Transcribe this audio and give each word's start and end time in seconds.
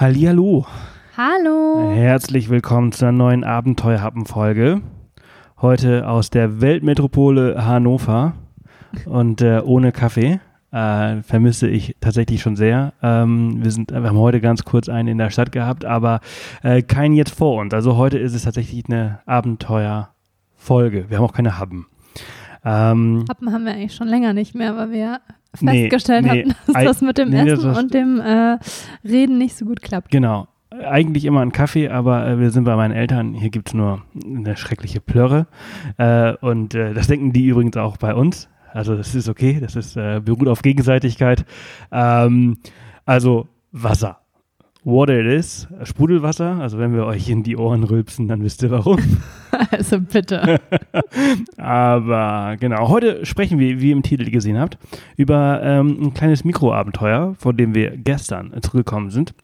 Hallihallo. 0.00 0.64
Hallo. 1.14 1.92
Herzlich 1.92 2.48
willkommen 2.48 2.90
zu 2.90 3.04
einer 3.04 3.12
neuen 3.12 3.44
Abenteuerhappen-Folge. 3.44 4.80
Heute 5.60 6.08
aus 6.08 6.30
der 6.30 6.62
Weltmetropole 6.62 7.66
Hannover 7.66 8.32
und 9.04 9.42
äh, 9.42 9.60
ohne 9.62 9.92
Kaffee. 9.92 10.40
Äh, 10.72 11.22
vermisse 11.22 11.68
ich 11.68 11.96
tatsächlich 12.00 12.40
schon 12.40 12.56
sehr. 12.56 12.94
Ähm, 13.02 13.62
wir, 13.62 13.70
sind, 13.70 13.90
wir 13.90 14.02
haben 14.02 14.16
heute 14.16 14.40
ganz 14.40 14.64
kurz 14.64 14.88
einen 14.88 15.08
in 15.08 15.18
der 15.18 15.28
Stadt 15.28 15.52
gehabt, 15.52 15.84
aber 15.84 16.20
äh, 16.62 16.80
keinen 16.80 17.12
jetzt 17.12 17.34
vor 17.34 17.60
uns. 17.60 17.74
Also 17.74 17.98
heute 17.98 18.18
ist 18.18 18.32
es 18.32 18.44
tatsächlich 18.44 18.82
eine 18.88 19.20
Abenteuerfolge. 19.26 21.10
Wir 21.10 21.18
haben 21.18 21.24
auch 21.26 21.34
keine 21.34 21.58
Happen. 21.58 21.84
Ähm, 22.64 23.24
Happen 23.28 23.52
haben 23.52 23.64
wir 23.64 23.72
eigentlich 23.72 23.94
schon 23.94 24.08
länger 24.08 24.32
nicht 24.32 24.54
mehr, 24.54 24.76
weil 24.76 24.90
wir 24.90 25.20
festgestellt 25.54 26.26
nee, 26.26 26.44
nee, 26.44 26.50
hatten, 26.50 26.56
dass 26.72 26.84
das 26.84 27.00
mit 27.00 27.18
dem 27.18 27.30
nee, 27.30 27.48
Essen 27.48 27.74
und 27.74 27.94
dem 27.94 28.20
äh, 28.20 28.58
Reden 29.04 29.38
nicht 29.38 29.56
so 29.56 29.64
gut 29.64 29.82
klappt. 29.82 30.10
Genau. 30.10 30.48
Eigentlich 30.70 31.24
immer 31.24 31.40
ein 31.40 31.52
Kaffee, 31.52 31.88
aber 31.88 32.26
äh, 32.26 32.38
wir 32.38 32.50
sind 32.50 32.64
bei 32.64 32.76
meinen 32.76 32.92
Eltern. 32.92 33.34
Hier 33.34 33.50
gibt 33.50 33.68
es 33.68 33.74
nur 33.74 34.02
eine 34.24 34.56
schreckliche 34.56 35.00
Plörre. 35.00 35.46
Äh, 35.96 36.34
und 36.36 36.74
äh, 36.74 36.94
das 36.94 37.08
denken 37.08 37.32
die 37.32 37.46
übrigens 37.46 37.76
auch 37.76 37.96
bei 37.96 38.14
uns. 38.14 38.48
Also 38.72 38.96
das 38.96 39.14
ist 39.16 39.28
okay, 39.28 39.58
das 39.60 39.74
ist 39.74 39.96
äh, 39.96 40.20
beruht 40.24 40.46
auf 40.46 40.62
Gegenseitigkeit. 40.62 41.44
Ähm, 41.90 42.58
also 43.04 43.48
Wasser. 43.72 44.20
What 44.82 45.10
it 45.10 45.26
is, 45.26 45.68
Sprudelwasser. 45.84 46.58
Also 46.58 46.78
wenn 46.78 46.94
wir 46.94 47.04
euch 47.04 47.28
in 47.28 47.42
die 47.42 47.56
Ohren 47.56 47.84
rülpsen, 47.84 48.28
dann 48.28 48.42
wisst 48.42 48.62
ihr 48.62 48.70
warum. 48.70 48.98
Also 49.72 50.00
bitte. 50.00 50.58
Aber 51.58 52.56
genau, 52.58 52.88
heute 52.88 53.26
sprechen 53.26 53.58
wir, 53.58 53.80
wie 53.80 53.88
ihr 53.88 53.96
im 53.96 54.02
Titel 54.02 54.30
gesehen 54.30 54.58
habt, 54.58 54.78
über 55.16 55.60
ähm, 55.62 55.98
ein 56.00 56.14
kleines 56.14 56.44
Mikroabenteuer, 56.44 57.34
von 57.36 57.56
dem 57.56 57.74
wir 57.74 57.96
gestern 57.96 58.52
zurückgekommen 58.62 59.10
sind 59.10 59.34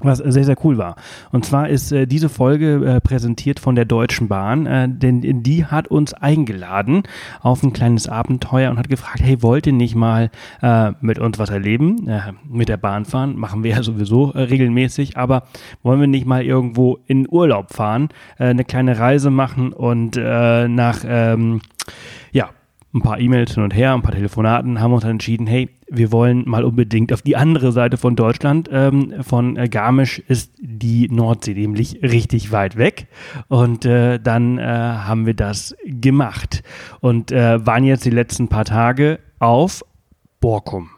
was 0.00 0.18
sehr, 0.18 0.44
sehr 0.44 0.56
cool 0.64 0.78
war. 0.78 0.96
Und 1.32 1.44
zwar 1.44 1.68
ist 1.68 1.92
äh, 1.92 2.06
diese 2.06 2.28
Folge 2.28 2.84
äh, 2.84 3.00
präsentiert 3.00 3.58
von 3.60 3.74
der 3.74 3.84
Deutschen 3.84 4.28
Bahn, 4.28 4.66
äh, 4.66 4.88
denn 4.88 5.42
die 5.42 5.64
hat 5.64 5.88
uns 5.88 6.14
eingeladen 6.14 7.02
auf 7.40 7.62
ein 7.62 7.72
kleines 7.72 8.08
Abenteuer 8.08 8.70
und 8.70 8.78
hat 8.78 8.88
gefragt, 8.88 9.20
hey, 9.20 9.42
wollt 9.42 9.66
ihr 9.66 9.72
nicht 9.72 9.94
mal 9.94 10.30
äh, 10.62 10.92
mit 11.00 11.18
uns 11.18 11.38
was 11.38 11.50
erleben? 11.50 12.08
Äh, 12.08 12.32
mit 12.48 12.68
der 12.68 12.76
Bahn 12.76 13.04
fahren, 13.04 13.36
machen 13.36 13.64
wir 13.64 13.72
ja 13.72 13.82
sowieso 13.82 14.32
äh, 14.32 14.42
regelmäßig, 14.42 15.16
aber 15.16 15.44
wollen 15.82 16.00
wir 16.00 16.06
nicht 16.06 16.26
mal 16.26 16.44
irgendwo 16.44 16.98
in 17.06 17.26
Urlaub 17.28 17.72
fahren, 17.72 18.08
äh, 18.38 18.44
eine 18.44 18.64
kleine 18.64 18.98
Reise 18.98 19.30
machen 19.30 19.72
und 19.72 20.16
äh, 20.16 20.68
nach, 20.68 21.04
ähm, 21.06 21.60
ein 22.94 23.02
paar 23.02 23.20
E-Mails 23.20 23.54
hin 23.54 23.62
und 23.62 23.74
her, 23.74 23.92
ein 23.92 24.02
paar 24.02 24.14
Telefonaten, 24.14 24.80
haben 24.80 24.92
uns 24.92 25.02
dann 25.02 25.12
entschieden, 25.12 25.46
hey, 25.46 25.68
wir 25.88 26.10
wollen 26.10 26.48
mal 26.48 26.64
unbedingt 26.64 27.12
auf 27.12 27.22
die 27.22 27.36
andere 27.36 27.72
Seite 27.72 27.96
von 27.96 28.16
Deutschland. 28.16 28.68
Ähm, 28.72 29.22
von 29.22 29.56
äh, 29.56 29.68
Garmisch 29.68 30.18
ist 30.20 30.52
die 30.58 31.08
Nordsee 31.08 31.54
nämlich 31.54 32.02
richtig 32.02 32.50
weit 32.52 32.76
weg. 32.76 33.08
Und 33.48 33.84
äh, 33.84 34.18
dann 34.18 34.58
äh, 34.58 34.62
haben 34.62 35.26
wir 35.26 35.34
das 35.34 35.76
gemacht 35.84 36.62
und 37.00 37.30
äh, 37.30 37.64
waren 37.64 37.84
jetzt 37.84 38.04
die 38.04 38.10
letzten 38.10 38.48
paar 38.48 38.64
Tage 38.64 39.18
auf 39.38 39.84
Borkum. 40.40 40.90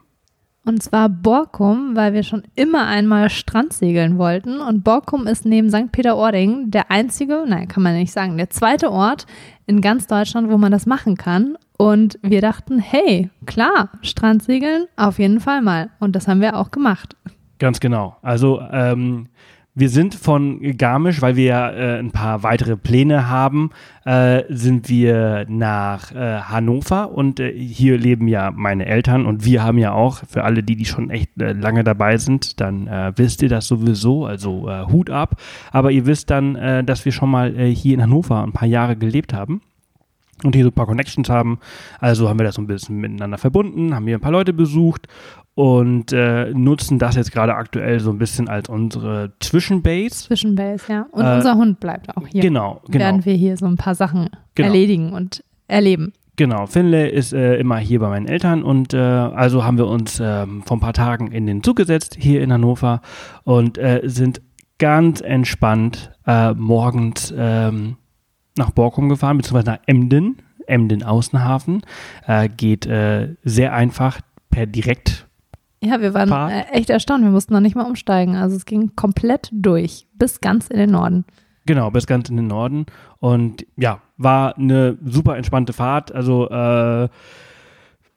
Und 0.64 0.82
zwar 0.82 1.08
Borkum, 1.08 1.96
weil 1.96 2.12
wir 2.12 2.22
schon 2.22 2.42
immer 2.54 2.86
einmal 2.86 3.30
Strandsegeln 3.30 4.18
wollten. 4.18 4.60
Und 4.60 4.84
Borkum 4.84 5.26
ist 5.26 5.46
neben 5.46 5.70
St. 5.70 5.90
Peter-Ording 5.90 6.70
der 6.70 6.90
einzige, 6.90 7.44
nein, 7.46 7.66
kann 7.66 7.82
man 7.82 7.94
nicht 7.94 8.12
sagen, 8.12 8.36
der 8.36 8.50
zweite 8.50 8.90
Ort 8.90 9.26
in 9.66 9.80
ganz 9.80 10.06
Deutschland, 10.06 10.50
wo 10.50 10.58
man 10.58 10.70
das 10.70 10.84
machen 10.84 11.16
kann. 11.16 11.56
Und 11.78 12.18
wir 12.22 12.42
dachten, 12.42 12.78
hey, 12.78 13.30
klar, 13.46 13.88
Strandsegeln 14.02 14.86
auf 14.96 15.18
jeden 15.18 15.40
Fall 15.40 15.62
mal. 15.62 15.90
Und 15.98 16.14
das 16.14 16.28
haben 16.28 16.42
wir 16.42 16.56
auch 16.56 16.70
gemacht. 16.70 17.16
Ganz 17.58 17.80
genau. 17.80 18.16
Also 18.20 18.60
ähm, 18.70 19.28
wir 19.74 19.88
sind 19.88 20.14
von 20.14 20.76
Garmisch, 20.76 21.22
weil 21.22 21.36
wir 21.36 21.44
ja 21.44 21.70
äh, 21.70 21.98
ein 21.98 22.10
paar 22.10 22.42
weitere 22.42 22.76
Pläne 22.76 23.28
haben, 23.28 23.70
äh, 24.04 24.42
sind 24.48 24.88
wir 24.88 25.46
nach 25.48 26.12
äh, 26.12 26.40
Hannover 26.40 27.12
und 27.12 27.38
äh, 27.38 27.52
hier 27.56 27.96
leben 27.96 28.26
ja 28.26 28.50
meine 28.50 28.86
Eltern 28.86 29.26
und 29.26 29.44
wir 29.44 29.62
haben 29.62 29.78
ja 29.78 29.92
auch, 29.92 30.22
für 30.28 30.44
alle 30.44 30.62
die, 30.62 30.76
die 30.76 30.86
schon 30.86 31.10
echt 31.10 31.30
äh, 31.40 31.52
lange 31.52 31.84
dabei 31.84 32.18
sind, 32.18 32.60
dann 32.60 32.88
äh, 32.88 33.12
wisst 33.16 33.42
ihr 33.42 33.48
das 33.48 33.66
sowieso, 33.66 34.26
also 34.26 34.68
Hut 34.90 35.10
ab. 35.10 35.40
Aber 35.70 35.90
ihr 35.90 36.06
wisst 36.06 36.30
dann, 36.30 36.84
dass 36.84 37.04
wir 37.04 37.12
schon 37.12 37.30
mal 37.30 37.52
hier 37.54 37.94
in 37.94 38.02
Hannover 38.02 38.42
ein 38.42 38.52
paar 38.52 38.68
Jahre 38.68 38.96
gelebt 38.96 39.32
haben 39.32 39.62
und 40.42 40.54
hier 40.54 40.64
so 40.64 40.70
ein 40.70 40.74
paar 40.74 40.86
Connections 40.86 41.28
haben. 41.28 41.58
Also 41.98 42.28
haben 42.28 42.38
wir 42.38 42.44
das 42.44 42.56
so 42.56 42.62
ein 42.62 42.66
bisschen 42.66 42.96
miteinander 42.96 43.38
verbunden, 43.38 43.94
haben 43.94 44.06
hier 44.06 44.18
ein 44.18 44.22
paar 44.22 44.32
Leute 44.32 44.52
besucht 44.52 45.06
und 45.60 46.10
äh, 46.14 46.54
nutzen 46.54 46.98
das 46.98 47.16
jetzt 47.16 47.32
gerade 47.32 47.54
aktuell 47.54 48.00
so 48.00 48.10
ein 48.10 48.16
bisschen 48.16 48.48
als 48.48 48.70
unsere 48.70 49.32
Zwischenbase. 49.40 50.24
Zwischenbase, 50.24 50.90
ja. 50.90 51.06
Und 51.12 51.22
äh, 51.22 51.34
unser 51.34 51.54
Hund 51.54 51.80
bleibt 51.80 52.16
auch 52.16 52.26
hier. 52.26 52.40
Genau, 52.40 52.80
genau. 52.86 52.98
Werden 52.98 53.26
wir 53.26 53.34
hier 53.34 53.58
so 53.58 53.66
ein 53.66 53.76
paar 53.76 53.94
Sachen 53.94 54.30
genau. 54.54 54.68
erledigen 54.68 55.12
und 55.12 55.44
erleben. 55.68 56.14
Genau, 56.36 56.64
Finlay 56.64 57.10
ist 57.10 57.34
äh, 57.34 57.56
immer 57.56 57.76
hier 57.76 58.00
bei 58.00 58.08
meinen 58.08 58.26
Eltern 58.26 58.62
und 58.62 58.94
äh, 58.94 58.96
also 58.96 59.62
haben 59.62 59.76
wir 59.76 59.86
uns 59.86 60.18
ähm, 60.24 60.62
vor 60.62 60.78
ein 60.78 60.80
paar 60.80 60.94
Tagen 60.94 61.30
in 61.30 61.46
den 61.46 61.62
Zug 61.62 61.76
gesetzt, 61.76 62.16
hier 62.18 62.42
in 62.42 62.50
Hannover 62.50 63.02
und 63.44 63.76
äh, 63.76 64.00
sind 64.04 64.40
ganz 64.78 65.20
entspannt 65.20 66.10
äh, 66.26 66.54
morgens 66.54 67.34
ähm, 67.36 67.98
nach 68.56 68.70
Borkum 68.70 69.10
gefahren, 69.10 69.36
beziehungsweise 69.36 69.72
nach 69.72 69.80
Emden, 69.84 70.38
Emden 70.66 71.02
Außenhafen. 71.02 71.82
Äh, 72.26 72.48
geht 72.48 72.86
äh, 72.86 73.34
sehr 73.42 73.74
einfach 73.74 74.22
per 74.48 74.64
direkt. 74.64 75.26
Ja, 75.82 76.00
wir 76.00 76.12
waren 76.12 76.30
äh, 76.50 76.64
echt 76.72 76.90
erstaunt. 76.90 77.24
Wir 77.24 77.30
mussten 77.30 77.54
noch 77.54 77.60
nicht 77.60 77.74
mal 77.76 77.86
umsteigen. 77.86 78.36
Also 78.36 78.56
es 78.56 78.66
ging 78.66 78.94
komplett 78.96 79.48
durch, 79.52 80.06
bis 80.14 80.40
ganz 80.40 80.68
in 80.68 80.78
den 80.78 80.90
Norden. 80.90 81.24
Genau, 81.66 81.90
bis 81.90 82.06
ganz 82.06 82.28
in 82.28 82.36
den 82.36 82.48
Norden. 82.48 82.86
Und 83.18 83.66
ja, 83.76 84.00
war 84.16 84.56
eine 84.58 84.98
super 85.04 85.36
entspannte 85.36 85.72
Fahrt. 85.72 86.12
Also 86.12 86.48
äh, 86.50 87.08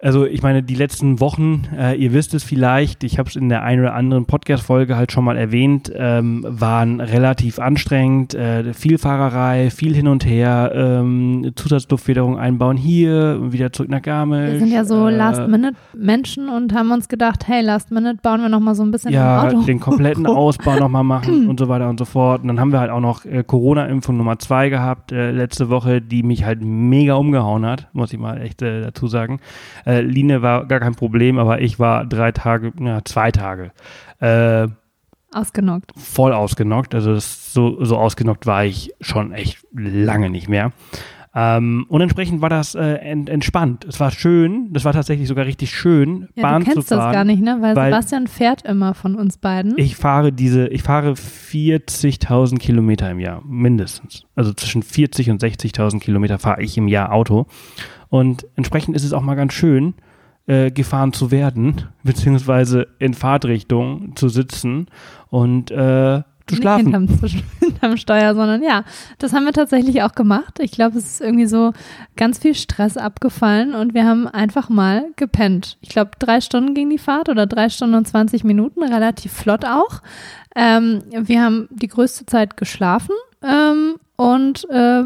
also 0.04 0.26
ich 0.26 0.44
meine, 0.44 0.62
die 0.64 0.76
letzten 0.76 1.22
Wochen, 1.22 1.64
äh, 1.78 1.96
ihr 1.96 2.12
wisst 2.12 2.34
es 2.34 2.44
vielleicht, 2.44 3.06
ich 3.06 3.18
habe 3.20 3.30
es 3.30 3.38
in 3.38 3.48
der 3.48 3.64
einen 3.64 3.82
oder 3.82 3.94
anderen 3.94 4.26
Podcast-Folge 4.26 4.98
halt 4.98 5.14
schon 5.14 5.24
mal 5.24 5.38
erwähnt, 5.38 5.92
ähm, 5.96 6.46
waren 6.46 7.00
relativ 7.00 7.58
anstrengend. 7.58 8.34
Äh, 8.34 8.74
viel 8.74 8.98
Fahrerei, 8.98 9.70
viel 9.70 9.96
hin 9.96 10.10
und 10.10 10.26
her, 10.26 10.74
ähm, 10.76 11.54
Zusatzluftfederung 11.56 12.38
einbauen 12.38 12.76
hier 12.76 13.40
und 13.42 13.54
wieder 13.54 13.72
zurück 13.72 13.90
nach 13.90 14.02
Garmisch. 14.02 14.52
Wir 14.52 14.60
sind 14.60 14.74
ja 14.74 14.84
so 14.84 15.08
äh, 15.08 15.16
Last-Minute-Menschen 15.16 16.50
und 16.50 16.74
haben 16.74 16.92
uns 16.92 17.08
gedacht, 17.08 17.48
hey, 17.48 17.62
Last-Minute 17.62 18.20
bauen 18.22 18.42
wir 18.42 18.50
nochmal 18.50 18.76
so 18.76 18.84
ein 18.84 18.92
bisschen 18.92 19.14
ja, 19.14 19.44
Auto. 19.44 19.62
den 19.62 19.80
kompletten 19.80 20.26
Ausbau 20.28 20.76
nochmal 20.76 21.06
machen 21.06 21.48
und 21.50 21.58
so 21.58 21.70
weiter 21.70 21.90
und 21.90 21.98
so 21.98 22.06
fort. 22.06 22.42
Und 22.42 22.50
dann 22.50 22.60
haben 22.60 22.74
wir 22.74 22.82
halt 22.82 22.92
auch 22.92 23.00
noch 23.00 23.24
äh, 23.24 23.42
Corona-Impfung 23.46 24.18
Nummer 24.18 24.38
zwei 24.38 24.68
gehabt 24.68 25.14
äh, 25.14 25.32
letzte 25.32 25.70
Woche, 25.70 26.02
die 26.02 26.24
mich 26.24 26.44
halt 26.44 26.60
mega 26.62 27.14
umgehauen 27.14 27.66
hat, 27.66 27.88
muss 27.94 28.12
ich 28.12 28.20
mal 28.20 28.42
echt 28.42 28.62
äh, 28.62 28.82
dazu 28.82 29.08
sagen. 29.08 29.40
Äh, 29.94 30.02
Line 30.02 30.42
war 30.42 30.66
gar 30.66 30.80
kein 30.80 30.96
Problem, 30.96 31.38
aber 31.38 31.62
ich 31.62 31.80
war 31.80 32.06
drei 32.06 32.32
Tage, 32.32 32.74
ja, 32.80 33.04
zwei 33.04 33.32
Tage. 33.32 33.72
Äh, 34.20 34.68
ausgenockt. 35.32 35.92
Voll 35.98 36.34
ausgenockt. 36.34 36.96
Also 36.96 37.14
das, 37.14 37.54
so, 37.54 37.84
so 37.84 37.98
ausgenockt 37.98 38.46
war 38.46 38.66
ich 38.66 38.94
schon 39.02 39.34
echt 39.34 39.60
lange 39.74 40.30
nicht 40.30 40.48
mehr. 40.48 40.72
Ähm, 41.36 41.86
und 41.90 42.02
entsprechend 42.02 42.42
war 42.42 42.50
das 42.50 42.76
äh, 42.76 42.96
ent, 42.98 43.28
entspannt. 43.28 43.86
Es 43.86 44.00
war 44.00 44.12
schön, 44.12 44.72
das 44.72 44.86
war 44.86 44.94
tatsächlich 44.94 45.28
sogar 45.28 45.48
richtig 45.48 45.72
schön, 45.72 46.30
ja, 46.36 46.44
Bahn 46.44 46.64
du 46.64 46.72
kennst 46.72 46.90
zu 46.90 46.96
fahren. 46.96 47.08
das 47.08 47.14
gar 47.14 47.26
nicht, 47.26 47.42
ne? 47.42 47.58
Weil, 47.60 47.76
weil, 47.76 47.92
Sebastian 47.92 48.28
fährt 48.28 48.62
immer 48.64 48.94
von 48.94 49.16
uns 49.16 49.38
beiden. 49.38 49.76
Ich 49.78 49.96
fahre 49.96 50.32
diese, 50.32 50.68
ich 50.68 50.84
fahre 50.84 51.14
40.000 51.14 52.60
Kilometer 52.60 53.10
im 53.10 53.20
Jahr, 53.20 53.42
mindestens. 53.44 54.26
Also 54.36 54.54
zwischen 54.54 54.84
40 54.84 55.32
und 55.32 55.42
60.000 55.42 56.00
Kilometer 56.00 56.38
fahre 56.38 56.62
ich 56.62 56.78
im 56.78 56.88
Jahr 56.88 57.12
Auto. 57.12 57.48
Und 58.14 58.46
entsprechend 58.56 58.96
ist 58.96 59.04
es 59.04 59.12
auch 59.12 59.24
mal 59.24 59.34
ganz 59.34 59.54
schön, 59.54 59.96
äh, 60.46 60.70
gefahren 60.70 61.14
zu 61.14 61.32
werden, 61.32 61.88
beziehungsweise 62.04 62.86
in 63.00 63.16
Fahrtrichtung 63.16 64.16
zu 64.16 64.30
sitzen 64.30 64.86
und 65.32 65.72
äh, 65.72 66.22
zu 66.46 66.56
schlafen. 66.56 66.92
Nicht 66.92 67.10
hinterm, 67.10 67.44
hinterm 67.60 67.98
Steuer, 67.98 68.36
sondern 68.36 68.62
ja, 68.62 68.84
das 69.18 69.34
haben 69.34 69.46
wir 69.46 69.52
tatsächlich 69.52 70.04
auch 70.04 70.12
gemacht. 70.12 70.60
Ich 70.60 70.74
glaube, 70.74 71.00
es 71.00 71.06
ist 71.06 71.22
irgendwie 71.22 71.48
so 71.48 71.74
ganz 72.16 72.38
viel 72.38 72.54
Stress 72.54 72.98
abgefallen 72.98 73.74
und 73.74 73.96
wir 73.96 74.06
haben 74.06 74.28
einfach 74.28 74.70
mal 74.70 75.08
gepennt. 75.16 75.80
Ich 75.82 75.90
glaube, 75.90 76.12
drei 76.20 76.40
Stunden 76.40 76.76
ging 76.76 76.92
die 76.92 77.00
Fahrt 77.00 77.30
oder 77.30 77.48
drei 77.48 77.70
Stunden 77.70 77.96
und 77.96 78.08
20 78.08 78.44
Minuten, 78.44 78.84
relativ 78.84 79.32
flott 79.32 79.66
auch. 79.66 80.04
Ähm, 80.56 81.02
wir 81.10 81.42
haben 81.42 81.68
die 81.72 81.88
größte 81.88 82.28
Zeit 82.28 82.58
geschlafen 82.58 83.16
ähm, 83.42 83.96
und 84.18 84.70
äh, 84.70 85.06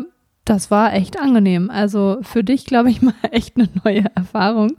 das 0.50 0.72
war 0.72 0.94
echt 0.94 1.20
angenehm. 1.20 1.70
Also 1.70 2.20
für 2.22 2.44
dich, 2.44 2.66
glaube 2.66 2.90
ich, 2.90 3.02
mal 3.04 3.14
echt 3.32 3.58
eine 3.58 3.70
neue 3.84 4.06
Erfahrung. 4.16 4.72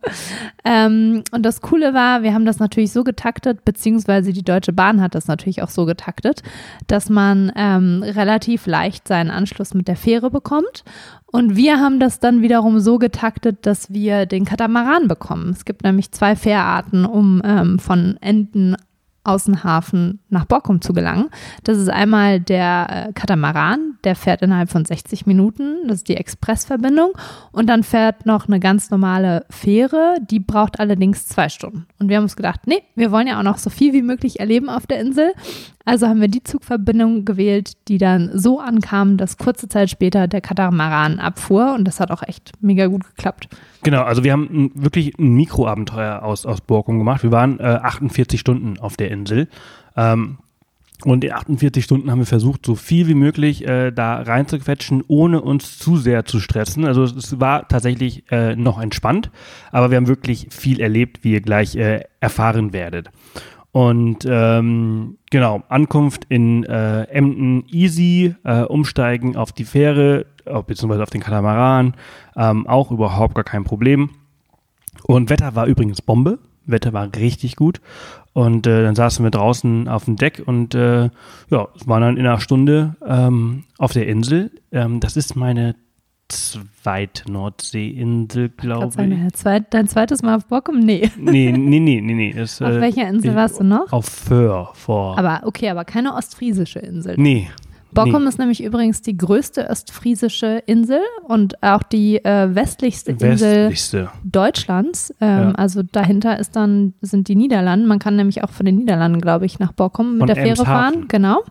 Ähm, 0.64 1.22
und 1.30 1.42
das 1.42 1.60
Coole 1.60 1.94
war, 1.94 2.22
wir 2.22 2.34
haben 2.34 2.46
das 2.46 2.58
natürlich 2.58 2.92
so 2.92 3.04
getaktet, 3.04 3.64
beziehungsweise 3.64 4.32
die 4.32 4.42
Deutsche 4.42 4.72
Bahn 4.72 5.00
hat 5.00 5.14
das 5.14 5.28
natürlich 5.28 5.62
auch 5.62 5.68
so 5.68 5.84
getaktet, 5.84 6.42
dass 6.86 7.10
man 7.10 7.52
ähm, 7.56 8.02
relativ 8.02 8.66
leicht 8.66 9.06
seinen 9.08 9.30
Anschluss 9.30 9.74
mit 9.74 9.88
der 9.88 9.96
Fähre 9.96 10.30
bekommt. 10.30 10.84
Und 11.30 11.56
wir 11.56 11.78
haben 11.78 12.00
das 12.00 12.20
dann 12.20 12.40
wiederum 12.40 12.80
so 12.80 12.98
getaktet, 12.98 13.66
dass 13.66 13.92
wir 13.92 14.24
den 14.24 14.46
Katamaran 14.46 15.08
bekommen. 15.08 15.50
Es 15.50 15.66
gibt 15.66 15.84
nämlich 15.84 16.10
zwei 16.12 16.34
Fährarten, 16.34 17.04
um 17.04 17.42
ähm, 17.44 17.78
von 17.78 18.16
Enden 18.22 18.76
Außenhafen 19.28 20.20
nach 20.30 20.46
Borkum 20.46 20.80
zu 20.80 20.92
gelangen. 20.92 21.28
Das 21.64 21.78
ist 21.78 21.90
einmal 21.90 22.40
der 22.40 23.08
äh, 23.08 23.12
Katamaran, 23.12 23.98
der 24.04 24.16
fährt 24.16 24.42
innerhalb 24.42 24.70
von 24.70 24.84
60 24.84 25.26
Minuten, 25.26 25.86
das 25.86 25.98
ist 25.98 26.08
die 26.08 26.16
Expressverbindung. 26.16 27.12
Und 27.52 27.68
dann 27.68 27.82
fährt 27.82 28.26
noch 28.26 28.48
eine 28.48 28.58
ganz 28.58 28.90
normale 28.90 29.44
Fähre, 29.50 30.16
die 30.30 30.40
braucht 30.40 30.80
allerdings 30.80 31.26
zwei 31.26 31.48
Stunden. 31.48 31.86
Und 31.98 32.08
wir 32.08 32.16
haben 32.16 32.24
uns 32.24 32.36
gedacht, 32.36 32.60
nee, 32.66 32.82
wir 32.94 33.12
wollen 33.12 33.26
ja 33.26 33.38
auch 33.38 33.44
noch 33.44 33.58
so 33.58 33.70
viel 33.70 33.92
wie 33.92 34.02
möglich 34.02 34.40
erleben 34.40 34.68
auf 34.68 34.86
der 34.86 35.00
Insel. 35.00 35.32
Also 35.88 36.06
haben 36.06 36.20
wir 36.20 36.28
die 36.28 36.44
Zugverbindung 36.44 37.24
gewählt, 37.24 37.72
die 37.88 37.96
dann 37.96 38.30
so 38.34 38.60
ankam, 38.60 39.16
dass 39.16 39.38
kurze 39.38 39.70
Zeit 39.70 39.88
später 39.88 40.28
der 40.28 40.42
Katamaran 40.42 41.18
abfuhr. 41.18 41.72
Und 41.74 41.86
das 41.86 41.98
hat 41.98 42.10
auch 42.10 42.22
echt 42.22 42.52
mega 42.60 42.88
gut 42.88 43.06
geklappt. 43.06 43.48
Genau, 43.84 44.02
also 44.02 44.22
wir 44.22 44.32
haben 44.32 44.70
wirklich 44.74 45.18
ein 45.18 45.32
Mikroabenteuer 45.32 46.22
aus, 46.22 46.44
aus 46.44 46.60
Borkum 46.60 46.98
gemacht. 46.98 47.22
Wir 47.22 47.32
waren 47.32 47.58
äh, 47.58 47.62
48 47.62 48.38
Stunden 48.38 48.78
auf 48.78 48.98
der 48.98 49.10
Insel. 49.10 49.48
Ähm, 49.96 50.36
und 51.04 51.24
in 51.24 51.32
48 51.32 51.82
Stunden 51.82 52.10
haben 52.10 52.18
wir 52.18 52.26
versucht, 52.26 52.66
so 52.66 52.74
viel 52.74 53.08
wie 53.08 53.14
möglich 53.14 53.66
äh, 53.66 53.90
da 53.90 54.20
reinzuquetschen, 54.20 55.02
ohne 55.08 55.40
uns 55.40 55.78
zu 55.78 55.96
sehr 55.96 56.26
zu 56.26 56.38
stressen. 56.38 56.84
Also 56.84 57.04
es 57.04 57.40
war 57.40 57.66
tatsächlich 57.66 58.30
äh, 58.30 58.56
noch 58.56 58.78
entspannt, 58.78 59.30
aber 59.72 59.90
wir 59.90 59.96
haben 59.96 60.08
wirklich 60.08 60.48
viel 60.50 60.80
erlebt, 60.80 61.20
wie 61.22 61.32
ihr 61.32 61.40
gleich 61.40 61.76
äh, 61.76 62.02
erfahren 62.20 62.74
werdet. 62.74 63.08
Und 63.72 64.26
ähm, 64.28 65.18
genau, 65.30 65.62
Ankunft 65.68 66.24
in 66.28 66.64
äh, 66.64 67.02
Emden 67.04 67.64
easy, 67.68 68.34
äh, 68.44 68.62
umsteigen 68.62 69.36
auf 69.36 69.52
die 69.52 69.64
Fähre, 69.64 70.26
äh, 70.46 70.62
beziehungsweise 70.62 71.02
auf 71.02 71.10
den 71.10 71.20
Katamaran, 71.20 71.94
ähm, 72.36 72.66
auch 72.66 72.90
überhaupt 72.90 73.34
gar 73.34 73.44
kein 73.44 73.64
Problem. 73.64 74.10
Und 75.04 75.30
Wetter 75.30 75.54
war 75.54 75.66
übrigens 75.66 76.02
Bombe. 76.02 76.38
Wetter 76.64 76.92
war 76.92 77.08
richtig 77.14 77.56
gut. 77.56 77.80
Und 78.32 78.66
äh, 78.66 78.82
dann 78.82 78.94
saßen 78.94 79.24
wir 79.24 79.30
draußen 79.30 79.88
auf 79.88 80.04
dem 80.04 80.16
Deck 80.16 80.42
und 80.44 80.74
äh, 80.74 81.10
ja, 81.50 81.68
es 81.74 81.88
waren 81.88 82.02
dann 82.02 82.16
in 82.16 82.26
einer 82.26 82.40
Stunde 82.40 82.94
ähm, 83.04 83.64
auf 83.78 83.92
der 83.92 84.06
Insel. 84.06 84.50
Ähm, 84.70 85.00
das 85.00 85.16
ist 85.16 85.34
meine 85.34 85.74
zweite 86.28 87.30
Nordseeinsel, 87.30 88.50
glaube 88.50 89.04
ich. 89.04 89.34
Zweit, 89.34 89.72
dein 89.74 89.88
zweites 89.88 90.22
Mal 90.22 90.36
auf 90.36 90.46
Borkum? 90.46 90.78
Nee. 90.80 91.10
Nee, 91.16 91.52
nee, 91.52 91.80
nee, 91.80 92.00
nee. 92.00 92.14
nee. 92.14 92.32
Das, 92.32 92.60
auf 92.62 92.68
äh, 92.68 92.80
welcher 92.80 93.08
Insel 93.08 93.34
warst 93.34 93.60
du 93.60 93.64
noch? 93.64 93.92
Auf 93.92 94.06
Föhr 94.06 94.70
vor. 94.74 95.18
Aber 95.18 95.42
okay, 95.44 95.70
aber 95.70 95.84
keine 95.84 96.14
ostfriesische 96.14 96.78
Insel. 96.80 97.14
Nee. 97.16 97.48
Borkum 97.92 98.22
nee. 98.22 98.28
ist 98.28 98.38
nämlich 98.38 98.62
übrigens 98.62 99.00
die 99.00 99.16
größte 99.16 99.70
ostfriesische 99.70 100.62
Insel 100.66 101.00
und 101.26 101.62
auch 101.62 101.82
die 101.82 102.22
äh, 102.22 102.54
westlichste, 102.54 103.18
Westlichste. 103.18 103.98
Insel 103.98 104.08
Deutschlands. 104.24 105.14
Ähm, 105.20 105.28
Ja. 105.28 105.52
Also 105.52 105.82
dahinter 105.82 106.38
ist 106.38 106.54
dann, 106.54 106.92
sind 107.00 107.28
die 107.28 107.36
Niederlande. 107.36 107.86
Man 107.86 107.98
kann 107.98 108.16
nämlich 108.16 108.44
auch 108.44 108.50
von 108.50 108.66
den 108.66 108.76
Niederlanden, 108.76 109.20
glaube 109.20 109.46
ich, 109.46 109.58
nach 109.58 109.72
Borkum 109.72 110.12
mit 110.12 110.18
Von 110.20 110.26
der 110.26 110.36
Fähre 110.36 110.48
Emshaven. 110.50 110.66
fahren. 110.66 111.08
Genau. 111.08 111.42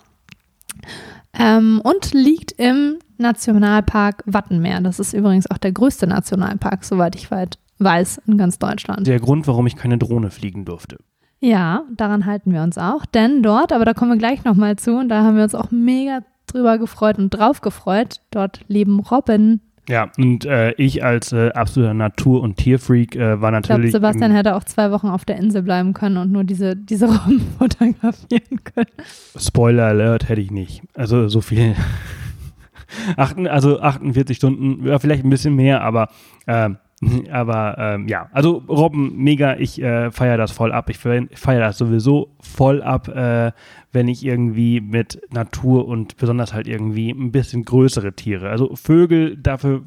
Ähm, 1.40 1.82
und 1.84 2.14
liegt 2.14 2.54
im 2.54 2.98
Nationalpark 3.18 4.24
Wattenmeer. 4.26 4.82
Das 4.82 5.00
ist 5.00 5.14
übrigens 5.14 5.50
auch 5.50 5.58
der 5.58 5.72
größte 5.72 6.08
Nationalpark, 6.08 6.84
soweit 6.84 7.16
ich 7.16 7.30
weiß, 7.80 8.22
in 8.28 8.38
ganz 8.38 8.60
Deutschland. 8.60 9.08
Der 9.08 9.20
Grund, 9.20 9.48
warum 9.48 9.68
ich 9.68 9.76
keine 9.76 9.98
Drohne 9.98 10.32
fliegen 10.32 10.66
durfte. 10.66 10.98
Ja, 11.40 11.84
daran 11.96 12.26
halten 12.26 12.52
wir 12.54 12.64
uns 12.64 12.78
auch. 12.78 13.06
Denn 13.06 13.44
dort, 13.44 13.72
aber 13.72 13.86
da 13.86 13.94
kommen 13.94 14.12
wir 14.12 14.18
gleich 14.18 14.44
nochmal 14.44 14.78
zu, 14.78 14.98
und 14.98 15.10
da 15.10 15.24
haben 15.24 15.36
wir 15.36 15.44
uns 15.44 15.56
auch 15.56 15.70
mega 15.72 16.22
drüber 16.48 16.78
gefreut 16.78 17.20
und 17.20 17.30
drauf 17.30 17.62
gefreut, 17.62 18.22
dort 18.32 18.62
leben 18.68 19.00
Robben. 19.00 19.62
Ja, 19.90 20.12
und 20.18 20.46
äh, 20.46 20.72
ich 20.74 21.04
als 21.04 21.32
äh, 21.32 21.52
absoluter 21.52 21.94
Natur- 21.94 22.42
und 22.42 22.58
Tierfreak 22.58 23.16
äh, 23.16 23.20
war 23.20 23.34
Ich 23.34 23.40
glaube, 23.40 23.52
natürlich. 23.52 23.92
Sebastian 23.94 24.32
hätte 24.32 24.56
auch 24.56 24.66
zwei 24.66 24.92
Wochen 24.92 25.08
auf 25.08 25.24
der 25.24 25.38
Insel 25.38 25.62
bleiben 25.62 25.94
können 25.94 26.18
und 26.18 26.32
nur 26.32 26.44
diese, 26.44 26.76
diese 26.76 27.06
Robben 27.12 27.42
fotografieren 27.58 28.64
können. 28.64 28.88
Spoiler 29.38 29.86
Alert 29.86 30.28
hätte 30.28 30.42
ich 30.42 30.52
nicht. 30.52 30.84
Also 30.94 31.30
so 31.30 31.40
viel. 31.40 31.76
Achten, 33.18 33.48
also 33.48 33.80
48 33.82 34.36
Stunden, 34.36 34.86
ja, 34.86 35.00
vielleicht 35.00 35.24
ein 35.24 35.30
bisschen 35.30 35.56
mehr, 35.56 35.82
aber, 35.82 36.10
ähm, 36.48 36.78
aber 37.32 37.78
ähm, 37.78 38.08
ja, 38.08 38.30
also 38.32 38.64
Robben, 38.68 39.16
mega, 39.18 39.56
ich 39.58 39.82
äh, 39.82 40.12
feiere 40.12 40.38
das 40.38 40.52
voll 40.52 40.72
ab. 40.72 40.90
Ich 40.90 40.98
feiere 40.98 41.60
das 41.60 41.78
sowieso 41.78 42.32
voll 42.40 42.82
ab, 42.82 43.08
äh, 43.08 43.52
wenn 43.92 44.08
ich 44.08 44.26
irgendwie 44.26 44.82
mit 44.82 45.22
Natur 45.32 45.88
und 45.88 46.18
besonders 46.18 46.54
halt 46.54 46.68
irgendwie 46.68 47.12
ein 47.12 47.32
bisschen 47.32 47.66
größere 47.66 48.14
Tiere. 48.14 48.50
Also 48.50 48.76
Vögel, 48.76 49.38
dafür, 49.38 49.84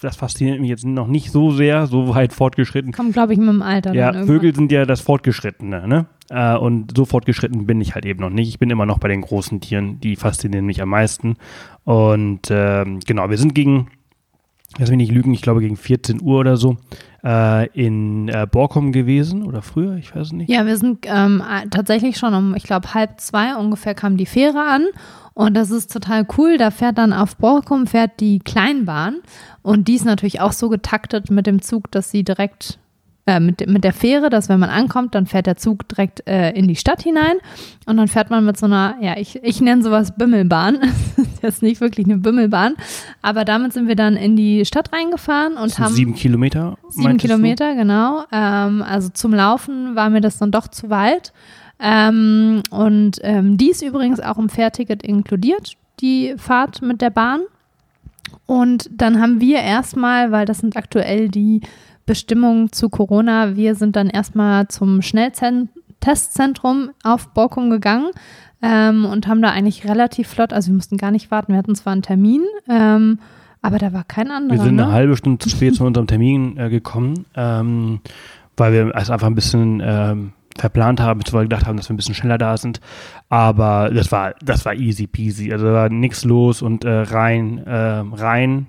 das 0.00 0.16
fasziniert 0.16 0.60
mich 0.60 0.70
jetzt 0.70 0.84
noch 0.84 1.08
nicht 1.08 1.32
so 1.32 1.50
sehr, 1.50 1.86
so 1.86 2.14
weit 2.14 2.32
fortgeschritten. 2.32 2.92
Kommt, 2.92 3.12
glaube 3.12 3.32
ich, 3.32 3.38
mit 3.38 3.48
dem 3.48 3.62
Alter. 3.62 3.92
Ja. 3.92 4.24
Vögel 4.24 4.54
sind 4.54 4.70
ja 4.70 4.84
das 4.84 5.00
Fortgeschrittene, 5.00 5.88
ne? 5.88 6.06
Äh, 6.30 6.56
und 6.56 6.96
so 6.96 7.04
fortgeschritten 7.04 7.66
bin 7.66 7.80
ich 7.80 7.94
halt 7.94 8.06
eben 8.06 8.20
noch 8.20 8.30
nicht. 8.30 8.48
Ich 8.48 8.58
bin 8.60 8.70
immer 8.70 8.86
noch 8.86 8.98
bei 8.98 9.08
den 9.08 9.20
großen 9.20 9.60
Tieren, 9.60 10.00
die 10.00 10.14
faszinieren 10.14 10.66
mich 10.66 10.80
am 10.80 10.90
meisten. 10.90 11.36
Und 11.84 12.48
ähm, 12.50 13.00
genau, 13.00 13.28
wir 13.30 13.38
sind 13.38 13.54
gegen, 13.54 13.88
lass 14.78 14.90
mich 14.90 14.98
nicht 14.98 15.12
lügen, 15.12 15.34
ich 15.34 15.42
glaube 15.42 15.60
gegen 15.60 15.76
14 15.76 16.20
Uhr 16.22 16.40
oder 16.40 16.56
so 16.56 16.76
äh, 17.24 17.66
in 17.68 18.28
äh, 18.28 18.46
Borkum 18.50 18.92
gewesen 18.92 19.44
oder 19.44 19.62
früher, 19.62 19.96
ich 19.96 20.14
weiß 20.14 20.28
es 20.28 20.32
nicht. 20.32 20.50
Ja, 20.50 20.66
wir 20.66 20.76
sind 20.76 21.06
ähm, 21.06 21.42
äh, 21.42 21.68
tatsächlich 21.68 22.16
schon 22.18 22.34
um, 22.34 22.54
ich 22.54 22.64
glaube, 22.64 22.94
halb 22.94 23.20
zwei 23.20 23.56
ungefähr 23.56 23.94
kam 23.94 24.16
die 24.16 24.26
Fähre 24.26 24.60
an. 24.60 24.86
Und 25.34 25.54
das 25.54 25.70
ist 25.70 25.92
total 25.92 26.26
cool. 26.36 26.58
Da 26.58 26.70
fährt 26.70 26.98
dann 26.98 27.12
auf 27.12 27.36
Borkum 27.36 27.86
fährt 27.86 28.20
die 28.20 28.38
Kleinbahn. 28.38 29.16
Und 29.62 29.88
die 29.88 29.94
ist 29.94 30.04
natürlich 30.04 30.40
auch 30.40 30.52
so 30.52 30.68
getaktet 30.68 31.30
mit 31.30 31.46
dem 31.46 31.62
Zug, 31.62 31.90
dass 31.90 32.10
sie 32.10 32.22
direkt 32.22 32.78
äh, 33.24 33.38
mit, 33.38 33.68
mit 33.68 33.84
der 33.84 33.92
Fähre, 33.92 34.30
dass 34.30 34.48
wenn 34.48 34.58
man 34.58 34.70
ankommt, 34.70 35.14
dann 35.14 35.26
fährt 35.26 35.46
der 35.46 35.56
Zug 35.56 35.86
direkt 35.88 36.26
äh, 36.26 36.50
in 36.50 36.66
die 36.66 36.74
Stadt 36.74 37.02
hinein. 37.02 37.36
Und 37.86 37.96
dann 37.96 38.08
fährt 38.08 38.30
man 38.30 38.44
mit 38.44 38.56
so 38.56 38.66
einer, 38.66 38.96
ja, 39.00 39.16
ich, 39.16 39.42
ich 39.44 39.60
nenne 39.60 39.82
sowas 39.82 40.16
Bimmelbahn. 40.16 40.80
das 41.16 41.26
ist 41.26 41.42
jetzt 41.42 41.62
nicht 41.62 41.80
wirklich 41.80 42.06
eine 42.06 42.18
Bimmelbahn. 42.18 42.74
Aber 43.22 43.44
damit 43.44 43.74
sind 43.74 43.86
wir 43.86 43.94
dann 43.94 44.16
in 44.16 44.34
die 44.34 44.64
Stadt 44.64 44.92
reingefahren 44.92 45.56
und 45.56 45.78
haben. 45.78 45.94
sieben 45.94 46.14
Kilometer. 46.14 46.76
Sieben 46.88 47.04
meintest 47.04 47.24
du? 47.24 47.28
Kilometer, 47.28 47.74
genau. 47.76 48.24
Ähm, 48.32 48.82
also 48.82 49.08
zum 49.10 49.32
Laufen 49.32 49.94
war 49.94 50.10
mir 50.10 50.20
das 50.20 50.38
dann 50.38 50.50
doch 50.50 50.66
zu 50.66 50.90
weit. 50.90 51.32
Ähm, 51.78 52.62
und 52.70 53.18
ähm, 53.22 53.56
die 53.56 53.70
ist 53.70 53.82
übrigens 53.82 54.18
auch 54.18 54.38
im 54.38 54.48
Fährticket 54.48 55.02
inkludiert, 55.04 55.74
die 56.00 56.34
Fahrt 56.38 56.82
mit 56.82 57.00
der 57.00 57.10
Bahn. 57.10 57.42
Und 58.46 58.90
dann 58.92 59.20
haben 59.20 59.40
wir 59.40 59.60
erstmal, 59.60 60.32
weil 60.32 60.44
das 60.44 60.58
sind 60.58 60.76
aktuell 60.76 61.28
die 61.28 61.60
Bestimmungen 62.06 62.72
zu 62.72 62.88
Corona, 62.88 63.56
wir 63.56 63.74
sind 63.74 63.96
dann 63.96 64.08
erstmal 64.08 64.68
zum 64.68 65.02
Schnelltestzentrum 65.02 66.90
auf 67.02 67.28
Borkum 67.28 67.70
gegangen 67.70 68.10
ähm, 68.62 69.04
und 69.04 69.26
haben 69.26 69.42
da 69.42 69.50
eigentlich 69.50 69.88
relativ 69.88 70.28
flott, 70.28 70.52
also 70.52 70.68
wir 70.68 70.74
mussten 70.74 70.96
gar 70.96 71.10
nicht 71.10 71.30
warten, 71.30 71.52
wir 71.52 71.58
hatten 71.58 71.74
zwar 71.74 71.92
einen 71.92 72.02
Termin, 72.02 72.42
ähm, 72.68 73.18
aber 73.60 73.78
da 73.78 73.92
war 73.92 74.04
kein 74.04 74.30
anderer. 74.30 74.58
Wir 74.58 74.64
sind 74.64 74.76
ne? 74.76 74.84
eine 74.84 74.92
halbe 74.92 75.16
Stunde 75.16 75.38
zu 75.38 75.48
spät 75.48 75.74
zu 75.76 75.84
unserem 75.84 76.06
Termin 76.06 76.56
äh, 76.58 76.68
gekommen, 76.68 77.26
ähm, 77.36 78.00
weil 78.56 78.72
wir 78.72 78.92
es 78.94 79.10
einfach 79.10 79.28
ein 79.28 79.34
bisschen 79.34 79.80
ähm, 79.84 80.32
verplant 80.58 81.00
haben, 81.00 81.18
beziehungsweise 81.18 81.48
gedacht 81.48 81.66
haben, 81.66 81.76
dass 81.76 81.88
wir 81.88 81.94
ein 81.94 81.96
bisschen 81.96 82.14
schneller 82.14 82.38
da 82.38 82.56
sind. 82.56 82.80
Aber 83.28 83.90
das 83.92 84.12
war, 84.12 84.34
das 84.42 84.64
war 84.64 84.74
easy 84.74 85.06
peasy. 85.06 85.52
Also 85.52 85.66
da 85.66 85.72
war 85.72 85.88
nichts 85.88 86.24
los 86.24 86.62
und 86.62 86.84
äh, 86.84 86.90
rein, 86.90 87.58
äh, 87.58 88.02
rein, 88.12 88.66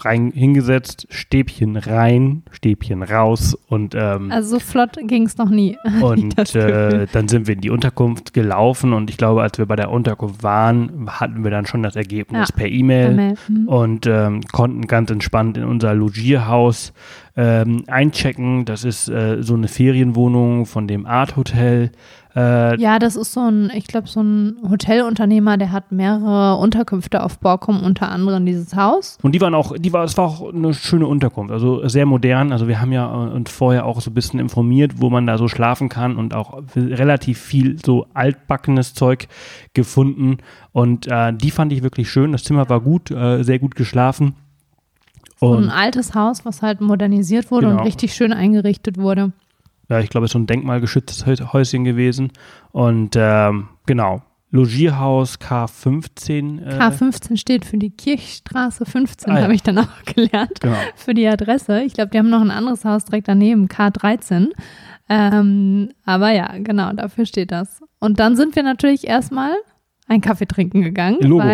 rein 0.00 0.32
hingesetzt, 0.34 1.06
Stäbchen 1.10 1.76
rein, 1.76 2.42
Stäbchen 2.50 3.02
raus 3.04 3.56
und 3.68 3.94
ähm, 3.96 4.32
Also 4.32 4.56
so 4.56 4.60
flott 4.60 4.96
ging 5.06 5.26
es 5.26 5.38
noch 5.38 5.48
nie. 5.50 5.76
und 6.00 6.54
äh, 6.56 7.06
dann 7.12 7.28
sind 7.28 7.46
wir 7.46 7.54
in 7.54 7.60
die 7.60 7.70
Unterkunft 7.70 8.32
gelaufen 8.32 8.92
und 8.94 9.10
ich 9.10 9.16
glaube, 9.16 9.42
als 9.42 9.58
wir 9.58 9.66
bei 9.66 9.76
der 9.76 9.90
Unterkunft 9.90 10.42
waren, 10.42 11.06
hatten 11.08 11.44
wir 11.44 11.50
dann 11.52 11.66
schon 11.66 11.82
das 11.84 11.94
Ergebnis 11.94 12.48
Ja. 12.48 12.56
per 12.56 12.68
E-Mail 12.68 13.14
Mail. 13.14 13.34
Mhm. 13.48 13.68
und 13.68 14.06
ähm, 14.06 14.40
konnten 14.50 14.86
ganz 14.88 15.10
entspannt 15.10 15.56
in 15.56 15.64
unser 15.64 15.94
Logierhaus 15.94 16.92
ähm, 17.36 17.84
einchecken. 17.86 18.64
Das 18.64 18.84
ist 18.84 19.08
äh, 19.08 19.42
so 19.42 19.54
eine 19.54 19.68
Ferienwohnung 19.68 20.66
von 20.66 20.88
dem 20.88 21.06
Art 21.06 21.36
Hotel. 21.36 21.90
Äh, 22.34 22.80
Ja, 22.80 22.98
das 22.98 23.16
ist 23.16 23.32
so 23.32 23.40
ein, 23.40 23.70
ich 23.74 23.86
glaube, 23.86 24.08
so 24.08 24.20
ein 24.22 24.56
Hotelunternehmer, 24.68 25.58
der 25.58 25.70
hat 25.72 25.92
mehrere 25.92 26.56
Unterkünfte 26.56 27.22
auf 27.22 27.38
Borkum, 27.38 27.82
unter 27.82 28.08
anderem 28.10 28.46
dieses 28.46 28.74
Haus. 28.74 29.18
Und 29.22 29.34
die 29.34 29.40
waren 29.40 29.54
auch, 29.54 29.76
die 29.76 29.92
war, 29.92 30.04
es 30.04 30.16
war 30.16 30.24
auch 30.26 30.52
eine 30.52 30.72
schöne 30.72 31.06
Unterkunft, 31.06 31.52
also 31.52 31.86
sehr 31.88 32.06
modern. 32.06 32.52
Also 32.52 32.68
wir 32.68 32.80
haben 32.80 32.92
ja 32.92 33.06
äh, 33.26 33.30
uns 33.30 33.50
vorher 33.50 33.84
auch 33.84 34.00
so 34.00 34.10
ein 34.10 34.14
bisschen 34.14 34.40
informiert, 34.40 34.92
wo 34.96 35.10
man 35.10 35.26
da 35.26 35.36
so 35.38 35.48
schlafen 35.48 35.88
kann 35.88 36.16
und 36.16 36.34
auch 36.34 36.62
relativ 36.76 37.38
viel 37.38 37.76
so 37.84 38.06
altbackenes 38.14 38.94
Zeug 38.94 39.28
gefunden. 39.74 40.38
Und 40.72 41.06
äh, 41.08 41.32
die 41.34 41.50
fand 41.50 41.72
ich 41.72 41.82
wirklich 41.82 42.10
schön. 42.10 42.32
Das 42.32 42.44
Zimmer 42.44 42.68
war 42.68 42.80
gut, 42.80 43.10
äh, 43.10 43.42
sehr 43.42 43.58
gut 43.58 43.74
geschlafen. 43.74 44.34
So 45.38 45.52
ein 45.54 45.64
Und 45.64 45.70
altes 45.70 46.14
Haus, 46.14 46.44
was 46.44 46.62
halt 46.62 46.80
modernisiert 46.80 47.50
wurde 47.50 47.66
Genau. 47.66 47.80
und 47.80 47.86
richtig 47.86 48.14
schön 48.14 48.32
eingerichtet 48.32 48.96
wurde. 48.96 49.32
Ja, 49.92 50.00
ich 50.00 50.10
glaube, 50.10 50.24
es 50.24 50.30
ist 50.30 50.32
so 50.32 50.38
ein 50.38 50.46
denkmalgeschütztes 50.46 51.26
Häus- 51.26 51.52
Häuschen 51.52 51.84
gewesen. 51.84 52.32
Und 52.72 53.14
ähm, 53.16 53.68
genau, 53.86 54.22
Logierhaus 54.50 55.38
K15. 55.40 56.62
Äh, 56.64 56.78
K15 56.78 57.36
steht 57.36 57.64
für 57.64 57.78
die 57.78 57.90
Kirchstraße 57.90 58.84
15, 58.84 59.32
Ah, 59.32 59.36
ja. 59.38 59.42
habe 59.44 59.54
ich 59.54 59.62
dann 59.62 59.78
auch 59.78 59.88
gelernt. 60.14 60.60
Genau. 60.60 60.76
Für 60.96 61.14
die 61.14 61.26
Adresse. 61.26 61.82
Ich 61.82 61.94
glaube, 61.94 62.10
die 62.10 62.18
haben 62.18 62.28
noch 62.30 62.40
ein 62.42 62.50
anderes 62.50 62.84
Haus 62.84 63.04
direkt 63.04 63.28
daneben, 63.28 63.68
K13. 63.68 64.48
Ähm, 65.08 65.90
aber 66.04 66.30
ja, 66.32 66.50
genau, 66.58 66.92
dafür 66.92 67.26
steht 67.26 67.50
das. 67.52 67.80
Und 67.98 68.20
dann 68.20 68.36
sind 68.36 68.56
wir 68.56 68.62
natürlich 68.62 69.06
erstmal 69.06 69.52
einen 70.08 70.20
Kaffee 70.20 70.46
trinken 70.46 70.82
gegangen. 70.82 71.18
Logo. 71.20 71.44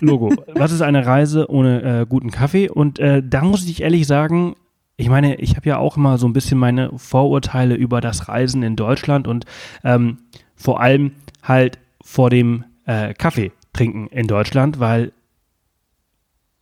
Logo. 0.00 0.34
Was 0.54 0.72
ist 0.72 0.80
eine 0.82 1.04
Reise 1.06 1.50
ohne 1.50 1.82
äh, 2.02 2.06
guten 2.08 2.30
Kaffee? 2.30 2.68
Und 2.70 2.98
äh, 2.98 3.22
da 3.24 3.42
muss 3.42 3.66
ich 3.68 3.82
ehrlich 3.82 4.06
sagen, 4.06 4.54
ich 4.96 5.08
meine, 5.08 5.36
ich 5.36 5.56
habe 5.56 5.68
ja 5.68 5.78
auch 5.78 5.96
immer 5.96 6.18
so 6.18 6.26
ein 6.26 6.32
bisschen 6.32 6.58
meine 6.58 6.90
Vorurteile 6.96 7.74
über 7.74 8.00
das 8.00 8.28
Reisen 8.28 8.62
in 8.62 8.76
Deutschland 8.76 9.28
und 9.28 9.44
ähm, 9.84 10.18
vor 10.54 10.80
allem 10.80 11.12
halt 11.42 11.78
vor 12.02 12.30
dem 12.30 12.64
äh, 12.86 13.12
Kaffee 13.14 13.52
trinken 13.72 14.06
in 14.08 14.26
Deutschland, 14.26 14.80
weil 14.80 15.12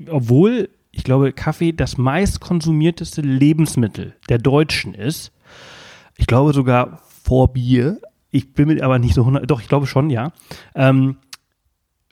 obwohl 0.09 0.69
ich 0.91 1.05
glaube, 1.05 1.33
Kaffee 1.33 1.73
das 1.73 1.99
meist 1.99 2.41
konsumierteste 2.41 3.21
Lebensmittel 3.21 4.15
der 4.29 4.39
Deutschen 4.39 4.95
ist, 4.95 5.33
ich 6.17 6.27
glaube 6.27 6.53
sogar 6.53 7.01
vor 7.23 7.53
Bier, 7.53 8.01
ich 8.31 8.53
bin 8.53 8.69
mir 8.69 8.83
aber 8.85 8.99
nicht 8.99 9.15
so 9.15 9.23
100, 9.23 9.49
doch, 9.51 9.61
ich 9.61 9.69
glaube 9.69 9.87
schon, 9.87 10.11
ja, 10.11 10.33
ähm, 10.75 11.17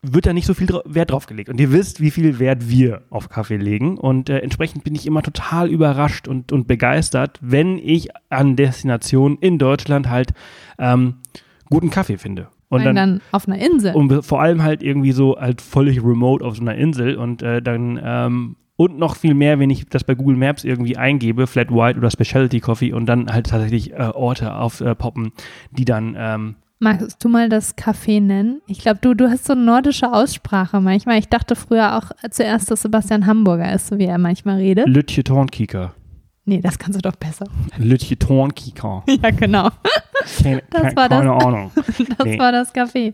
wird 0.02 0.26
da 0.26 0.32
nicht 0.32 0.46
so 0.46 0.54
viel 0.54 0.66
dra 0.66 0.82
Wert 0.84 1.12
drauf 1.12 1.26
gelegt. 1.26 1.48
Und 1.48 1.60
ihr 1.60 1.72
wisst, 1.72 2.00
wie 2.00 2.10
viel 2.10 2.38
Wert 2.40 2.68
wir 2.68 3.02
auf 3.10 3.28
Kaffee 3.28 3.56
legen. 3.56 3.96
Und 3.96 4.28
äh, 4.28 4.38
entsprechend 4.38 4.82
bin 4.82 4.94
ich 4.94 5.06
immer 5.06 5.22
total 5.22 5.70
überrascht 5.70 6.26
und, 6.26 6.50
und 6.50 6.66
begeistert, 6.66 7.38
wenn 7.40 7.78
ich 7.78 8.08
an 8.28 8.56
Destinationen 8.56 9.38
in 9.38 9.58
Deutschland 9.58 10.10
halt 10.10 10.32
ähm, 10.78 11.14
guten 11.70 11.90
Kaffee 11.90 12.18
finde. 12.18 12.48
Und 12.68 12.84
dann, 12.84 12.96
dann, 12.96 13.20
auf 13.32 13.46
einer 13.46 13.58
Insel. 13.58 13.94
und 13.94 14.24
vor 14.24 14.40
allem 14.40 14.62
halt 14.62 14.82
irgendwie 14.82 15.12
so 15.12 15.36
halt 15.38 15.60
völlig 15.60 16.02
remote 16.02 16.42
auf 16.42 16.56
so 16.56 16.62
einer 16.62 16.74
Insel 16.74 17.16
und 17.16 17.42
äh, 17.42 17.60
dann 17.60 18.00
ähm, 18.02 18.56
und 18.76 18.98
noch 18.98 19.16
viel 19.16 19.34
mehr, 19.34 19.58
wenn 19.58 19.68
ich 19.68 19.86
das 19.88 20.04
bei 20.04 20.14
Google 20.14 20.36
Maps 20.36 20.64
irgendwie 20.64 20.96
eingebe, 20.96 21.46
Flat 21.46 21.70
White 21.70 21.98
oder 21.98 22.10
Specialty 22.10 22.60
Coffee 22.60 22.92
und 22.92 23.06
dann 23.06 23.30
halt 23.30 23.48
tatsächlich 23.48 23.92
äh, 23.92 24.10
Orte 24.14 24.54
aufpoppen, 24.54 25.32
die 25.70 25.84
dann 25.84 26.16
ähm, 26.18 26.56
Magst 26.82 27.22
du 27.24 27.28
mal 27.28 27.48
das 27.48 27.76
Café 27.76 28.20
nennen? 28.20 28.60
Ich 28.66 28.80
glaube, 28.80 28.98
du, 29.00 29.14
du 29.14 29.30
hast 29.30 29.44
so 29.44 29.52
eine 29.52 29.62
nordische 29.62 30.12
Aussprache 30.12 30.80
manchmal. 30.80 31.18
Ich 31.18 31.28
dachte 31.28 31.54
früher 31.54 31.96
auch 31.96 32.10
zuerst, 32.30 32.70
dass 32.72 32.82
Sebastian 32.82 33.24
Hamburger 33.26 33.72
ist, 33.72 33.86
so 33.86 33.98
wie 33.98 34.06
er 34.06 34.18
manchmal 34.18 34.56
redet. 34.56 34.88
Lütje 34.88 35.22
Tornkieker. 35.22 35.94
Nee, 36.44 36.60
das 36.60 36.76
kannst 36.80 36.98
du 36.98 37.02
doch 37.08 37.14
besser. 37.14 37.46
Lütje 37.78 38.18
Tornkieker. 38.18 39.04
Ja, 39.22 39.30
genau. 39.30 39.68
Keine, 40.42 40.62
Das 40.70 40.82
keine, 40.82 40.96
war 40.96 41.08
das- 41.08 41.18
keine 41.20 41.32
Ahnung. 41.34 41.70
Das 42.18 42.26
Nee. 42.26 42.38
war 42.38 42.50
das 42.52 42.74
Café. 42.74 43.12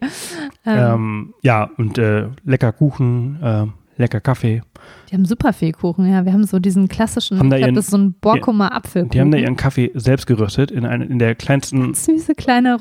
Ähm, 0.65 0.79
Ähm, 0.95 1.35
ja, 1.43 1.71
und 1.77 1.99
äh, 1.99 2.29
lecker 2.45 2.73
Kuchen, 2.73 3.39
äh, 3.43 3.67
lecker 3.99 4.21
Kaffee. 4.21 4.63
die 5.11 5.15
haben 5.15 5.25
super 5.25 5.53
viel 5.53 5.73
Kuchen, 5.73 6.11
ja. 6.11 6.25
Wir 6.25 6.33
haben 6.33 6.45
so 6.45 6.59
diesen 6.59 6.89
klassischen, 6.89 7.39
Haben 7.39 7.53
ich 7.53 7.59
glaube, 7.59 7.75
das 7.75 7.87
ist 7.87 7.91
so 7.91 7.99
ein 7.99 8.15
Borkumer 8.15 8.73
Apfelkuchen. 8.73 9.11
Die 9.11 9.21
haben 9.21 9.31
da 9.31 9.39
ihren 9.39 9.57
Kaffee 9.57 9.91
selbst 9.95 10.27
geröstet 10.27 10.71
in, 10.71 10.87
eine, 10.87 11.05
in 11.05 11.19
der 11.19 11.35
kleinsten 11.35 11.95
Süße 11.95 12.35
kleine. 12.35 12.79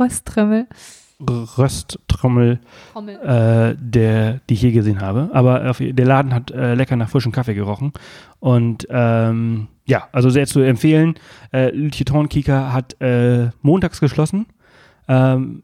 Rösttrommel, 1.20 2.60
Trommel. 2.94 3.16
äh, 3.16 3.76
der, 3.80 4.40
die 4.50 4.54
ich 4.54 4.62
je 4.62 4.72
gesehen 4.72 5.02
habe. 5.02 5.30
Aber 5.34 5.68
auf, 5.70 5.80
der 5.80 6.06
Laden 6.06 6.34
hat 6.34 6.52
äh, 6.52 6.76
lecker 6.76 6.96
nach 6.96 7.10
frischem 7.10 7.32
Kaffee 7.32 7.56
gerochen. 7.56 7.92
Und 8.40 8.88
ähm, 8.92 9.68
ja, 9.86 10.08
also 10.12 10.30
sehr 10.30 10.46
zu 10.46 10.60
empfehlen. 10.60 11.16
Äh, 11.52 11.72
Lütje 11.72 12.06
Tornkieker 12.06 12.72
hat 12.72 13.02
äh, 13.02 13.50
montags 13.62 14.00
geschlossen. 14.00 14.46
Ähm, 15.08 15.64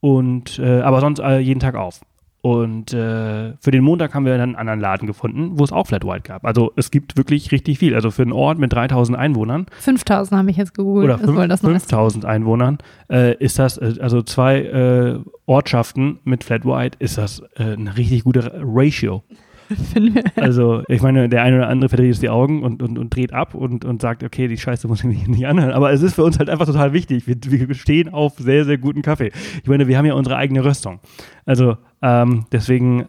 und 0.00 0.58
äh, 0.58 0.80
aber 0.80 1.00
sonst 1.00 1.20
äh, 1.20 1.38
jeden 1.38 1.60
Tag 1.60 1.74
auf. 1.74 2.00
Und 2.42 2.92
äh, 2.92 3.52
für 3.60 3.70
den 3.70 3.84
Montag 3.84 4.14
haben 4.14 4.24
wir 4.26 4.32
dann 4.36 4.50
einen 4.50 4.56
anderen 4.56 4.80
Laden 4.80 5.06
gefunden, 5.06 5.52
wo 5.60 5.62
es 5.64 5.70
auch 5.70 5.86
Flat 5.86 6.04
White 6.04 6.22
gab. 6.22 6.44
Also 6.44 6.72
es 6.74 6.90
gibt 6.90 7.16
wirklich 7.16 7.52
richtig 7.52 7.78
viel. 7.78 7.94
Also 7.94 8.10
für 8.10 8.22
einen 8.22 8.32
Ort 8.32 8.58
mit 8.58 8.72
3000 8.72 9.16
Einwohnern 9.16 9.66
5000 9.78 10.36
habe 10.38 10.50
ich 10.50 10.56
jetzt 10.56 10.74
gegoogelt. 10.74 11.04
oder 11.04 11.14
ist 11.14 11.28
wohl 11.28 11.34
fünf- 11.36 11.48
das 11.48 11.62
meiste. 11.62 11.88
5000 11.88 12.24
Einwohnern 12.24 12.78
äh, 13.08 13.36
ist 13.36 13.60
das, 13.60 13.78
äh, 13.78 13.94
also 14.00 14.22
zwei 14.22 14.58
äh, 14.60 15.18
Ortschaften 15.46 16.18
mit 16.24 16.42
Flat 16.42 16.64
White, 16.64 16.98
ist 17.00 17.16
das 17.16 17.42
äh, 17.56 17.62
eine 17.74 17.96
richtig 17.96 18.24
gute 18.24 18.52
Ratio. 18.60 19.22
Also 20.36 20.82
ich 20.88 21.02
meine, 21.02 21.28
der 21.28 21.42
eine 21.42 21.56
oder 21.56 21.68
andere 21.68 21.88
verdreht 21.88 22.08
jetzt 22.08 22.22
die 22.22 22.28
Augen 22.28 22.62
und, 22.62 22.82
und, 22.82 22.98
und 22.98 23.14
dreht 23.14 23.32
ab 23.32 23.54
und, 23.54 23.84
und 23.84 24.02
sagt, 24.02 24.22
okay, 24.22 24.48
die 24.48 24.56
Scheiße 24.56 24.88
muss 24.88 25.00
ich 25.00 25.04
mir 25.04 25.28
nicht 25.28 25.46
anhören. 25.46 25.72
Aber 25.72 25.92
es 25.92 26.02
ist 26.02 26.14
für 26.14 26.24
uns 26.24 26.38
halt 26.38 26.50
einfach 26.50 26.66
total 26.66 26.92
wichtig. 26.92 27.26
Wir, 27.26 27.36
wir 27.68 27.74
stehen 27.74 28.08
auf 28.08 28.34
sehr, 28.38 28.64
sehr 28.64 28.78
guten 28.78 29.02
Kaffee. 29.02 29.30
Ich 29.62 29.68
meine, 29.68 29.88
wir 29.88 29.98
haben 29.98 30.06
ja 30.06 30.14
unsere 30.14 30.36
eigene 30.36 30.64
Röstung. 30.64 31.00
Also 31.44 31.76
ähm, 32.00 32.46
deswegen 32.52 33.02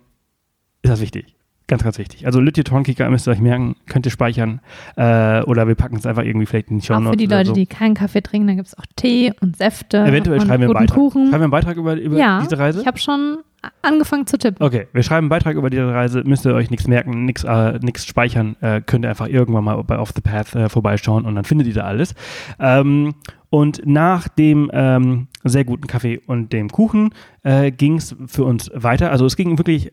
ist 0.82 0.92
das 0.92 1.02
wichtig. 1.02 1.36
Ganz, 1.74 1.84
ganz 1.84 1.98
wichtig. 1.98 2.28
Also 2.28 2.40
Lütje 2.40 2.64
Tornkicker 2.64 3.10
müsst 3.10 3.28
ihr 3.28 3.32
euch 3.32 3.40
merken, 3.40 3.76
könnt 3.88 4.06
ihr 4.06 4.12
speichern 4.12 4.62
äh, 4.96 5.42
oder 5.42 5.68
wir 5.68 5.74
packen 5.74 5.96
es 5.96 6.06
einfach 6.06 6.22
irgendwie 6.22 6.46
vielleicht 6.46 6.70
in 6.70 6.78
die 6.78 6.86
Show 6.86 6.94
Auch 6.94 7.10
für 7.10 7.18
die 7.18 7.26
Leute, 7.26 7.48
so. 7.48 7.54
die 7.54 7.66
keinen 7.66 7.96
Kaffee 7.96 8.22
trinken, 8.22 8.48
da 8.48 8.54
gibt 8.54 8.68
es 8.68 8.78
auch 8.78 8.86
Tee 8.96 9.34
und 9.42 9.58
Säfte. 9.58 10.06
Eventuell 10.06 10.40
und 10.40 10.46
schreiben 10.46 10.62
wir 10.62 10.68
einen 10.68 10.74
Beitrag. 10.74 10.96
Kuchen. 10.96 11.30
Schreiben 11.30 11.32
wir 11.32 11.44
einen 11.46 11.52
Beitrag 11.52 11.78
über, 11.78 11.96
über 11.96 12.16
ja, 12.16 12.42
diese 12.44 12.60
Reise? 12.60 12.82
ich 12.82 12.86
habe 12.86 13.00
schon 13.00 13.40
angefangen 13.82 14.28
zu 14.28 14.38
tippen. 14.38 14.64
Okay, 14.64 14.88
wir 14.94 15.02
schreiben 15.02 15.24
einen 15.26 15.30
Beitrag 15.30 15.56
über 15.56 15.72
diese 15.72 15.92
Reise, 15.92 16.22
müsst 16.26 16.46
ihr 16.46 16.54
euch 16.54 16.70
nichts 16.70 16.88
merken, 16.88 17.26
nichts 17.26 17.44
äh, 17.44 17.80
nix 17.82 18.06
speichern, 18.06 18.56
äh, 18.62 18.82
könnt 18.82 19.04
ihr 19.04 19.10
einfach 19.10 19.28
irgendwann 19.28 19.64
mal 19.64 19.82
bei 19.84 19.98
Off 19.98 20.12
the 20.14 20.22
Path 20.22 20.54
äh, 20.54 20.70
vorbeischauen 20.70 21.26
und 21.26 21.34
dann 21.34 21.46
findet 21.46 21.66
ihr 21.66 21.74
da 21.74 21.86
alles. 21.86 22.14
Ähm, 22.60 23.16
und 23.54 23.84
nach 23.86 24.28
dem 24.30 24.72
ähm, 24.74 25.28
sehr 25.44 25.64
guten 25.64 25.86
Kaffee 25.86 26.20
und 26.26 26.54
dem 26.54 26.70
Kuchen 26.70 27.14
äh, 27.44 27.70
ging 27.70 27.98
es 27.98 28.16
für 28.26 28.46
uns 28.46 28.72
weiter. 28.74 29.12
Also 29.12 29.26
es 29.28 29.36
ging 29.36 29.60
wirklich, 29.60 29.92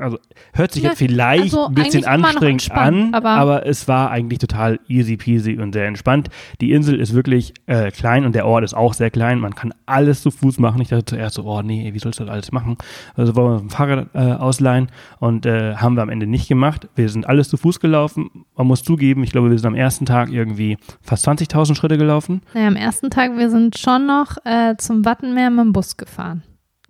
also 0.00 0.18
hört 0.54 0.72
sich 0.72 0.82
Ja, 0.82 0.88
jetzt 0.88 0.98
vielleicht 0.98 1.54
also 1.54 1.66
ein 1.66 1.74
bisschen 1.74 2.04
anstrengend 2.06 2.72
an, 2.72 3.14
aber- 3.14 3.28
aber 3.30 3.66
es 3.66 3.86
war 3.86 4.10
eigentlich 4.10 4.38
total 4.40 4.80
easy 4.88 5.16
peasy 5.16 5.56
und 5.58 5.72
sehr 5.74 5.86
entspannt. 5.86 6.30
Die 6.60 6.72
Insel 6.72 6.98
ist 6.98 7.14
wirklich 7.14 7.52
äh, 7.66 7.92
klein 7.92 8.24
und 8.24 8.34
der 8.34 8.44
Ort 8.46 8.64
ist 8.64 8.74
auch 8.74 8.94
sehr 8.94 9.10
klein. 9.10 9.38
Man 9.38 9.54
kann 9.54 9.72
alles 9.86 10.22
zu 10.22 10.30
Fuß 10.32 10.58
machen. 10.58 10.80
Ich 10.80 10.88
dachte 10.88 11.04
zuerst 11.04 11.36
so, 11.36 11.44
oh 11.44 11.62
nee, 11.62 11.90
wie 11.92 11.98
sollst 12.00 12.18
du 12.18 12.24
das 12.24 12.32
alles 12.32 12.50
machen? 12.50 12.76
Also 13.14 13.36
wollen 13.36 13.52
wir 13.58 13.60
ein 13.62 13.70
Fahrrad 13.70 14.08
äh, 14.14 14.18
ausleihen 14.32 14.88
und 15.20 15.46
äh, 15.46 15.76
haben 15.76 15.94
wir 15.94 16.02
am 16.02 16.08
Ende 16.08 16.26
nicht 16.26 16.48
gemacht. 16.48 16.88
Wir 16.96 17.08
sind 17.10 17.24
alles 17.28 17.50
zu 17.50 17.56
Fuß 17.56 17.78
gelaufen. 17.78 18.30
Man 18.56 18.66
muss 18.66 18.82
zugeben, 18.82 19.22
ich 19.22 19.30
glaube, 19.30 19.50
wir 19.50 19.58
sind 19.58 19.66
am 19.68 19.74
ersten 19.76 20.06
Tag 20.06 20.32
irgendwie 20.32 20.76
fast 21.02 21.28
20.000 21.28 21.74
Schritte 21.76 21.98
gelaufen. 21.98 22.40
Naja, 22.54 22.66
am 22.68 22.76
ersten 22.80 23.10
Tag, 23.10 23.36
wir 23.36 23.50
sind 23.50 23.78
schon 23.78 24.06
noch 24.06 24.36
äh, 24.44 24.74
zum 24.78 25.04
Wattenmeer 25.04 25.50
mit 25.50 25.60
dem 25.66 25.72
Bus 25.72 25.96
gefahren. 25.96 26.42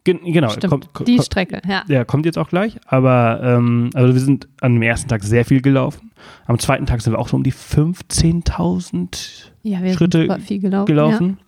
Gen 0.05 0.21
genau, 0.25 0.49
Stimmt, 0.49 0.71
kommt- 0.71 0.93
kommt- 0.95 1.09
die 1.09 1.17
kommt- 1.17 1.27
Strecke, 1.27 1.61
ja. 1.69 1.83
Der 1.87 2.07
kommt 2.07 2.25
jetzt 2.25 2.39
auch 2.39 2.49
gleich, 2.49 2.79
aber 2.87 3.41
ähm, 3.43 3.91
also 3.93 4.15
wir 4.15 4.21
sind 4.21 4.49
an 4.63 4.73
dem 4.73 4.83
ersten 4.83 5.09
Tag 5.09 5.23
sehr 5.23 5.45
viel 5.45 5.61
gelaufen. 5.61 6.11
Am 6.47 6.59
zweiten 6.59 6.87
Tag 6.87 7.03
sind 7.03 7.13
wir 7.13 7.19
auch 7.19 7.29
so 7.29 7.37
um 7.37 7.43
die 7.43 7.53
15.000 7.53 9.51
Ja, 9.63 9.79
Schritte 9.93 10.27
gelaufen. 10.27 10.87
gelaufen. 10.87 11.39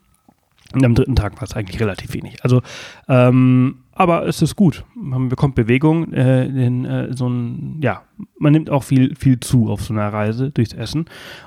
Und 0.74 0.84
am 0.84 0.94
dritten 0.94 1.16
Tag 1.16 1.36
war 1.36 1.42
es 1.44 1.54
eigentlich 1.54 1.80
relativ 1.80 2.14
wenig. 2.14 2.42
Also, 2.44 2.62
ähm, 3.08 3.78
aber 4.02 4.26
es 4.26 4.42
ist 4.42 4.56
gut. 4.56 4.84
Man 4.94 5.28
bekommt 5.28 5.54
Bewegung, 5.54 6.12
äh, 6.12 6.48
denn, 6.48 6.84
äh, 6.84 7.14
so 7.16 7.28
ein, 7.28 7.78
ja, 7.80 8.02
man 8.38 8.52
nimmt 8.52 8.68
auch 8.68 8.82
viel, 8.82 9.14
viel 9.14 9.40
zu 9.40 9.70
auf 9.70 9.82
so 9.82 9.94
einer 9.94 10.12
Reise 10.12 10.50
durchs 10.50 10.72
Essen. 10.72 11.06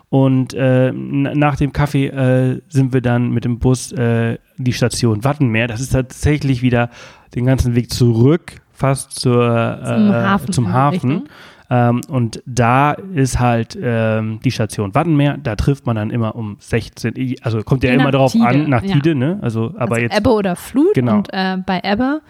Und 0.10 0.54
äh, 0.54 0.92
nach 0.94 1.58
dem 1.58 1.74
Kaffee 1.74 2.08
äh, 2.08 2.62
sind 2.70 2.94
wir 2.94 3.02
dann 3.02 3.32
mit 3.32 3.46
dem 3.46 3.60
Bus 3.60 3.92
äh, 3.92 4.38
die 4.58 4.74
Station 4.74 5.24
Wattenmeer. 5.24 5.68
Das 5.68 5.82
ist 5.82 5.90
tatsächlich 5.90 6.62
wieder 6.62 6.90
den 7.36 7.46
ganzen 7.46 7.76
Weg 7.76 7.92
zurück, 7.92 8.62
fast 8.72 9.20
zur, 9.20 9.80
Zum 9.84 10.10
äh, 10.10 10.14
Hafen. 10.14 10.54
zum 10.54 10.66
in 10.66 10.74
Hafen. 10.74 11.24
Ähm, 11.70 12.02
und 12.10 12.42
da 12.46 12.92
ist 12.92 13.40
halt 13.40 13.78
ähm, 13.82 14.40
die 14.44 14.52
Station 14.52 14.94
Wattenmeer. 14.94 15.38
Da 15.42 15.56
trifft 15.56 15.86
man 15.86 15.96
dann 15.96 16.12
immer 16.12 16.36
um 16.36 16.58
16 16.60 17.14
Uhr. 17.18 17.36
Also 17.42 17.64
kommt 17.64 17.84
ja 17.84 17.94
immer 17.94 18.12
Tide, 18.12 18.46
an, 18.46 18.70
nach 18.70 18.84
ja. 18.84 18.94
Tide, 18.94 19.16
ne? 19.16 19.40
Also, 19.42 19.74
aber 19.78 19.96
also 19.96 20.04
jetzt. 20.04 20.18
Ebbe 20.18 20.30
oder 20.30 20.56
Flut. 20.56 20.94
Genau. 20.94 21.18
Und 21.18 21.30
äh, 21.34 21.58
bei 21.66 21.82
Ebbe 21.84 22.22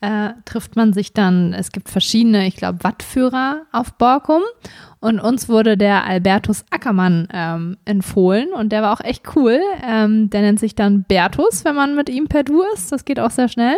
äh, 0.00 0.30
trifft 0.44 0.76
man 0.76 0.92
sich 0.92 1.12
dann, 1.12 1.52
es 1.52 1.72
gibt 1.72 1.88
verschiedene, 1.88 2.46
ich 2.46 2.56
glaube, 2.56 2.82
Wattführer 2.82 3.62
auf 3.72 3.94
Borkum. 3.94 4.42
Und 5.00 5.20
uns 5.20 5.48
wurde 5.48 5.76
der 5.76 6.04
Albertus 6.04 6.64
Ackermann 6.70 7.28
ähm, 7.32 7.76
empfohlen 7.84 8.52
und 8.52 8.72
der 8.72 8.82
war 8.82 8.92
auch 8.92 9.00
echt 9.00 9.36
cool. 9.36 9.60
Ähm, 9.86 10.28
der 10.30 10.40
nennt 10.40 10.58
sich 10.58 10.74
dann 10.74 11.04
Bertus, 11.04 11.64
wenn 11.64 11.76
man 11.76 11.94
mit 11.94 12.08
ihm 12.08 12.26
per 12.26 12.42
Du 12.42 12.62
ist. 12.74 12.90
Das 12.90 13.04
geht 13.04 13.20
auch 13.20 13.30
sehr 13.30 13.48
schnell. 13.48 13.76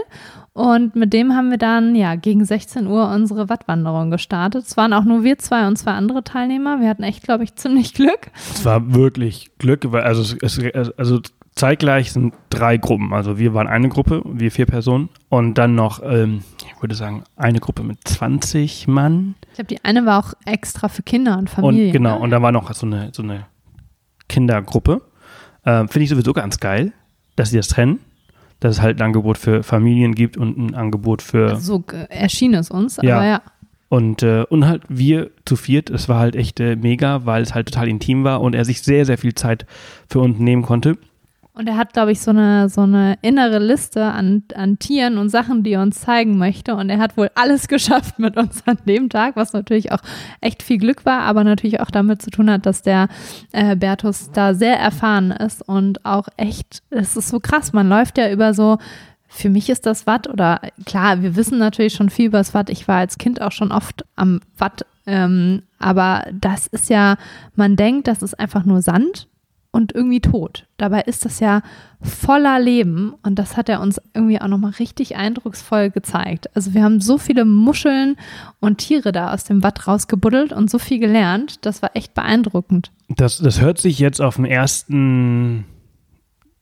Und 0.55 0.97
mit 0.97 1.13
dem 1.13 1.35
haben 1.35 1.51
wir 1.51 1.59
dann 1.59 1.95
ja 1.95 2.17
gegen 2.17 2.45
16 2.45 2.87
Uhr 2.87 3.09
unsere 3.11 3.49
Wattwanderung 3.49 4.11
gestartet. 4.11 4.65
Es 4.67 4.77
waren 4.77 4.93
auch 4.93 5.05
nur 5.05 5.23
wir 5.23 5.39
zwei 5.39 5.67
und 5.67 5.77
zwei 5.77 5.93
andere 5.93 6.25
Teilnehmer. 6.25 6.81
Wir 6.81 6.89
hatten 6.89 7.03
echt, 7.03 7.23
glaube 7.23 7.45
ich, 7.45 7.55
ziemlich 7.57 7.95
Glück. 7.95 8.31
Es 8.55 8.65
war 8.65 8.95
wirklich 8.95 9.51
Glück, 9.59 9.93
weil 9.93 10.03
also, 10.03 10.37
es, 10.41 10.59
also 10.97 11.21
zeitgleich 11.55 12.13
sind 12.13 12.35
drei 12.49 12.77
Gruppen. 12.77 13.13
Also 13.13 13.39
wir 13.39 13.55
waren 13.55 13.67
eine 13.67 13.89
Gruppe, 13.89 14.23
wir 14.25 14.51
vier 14.51 14.67
Personen 14.67 15.09
und 15.29 15.55
dann 15.59 15.75
noch, 15.75 16.01
ähm, 16.03 16.43
ich 16.67 16.81
würde 16.83 16.95
sagen, 16.95 17.25
eine 17.37 17.61
Gruppe 17.61 17.83
mit 17.83 17.99
20 18.07 18.89
Mann. 18.89 19.35
Ich 19.51 19.55
glaube, 19.55 19.69
die 19.69 19.85
eine 19.85 20.07
war 20.07 20.25
auch 20.25 20.33
extra 20.47 20.89
für 20.89 21.03
Kinder 21.03 21.39
und 21.39 21.51
Familie. 21.51 21.87
Und 21.89 21.93
genau, 21.93 22.17
ne? 22.17 22.21
und 22.21 22.31
dann 22.31 22.43
war 22.43 22.53
noch 22.53 22.73
so 22.73 22.87
eine, 22.87 23.11
so 23.13 23.23
eine 23.23 23.47
Kindergruppe. 24.29 25.03
Ähm, 25.67 25.89
Finde 25.89 26.05
ich 26.05 26.11
sowieso 26.11 26.33
ganz 26.33 26.61
geil, 26.61 26.93
dass 27.37 27.51
sie 27.51 27.57
das 27.57 27.69
trennen. 27.69 28.01
Dass 28.61 28.77
es 28.77 28.83
halt 28.83 29.01
ein 29.01 29.05
Angebot 29.07 29.39
für 29.39 29.63
Familien 29.63 30.15
gibt 30.15 30.37
und 30.37 30.59
ein 30.59 30.75
Angebot 30.75 31.23
für 31.23 31.49
Also 31.51 31.79
so 31.79 31.97
äh, 31.97 32.07
erschien 32.11 32.53
es 32.55 32.71
uns, 32.71 32.99
Ja. 33.03 33.17
aber 33.17 33.27
ja. 33.27 33.43
Und, 33.89 34.23
äh, 34.23 34.45
und 34.49 34.69
halt 34.69 34.83
wir 34.89 35.31
zu 35.47 35.57
viert, 35.57 35.91
es 35.91 36.09
war 36.09 36.21
halt 36.21 36.37
echt 36.37 36.61
äh, 36.61 36.77
mega, 36.77 37.27
weil 37.27 37.43
es 37.43 37.55
halt 37.55 37.73
total 37.73 37.89
intim 37.89 38.23
war 38.23 38.41
und 38.41 38.55
er 38.55 38.65
sich 38.65 38.83
sehr, 38.83 39.05
sehr 39.05 39.19
viel 39.19 39.35
Zeit 39.35 39.67
für 40.09 40.21
uns 40.21 40.39
nehmen 40.39 40.63
konnte. 40.63 40.97
Und 41.61 41.67
er 41.67 41.77
hat, 41.77 41.93
glaube 41.93 42.11
ich, 42.11 42.23
so 42.23 42.31
eine, 42.31 42.71
so 42.71 42.81
eine 42.81 43.19
innere 43.21 43.59
Liste 43.59 44.03
an, 44.03 44.45
an 44.55 44.79
Tieren 44.79 45.19
und 45.19 45.29
Sachen, 45.29 45.63
die 45.63 45.73
er 45.73 45.83
uns 45.83 46.01
zeigen 46.01 46.39
möchte. 46.39 46.75
Und 46.75 46.89
er 46.89 46.97
hat 46.97 47.19
wohl 47.19 47.29
alles 47.35 47.69
geschafft 47.69 48.19
mit 48.19 48.39
uns 48.39 48.63
an 48.67 48.79
dem 48.87 49.11
Tag, 49.11 49.37
was 49.37 49.53
natürlich 49.53 49.93
auch 49.93 50.01
echt 50.41 50.63
viel 50.63 50.79
Glück 50.79 51.05
war, 51.05 51.21
aber 51.21 51.45
natürlich 51.45 51.81
auch 51.81 51.91
damit 51.91 52.23
zu 52.23 52.31
tun 52.31 52.51
hat, 52.51 52.65
dass 52.65 52.81
der 52.81 53.09
äh, 53.53 53.77
Bertus 53.77 54.31
da 54.33 54.55
sehr 54.55 54.79
erfahren 54.79 55.33
ist 55.33 55.61
und 55.69 56.03
auch 56.07 56.29
echt, 56.39 56.83
es 56.89 57.15
ist 57.15 57.29
so 57.29 57.41
krass. 57.41 57.75
Man 57.75 57.91
läuft 57.91 58.17
ja 58.17 58.31
über 58.31 58.55
so 58.55 58.79
für 59.29 59.51
mich 59.51 59.69
ist 59.69 59.85
das 59.85 60.07
Watt 60.07 60.29
oder 60.29 60.63
klar, 60.87 61.21
wir 61.21 61.37
wissen 61.37 61.59
natürlich 61.59 61.93
schon 61.93 62.09
viel 62.09 62.29
über 62.29 62.39
das 62.39 62.55
Watt. 62.55 62.71
Ich 62.71 62.89
war 62.89 62.97
als 62.97 63.19
Kind 63.19 63.43
auch 63.43 63.53
schon 63.53 63.71
oft 63.71 64.07
am 64.17 64.41
Watt, 64.57 64.87
ähm, 65.07 65.63
aber 65.79 66.25
das 66.33 66.67
ist 66.69 66.89
ja, 66.89 67.17
man 67.55 67.77
denkt, 67.77 68.09
das 68.09 68.23
ist 68.23 68.41
einfach 68.41 68.65
nur 68.65 68.81
Sand 68.81 69.29
und 69.73 69.95
irgendwie 69.95 70.21
tot. 70.21 70.67
Dabei 70.77 71.03
ist 71.03 71.25
das 71.25 71.41
ja 71.41 71.63
voller 72.03 72.59
Leben 72.59 73.15
und 73.23 73.39
das 73.39 73.57
hat 73.57 73.69
er 73.69 73.81
uns 73.81 74.01
irgendwie 74.15 74.41
auch 74.41 74.49
nochmal 74.49 74.73
richtig 74.73 75.17
eindrucksvoll 75.17 75.91
gezeigt. 75.91 76.55
Also 76.57 76.75
wir 76.75 76.83
haben 76.83 77.01
so 77.01 77.19
viele 77.19 77.45
Muscheln 77.45 78.17
und 78.59 78.79
Tiere 78.79 79.13
da 79.13 79.33
aus 79.33 79.45
dem 79.45 79.63
Watt 79.63 79.87
rausgebuddelt 79.87 80.53
und 80.53 80.71
so 80.71 80.79
viel 80.79 80.99
gelernt. 80.99 81.65
Das 81.65 81.83
war 81.83 81.91
echt 81.95 82.15
beeindruckend. 82.15 82.91
Das, 83.09 83.39
das 83.39 83.61
hört 83.61 83.79
sich 83.79 83.99
jetzt 83.99 84.21
auf 84.21 84.37
den 84.37 84.45
ersten, 84.45 85.67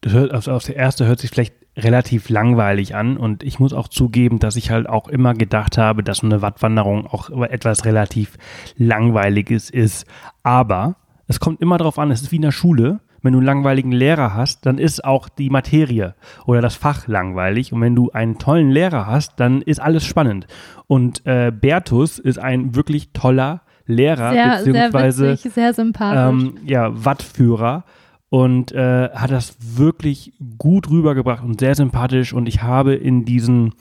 das 0.00 0.12
hört, 0.12 0.34
auf, 0.34 0.48
auf 0.48 0.64
der 0.64 0.76
erste 0.76 1.06
hört 1.06 1.20
sich 1.20 1.30
vielleicht 1.30 1.54
relativ 1.76 2.28
langweilig 2.28 2.96
an 2.96 3.16
und 3.16 3.44
ich 3.44 3.60
muss 3.60 3.72
auch 3.72 3.86
zugeben, 3.86 4.40
dass 4.40 4.56
ich 4.56 4.70
halt 4.70 4.88
auch 4.88 5.06
immer 5.06 5.34
gedacht 5.34 5.78
habe, 5.78 6.02
dass 6.02 6.24
eine 6.24 6.42
Wattwanderung 6.42 7.06
auch 7.06 7.30
etwas 7.42 7.84
relativ 7.84 8.36
Langweiliges 8.76 9.70
ist. 9.70 10.04
Aber 10.42 10.96
es 11.28 11.40
kommt 11.40 11.60
immer 11.60 11.78
darauf 11.78 11.98
an, 11.98 12.10
es 12.10 12.22
ist 12.22 12.32
wie 12.32 12.36
in 12.36 12.42
der 12.42 12.52
Schule. 12.52 13.00
Wenn 13.20 13.32
du 13.32 13.38
einen 13.38 13.46
langweiligen 13.46 13.92
Lehrer 13.92 14.34
hast, 14.34 14.64
dann 14.64 14.78
ist 14.78 15.04
auch 15.04 15.28
die 15.28 15.50
Materie 15.50 16.14
oder 16.46 16.60
das 16.60 16.76
Fach 16.76 17.08
langweilig. 17.08 17.72
Und 17.72 17.80
wenn 17.80 17.94
du 17.96 18.10
einen 18.12 18.38
tollen 18.38 18.70
Lehrer 18.70 19.06
hast, 19.06 19.38
dann 19.40 19.60
ist 19.60 19.80
alles 19.80 20.04
spannend. 20.04 20.46
Und 20.86 21.26
äh, 21.26 21.50
Bertus 21.52 22.18
ist 22.18 22.38
ein 22.38 22.74
wirklich 22.74 23.12
toller 23.12 23.62
Lehrer, 23.86 24.30
Sehr, 24.30 24.56
beziehungsweise 24.58 25.18
sehr 25.18 25.32
witzig, 25.32 25.52
sehr 25.52 25.74
sympathisch. 25.74 26.44
ähm, 26.44 26.58
ja, 26.64 27.04
Wattführer 27.04 27.84
und 28.30 28.72
äh, 28.72 29.08
hat 29.10 29.30
das 29.30 29.56
wirklich 29.60 30.34
gut 30.58 30.90
rübergebracht 30.90 31.42
und 31.42 31.60
sehr 31.60 31.74
sympathisch. 31.74 32.32
Und 32.32 32.46
ich 32.46 32.62
habe 32.62 32.94
in 32.94 33.24
diesen, 33.24 33.72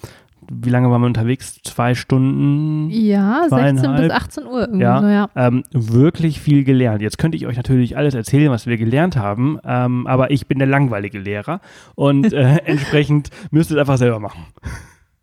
wie 0.49 0.69
lange 0.69 0.89
waren 0.89 1.01
wir 1.01 1.07
unterwegs? 1.07 1.59
Zwei 1.63 1.95
Stunden? 1.95 2.89
ja, 2.89 3.41
16 3.49 3.73
bis 3.73 3.81
zweieinhalb. 3.81 4.11
18 4.13 4.45
Uhr 4.45 4.59
irgendwie 4.61 4.81
Ja, 4.81 5.01
so, 5.01 5.07
ja. 5.07 5.29
Ähm, 5.35 5.63
wirklich 5.71 6.39
viel 6.39 6.63
gelernt. 6.63 7.01
Jetzt 7.01 7.17
könnte 7.17 7.37
ich 7.37 7.47
euch 7.47 7.57
natürlich 7.57 7.97
alles 7.97 8.13
erzählen, 8.13 8.51
was 8.51 8.67
wir 8.67 8.77
gelernt 8.77 9.17
haben, 9.17 9.59
ähm, 9.65 10.07
aber 10.07 10.31
ich 10.31 10.47
bin 10.47 10.59
der 10.59 10.67
langweilige 10.67 11.19
Lehrer 11.19 11.59
und 11.95 12.33
äh, 12.33 12.57
entsprechend 12.65 13.29
müsst 13.51 13.71
ihr 13.71 13.75
es 13.77 13.81
einfach 13.81 13.97
selber 13.97 14.19
machen. 14.19 14.45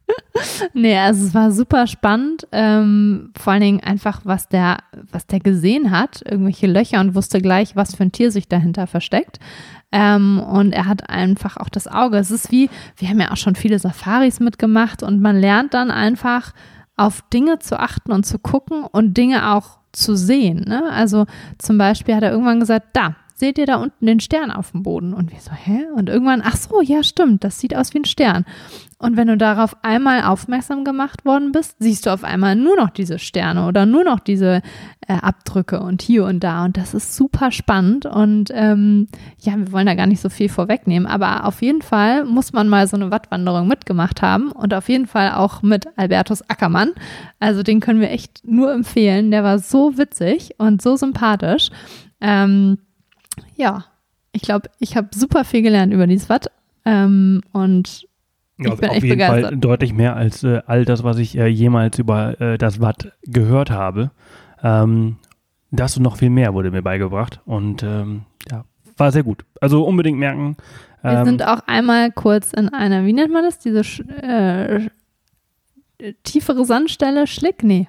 Nee, 0.75 0.99
also 0.99 1.27
es 1.27 1.35
war 1.35 1.53
super 1.53 1.87
spannend. 1.87 2.47
Ähm, 2.53 3.33
vor 3.37 3.53
allen 3.53 3.63
Dingen 3.63 3.81
einfach, 3.81 4.23
was 4.25 4.49
der, 4.49 4.79
was 5.11 5.27
der 5.27 5.41
gesehen 5.41 5.91
hat, 5.91 6.23
irgendwelche 6.29 6.67
Löcher 6.67 7.01
und 7.01 7.15
wusste 7.15 7.41
gleich, 7.41 7.77
was 7.77 7.95
für 7.95 8.03
ein 8.03 8.13
Tier 8.13 8.31
sich 8.31 8.49
dahinter 8.49 8.87
versteckt. 8.87 9.39
Ähm, 9.93 10.41
und 10.41 10.73
er 10.73 10.87
hat 10.87 11.09
einfach 11.09 11.57
auch 11.57 11.69
das 11.69 11.87
Auge. 11.87 12.19
Es 12.19 12.31
ist 12.31 12.51
wie, 12.51 12.69
wir 12.97 13.09
haben 13.09 13.21
ja 13.21 13.31
auch 13.31 13.37
schon 13.37 13.55
viele 13.55 13.79
Safaris 13.79 14.41
mitgemacht 14.41 15.03
und 15.03 15.21
man 15.21 15.37
lernt 15.37 15.75
dann 15.75 15.91
einfach 15.91 16.53
auf 16.97 17.23
Dinge 17.33 17.59
zu 17.59 17.79
achten 17.79 18.13
und 18.13 18.25
zu 18.25 18.39
gucken 18.39 18.85
und 18.85 19.17
Dinge 19.17 19.53
auch 19.53 19.79
zu 19.93 20.17
sehen. 20.17 20.65
Ne? 20.67 20.83
Also 20.91 21.27
zum 21.59 21.79
Beispiel 21.79 22.15
hat 22.15 22.23
er 22.23 22.33
irgendwann 22.33 22.61
gesagt, 22.61 22.89
da, 22.95 23.17
seht 23.35 23.59
ihr 23.59 23.67
da 23.67 23.77
unten 23.77 24.07
den 24.07 24.21
Stern 24.21 24.51
auf 24.51 24.71
dem 24.73 24.83
Boden? 24.83 25.13
Und 25.13 25.33
wir 25.33 25.41
so, 25.41 25.53
hä? 25.53 25.87
Und 25.95 26.09
irgendwann, 26.09 26.43
ach 26.45 26.57
so, 26.57 26.81
ja, 26.81 27.03
stimmt, 27.03 27.45
das 27.45 27.59
sieht 27.59 27.77
aus 27.77 27.95
wie 27.95 27.99
ein 27.99 28.05
Stern. 28.05 28.45
Und 29.05 29.19
wenn 29.19 29.29
du 29.29 29.37
darauf 29.37 29.77
einmal 29.83 30.23
aufmerksam 30.23 30.83
gemacht 30.83 31.27
worden 31.27 31.53
bist, 31.53 31.77
siehst 31.79 32.07
du 32.07 32.11
auf 32.11 32.25
einmal 32.25 32.57
nur 32.57 32.75
noch 32.75 32.89
diese 32.89 33.19
Sterne 33.19 33.67
oder 33.67 33.85
nur 33.85 34.03
noch 34.03 34.19
diese 34.19 34.63
äh, 35.07 35.13
Abdrücke 35.13 35.79
und 35.81 36.01
hier 36.01 36.25
und 36.25 36.41
da. 36.43 36.65
Und 36.65 36.79
das 36.79 36.95
ist 36.95 37.15
super 37.15 37.53
spannend. 37.53 38.07
Und 38.07 38.51
ähm, 38.55 39.09
ja, 39.43 39.59
wir 39.59 39.73
wollen 39.73 39.85
da 39.85 39.95
gar 39.95 40.07
nicht 40.07 40.23
so 40.23 40.31
viel 40.31 40.49
vorwegnehmen. 40.49 41.07
Aber 41.07 41.45
auf 41.45 41.61
jeden 41.61 41.83
Fall 41.83 42.25
muss 42.25 42.55
man 42.55 42.67
mal 42.67 42.89
so 42.89 42.97
eine 42.97 43.11
Wattwanderung 43.11 43.69
mitgemacht 43.69 44.23
haben. 44.23 44.51
Und 44.53 44.73
auf 44.73 44.89
jeden 44.89 45.07
Fall 45.07 45.33
auch 45.33 45.61
mit 45.61 45.87
Albertus 45.97 46.41
Ackermann. 46.49 46.93
Also 47.41 47.63
den 47.63 47.81
können 47.81 48.01
wir 48.01 48.11
echt 48.11 48.41
nur 48.47 48.73
empfehlen. 48.73 49.31
Der 49.31 49.45
war 49.45 49.59
so 49.59 49.99
witzig 49.99 50.55
und 50.57 50.81
so 50.81 50.97
sympathisch. 50.97 51.69
Ähm, 52.23 52.79
ja, 53.55 53.85
ich 54.33 54.41
glaube, 54.41 54.71
ich 54.79 54.97
habe 54.97 55.09
super 55.15 55.45
viel 55.45 55.61
gelernt 55.61 55.93
über 55.93 56.07
dieses 56.07 56.31
Watt. 56.31 56.47
Ähm, 56.87 57.43
und 57.53 58.07
Ich 58.57 58.65
bin 58.65 58.89
auf 58.89 58.95
jeden 58.97 59.09
begeistert. 59.09 59.51
Fall 59.51 59.57
deutlich 59.57 59.93
mehr 59.93 60.17
als 60.17 60.45
äh, 60.45 60.63
all 60.67 60.85
das, 60.85 61.03
was 61.03 61.19
ich 61.19 61.37
äh, 61.37 61.47
jemals 61.47 61.99
über 61.99 62.41
äh, 62.41 62.59
das 62.59 62.81
Watt 62.81 63.13
gehört 63.23 63.71
habe. 63.71 64.11
Ähm, 64.63 65.17
das 65.71 65.97
und 65.97 66.05
noch 66.05 66.19
viel 66.19 66.31
mehr 66.31 66.55
wurde 66.55 66.71
mir 66.71 66.83
beigebracht 66.83 67.41
und 67.47 67.83
ähm, 67.83 68.23
ja, 68.51 68.65
war 68.97 69.11
sehr 69.11 69.25
gut. 69.25 69.45
Also 69.61 69.85
unbedingt 69.85 70.19
merken. 70.19 70.57
Wir 71.03 71.19
ähm, 71.19 71.25
sind 71.25 71.47
auch 71.47 71.61
einmal 71.67 72.13
kurz 72.13 72.53
in 72.53 72.69
einer, 72.69 73.05
wie 73.05 73.13
nennt 73.13 73.33
man 73.33 73.43
das, 73.43 73.59
diese 73.59 73.83
Sch 73.83 74.01
äh, 74.23 74.89
tiefere 76.23 76.65
Sandstelle, 76.65 77.27
Schlick? 77.27 77.63
Nee. 77.65 77.89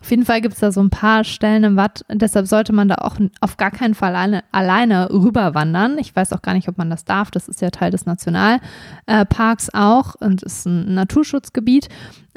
Auf 0.00 0.10
jeden 0.10 0.24
Fall 0.24 0.40
gibt 0.40 0.54
es 0.54 0.60
da 0.60 0.70
so 0.70 0.80
ein 0.80 0.90
paar 0.90 1.24
Stellen 1.24 1.64
im 1.64 1.76
Watt. 1.76 2.04
Deshalb 2.08 2.46
sollte 2.46 2.72
man 2.72 2.88
da 2.88 2.96
auch 2.96 3.16
auf 3.40 3.56
gar 3.56 3.72
keinen 3.72 3.94
Fall 3.94 4.10
alleine, 4.14 4.44
alleine 4.52 5.10
rüberwandern. 5.10 5.98
Ich 5.98 6.14
weiß 6.14 6.32
auch 6.32 6.42
gar 6.42 6.54
nicht, 6.54 6.68
ob 6.68 6.78
man 6.78 6.88
das 6.88 7.04
darf. 7.04 7.32
Das 7.32 7.48
ist 7.48 7.60
ja 7.60 7.70
Teil 7.70 7.90
des 7.90 8.06
Nationalparks 8.06 9.74
auch 9.74 10.14
und 10.14 10.42
ist 10.44 10.66
ein 10.66 10.94
Naturschutzgebiet. 10.94 11.88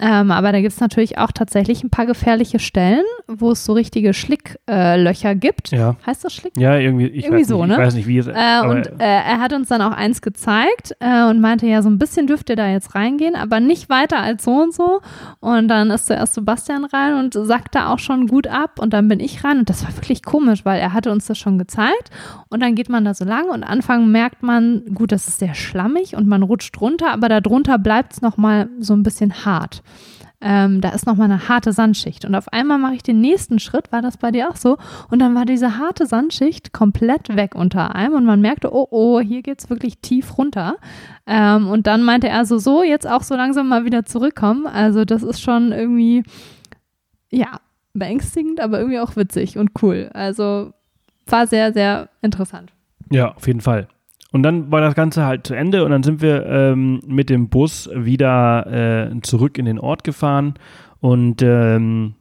Ähm, 0.01 0.31
aber 0.31 0.51
da 0.51 0.59
gibt 0.61 0.73
es 0.73 0.79
natürlich 0.79 1.19
auch 1.19 1.31
tatsächlich 1.31 1.83
ein 1.83 1.91
paar 1.91 2.07
gefährliche 2.07 2.57
Stellen, 2.57 3.03
wo 3.27 3.51
es 3.51 3.63
so 3.63 3.73
richtige 3.73 4.15
Schlicklöcher 4.15 5.29
äh, 5.29 5.35
gibt. 5.35 5.71
ja. 5.71 5.95
Heißt 6.03 6.25
das 6.25 6.33
Schlick? 6.33 6.57
Ja, 6.57 6.75
irgendwie, 6.75 7.05
ich, 7.05 7.25
Irgendwie 7.25 7.41
weiß, 7.41 7.47
so, 7.47 7.59
nicht, 7.59 7.67
ne? 7.67 7.73
ich 7.75 7.87
weiß 7.87 7.93
nicht, 7.93 8.07
wie 8.07 8.17
es 8.17 8.27
Äh, 8.27 8.67
und 8.67 8.87
äh, 8.99 9.05
er 9.05 9.39
hat 9.39 9.53
uns 9.53 9.67
dann 9.67 9.83
auch 9.83 9.91
eins 9.91 10.23
gezeigt 10.23 10.95
äh, 10.99 11.25
und 11.25 11.39
meinte, 11.39 11.67
ja, 11.67 11.83
so 11.83 11.89
ein 11.89 11.99
bisschen 11.99 12.25
dürft 12.25 12.49
ihr 12.49 12.55
da 12.55 12.67
jetzt 12.67 12.95
reingehen, 12.95 13.35
aber 13.35 13.59
nicht 13.59 13.89
weiter 13.89 14.17
als 14.17 14.43
so 14.43 14.63
und 14.63 14.73
so. 14.73 15.01
Und 15.39 15.67
dann 15.67 15.91
ist 15.91 16.07
zuerst 16.07 16.33
Sebastian 16.33 16.85
rein 16.85 17.13
und 17.13 17.35
sackte 17.35 17.87
auch 17.87 17.99
schon 17.99 18.25
gut 18.25 18.47
ab 18.47 18.79
und 18.79 18.93
dann 18.93 19.07
bin 19.07 19.19
ich 19.19 19.43
rein 19.43 19.59
und 19.59 19.69
das 19.69 19.83
war 19.85 19.95
wirklich 19.95 20.23
komisch, 20.23 20.65
weil 20.65 20.79
er 20.79 20.93
hatte 20.93 21.11
uns 21.11 21.27
das 21.27 21.37
schon 21.37 21.59
gezeigt 21.59 22.09
und 22.49 22.61
dann 22.61 22.73
geht 22.73 22.89
man 22.89 23.05
da 23.05 23.13
so 23.13 23.23
lang 23.23 23.49
und 23.49 23.63
Anfang 23.63 24.09
merkt 24.11 24.41
man, 24.41 24.83
gut, 24.95 25.11
das 25.11 25.27
ist 25.27 25.37
sehr 25.37 25.53
schlammig 25.53 26.15
und 26.15 26.27
man 26.27 26.41
rutscht 26.41 26.81
runter, 26.81 27.11
aber 27.11 27.29
darunter 27.29 27.77
bleibt 27.77 28.13
es 28.13 28.21
nochmal 28.21 28.67
so 28.79 28.93
ein 28.93 29.03
bisschen 29.03 29.45
hart. 29.45 29.83
Ähm, 30.43 30.81
da 30.81 30.89
ist 30.89 31.05
nochmal 31.05 31.29
eine 31.29 31.47
harte 31.47 31.71
Sandschicht. 31.71 32.25
Und 32.25 32.33
auf 32.33 32.51
einmal 32.51 32.79
mache 32.79 32.95
ich 32.95 33.03
den 33.03 33.21
nächsten 33.21 33.59
Schritt, 33.59 33.91
war 33.91 34.01
das 34.01 34.17
bei 34.17 34.31
dir 34.31 34.49
auch 34.49 34.55
so? 34.55 34.77
Und 35.11 35.19
dann 35.19 35.35
war 35.35 35.45
diese 35.45 35.77
harte 35.77 36.07
Sandschicht 36.07 36.73
komplett 36.73 37.35
weg 37.35 37.53
unter 37.53 37.95
einem 37.95 38.15
und 38.15 38.25
man 38.25 38.41
merkte, 38.41 38.73
oh, 38.73 38.87
oh, 38.89 39.19
hier 39.19 39.43
geht's 39.43 39.69
wirklich 39.69 39.99
tief 39.99 40.39
runter. 40.39 40.77
Ähm, 41.27 41.67
und 41.67 41.85
dann 41.85 42.01
meinte 42.01 42.27
er 42.27 42.45
so, 42.45 42.57
so, 42.57 42.81
jetzt 42.81 43.07
auch 43.07 43.21
so 43.21 43.35
langsam 43.35 43.69
mal 43.69 43.85
wieder 43.85 44.03
zurückkommen. 44.05 44.65
Also 44.65 45.05
das 45.05 45.21
ist 45.21 45.41
schon 45.41 45.71
irgendwie, 45.71 46.23
ja, 47.29 47.59
beängstigend, 47.93 48.59
aber 48.61 48.79
irgendwie 48.79 48.99
auch 48.99 49.15
witzig 49.15 49.59
und 49.59 49.71
cool. 49.83 50.09
Also 50.13 50.73
war 51.27 51.45
sehr, 51.45 51.71
sehr 51.71 52.09
interessant. 52.23 52.73
Ja, 53.11 53.35
auf 53.35 53.45
jeden 53.45 53.61
Fall. 53.61 53.87
Und 54.31 54.43
dann 54.43 54.71
war 54.71 54.81
das 54.81 54.95
Ganze 54.95 55.25
halt 55.25 55.45
zu 55.45 55.53
Ende 55.53 55.83
und 55.83 55.91
dann 55.91 56.03
sind 56.03 56.21
wir 56.21 56.45
ähm, 56.45 57.01
mit 57.05 57.29
dem 57.29 57.49
Bus 57.49 57.89
wieder 57.93 59.11
äh, 59.11 59.21
zurück 59.21 59.57
in 59.57 59.65
den 59.65 59.77
Ort 59.77 60.03
gefahren 60.03 60.53
und 61.01 61.41
ähm, 61.41 62.13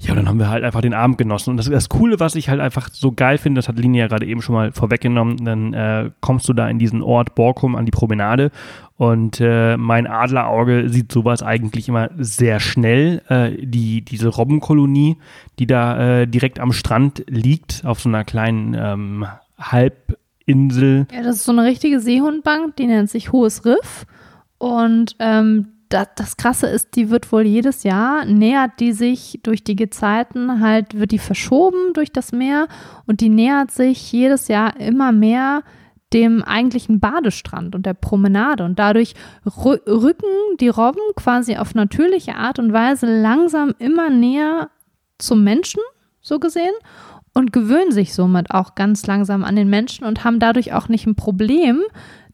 ja, 0.00 0.10
und 0.10 0.16
dann 0.16 0.28
haben 0.28 0.38
wir 0.38 0.48
halt 0.48 0.64
einfach 0.64 0.80
den 0.80 0.94
Abend 0.94 1.16
genossen. 1.16 1.50
Und 1.50 1.56
das, 1.56 1.70
das 1.70 1.88
Coole, 1.88 2.18
was 2.18 2.34
ich 2.34 2.48
halt 2.48 2.60
einfach 2.60 2.88
so 2.90 3.12
geil 3.12 3.38
finde, 3.38 3.60
das 3.60 3.68
hat 3.68 3.78
Linie 3.78 4.00
ja 4.00 4.08
gerade 4.08 4.26
eben 4.26 4.42
schon 4.42 4.54
mal 4.54 4.72
vorweggenommen, 4.72 5.44
dann 5.44 5.74
äh, 5.74 6.10
kommst 6.20 6.48
du 6.48 6.52
da 6.52 6.68
in 6.68 6.80
diesen 6.80 7.02
Ort 7.02 7.36
Borkum 7.36 7.76
an 7.76 7.86
die 7.86 7.92
Promenade 7.92 8.50
und 8.96 9.40
äh, 9.40 9.76
mein 9.76 10.06
Adlerauge 10.06 10.88
sieht 10.88 11.12
sowas 11.12 11.42
eigentlich 11.42 11.88
immer 11.88 12.10
sehr 12.16 12.58
schnell. 12.58 13.22
Äh, 13.28 13.64
die, 13.64 14.02
diese 14.02 14.28
Robbenkolonie, 14.28 15.18
die 15.58 15.66
da 15.66 16.20
äh, 16.20 16.26
direkt 16.26 16.58
am 16.58 16.72
Strand 16.72 17.24
liegt, 17.28 17.84
auf 17.84 18.00
so 18.00 18.08
einer 18.08 18.24
kleinen 18.24 18.74
ähm, 18.78 19.26
Halbinsel. 20.50 21.06
Ja, 21.12 21.22
das 21.22 21.36
ist 21.36 21.44
so 21.44 21.52
eine 21.52 21.64
richtige 21.64 22.00
Seehundbank, 22.00 22.76
die 22.76 22.86
nennt 22.86 23.10
sich 23.10 23.32
Hohes 23.32 23.64
Riff. 23.64 24.06
Und 24.58 25.16
ähm, 25.18 25.68
das, 25.88 26.08
das 26.16 26.36
Krasse 26.36 26.66
ist, 26.66 26.94
die 26.96 27.10
wird 27.10 27.32
wohl 27.32 27.42
jedes 27.42 27.82
Jahr, 27.82 28.24
nähert 28.24 28.78
die 28.78 28.92
sich 28.92 29.40
durch 29.42 29.64
die 29.64 29.76
Gezeiten 29.76 30.60
halt, 30.60 30.98
wird 30.98 31.10
die 31.10 31.18
verschoben 31.18 31.92
durch 31.94 32.12
das 32.12 32.32
Meer 32.32 32.68
und 33.06 33.20
die 33.20 33.28
nähert 33.28 33.70
sich 33.70 34.12
jedes 34.12 34.48
Jahr 34.48 34.78
immer 34.78 35.12
mehr 35.12 35.62
dem 36.12 36.42
eigentlichen 36.42 37.00
Badestrand 37.00 37.74
und 37.74 37.86
der 37.86 37.94
Promenade 37.94 38.64
und 38.64 38.78
dadurch 38.78 39.14
rü- 39.46 39.80
rücken 39.86 40.26
die 40.60 40.68
Robben 40.68 41.00
quasi 41.16 41.56
auf 41.56 41.74
natürliche 41.74 42.34
Art 42.34 42.58
und 42.58 42.72
Weise 42.72 43.06
langsam 43.06 43.74
immer 43.78 44.10
näher 44.10 44.70
zum 45.18 45.44
Menschen, 45.44 45.80
so 46.20 46.38
gesehen. 46.38 46.74
Und 47.34 47.52
gewöhnen 47.52 47.92
sich 47.92 48.14
somit 48.14 48.50
auch 48.50 48.74
ganz 48.74 49.06
langsam 49.06 49.44
an 49.44 49.56
den 49.56 49.70
Menschen 49.70 50.04
und 50.04 50.24
haben 50.24 50.40
dadurch 50.40 50.72
auch 50.72 50.88
nicht 50.88 51.06
ein 51.06 51.14
Problem, 51.14 51.80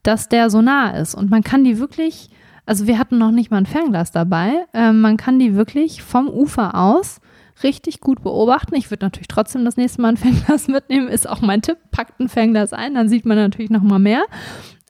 dass 0.03 0.29
der 0.29 0.49
so 0.49 0.61
nah 0.61 0.91
ist. 0.91 1.15
Und 1.15 1.29
man 1.29 1.43
kann 1.43 1.63
die 1.63 1.79
wirklich, 1.79 2.29
also 2.65 2.87
wir 2.87 2.97
hatten 2.97 3.17
noch 3.17 3.31
nicht 3.31 3.51
mal 3.51 3.57
ein 3.57 3.65
Fernglas 3.65 4.11
dabei, 4.11 4.65
äh, 4.73 4.91
man 4.91 5.17
kann 5.17 5.39
die 5.39 5.55
wirklich 5.55 6.01
vom 6.01 6.29
Ufer 6.29 6.75
aus 6.75 7.19
richtig 7.63 8.01
gut 8.01 8.21
beobachten. 8.21 8.75
Ich 8.75 8.91
würde 8.91 9.05
natürlich 9.05 9.27
trotzdem 9.27 9.65
das 9.65 9.77
nächste 9.77 10.01
Mal 10.01 10.09
ein 10.09 10.17
Fernglas 10.17 10.67
mitnehmen, 10.67 11.07
ist 11.07 11.29
auch 11.29 11.41
mein 11.41 11.61
Tipp. 11.61 11.77
Packt 11.91 12.19
ein 12.19 12.29
Fernglas 12.29 12.73
ein, 12.73 12.95
dann 12.95 13.09
sieht 13.09 13.25
man 13.25 13.37
natürlich 13.37 13.71
noch 13.71 13.83
mal 13.83 13.99
mehr. 13.99 14.23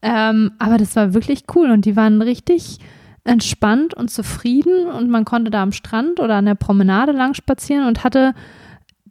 Ähm, 0.01 0.51
aber 0.59 0.77
das 0.77 0.95
war 0.95 1.13
wirklich 1.13 1.43
cool 1.55 1.71
und 1.71 1.85
die 1.85 1.95
waren 1.95 2.21
richtig 2.21 2.79
entspannt 3.23 3.93
und 3.93 4.09
zufrieden 4.09 4.87
und 4.87 5.09
man 5.09 5.25
konnte 5.25 5.51
da 5.51 5.61
am 5.61 5.73
Strand 5.73 6.19
oder 6.19 6.35
an 6.35 6.45
der 6.45 6.55
Promenade 6.55 7.11
lang 7.11 7.33
spazieren 7.33 7.85
und 7.85 8.03
hatte 8.03 8.33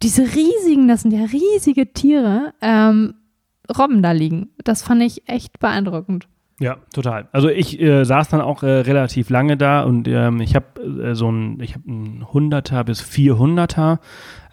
diese 0.02 0.22
riesigen, 0.22 0.88
das 0.88 1.02
sind 1.02 1.12
ja 1.12 1.24
riesige 1.24 1.92
Tiere, 1.92 2.52
ähm, 2.60 3.14
Robben 3.76 4.02
da 4.02 4.12
liegen. 4.12 4.50
Das 4.64 4.82
fand 4.82 5.02
ich 5.02 5.28
echt 5.28 5.58
beeindruckend. 5.58 6.28
Ja, 6.58 6.78
total. 6.94 7.28
Also 7.32 7.50
ich 7.50 7.78
äh, 7.80 8.04
saß 8.04 8.28
dann 8.30 8.40
auch 8.40 8.62
äh, 8.62 8.66
relativ 8.66 9.28
lange 9.28 9.58
da 9.58 9.82
und 9.82 10.08
ähm, 10.08 10.40
ich 10.40 10.54
habe 10.54 10.80
äh, 10.80 11.14
so 11.14 11.30
ein, 11.30 11.60
ich 11.60 11.74
habe 11.74 11.90
ein 11.90 12.24
100er 12.24 12.82
bis 12.84 13.02
400er, 13.02 13.98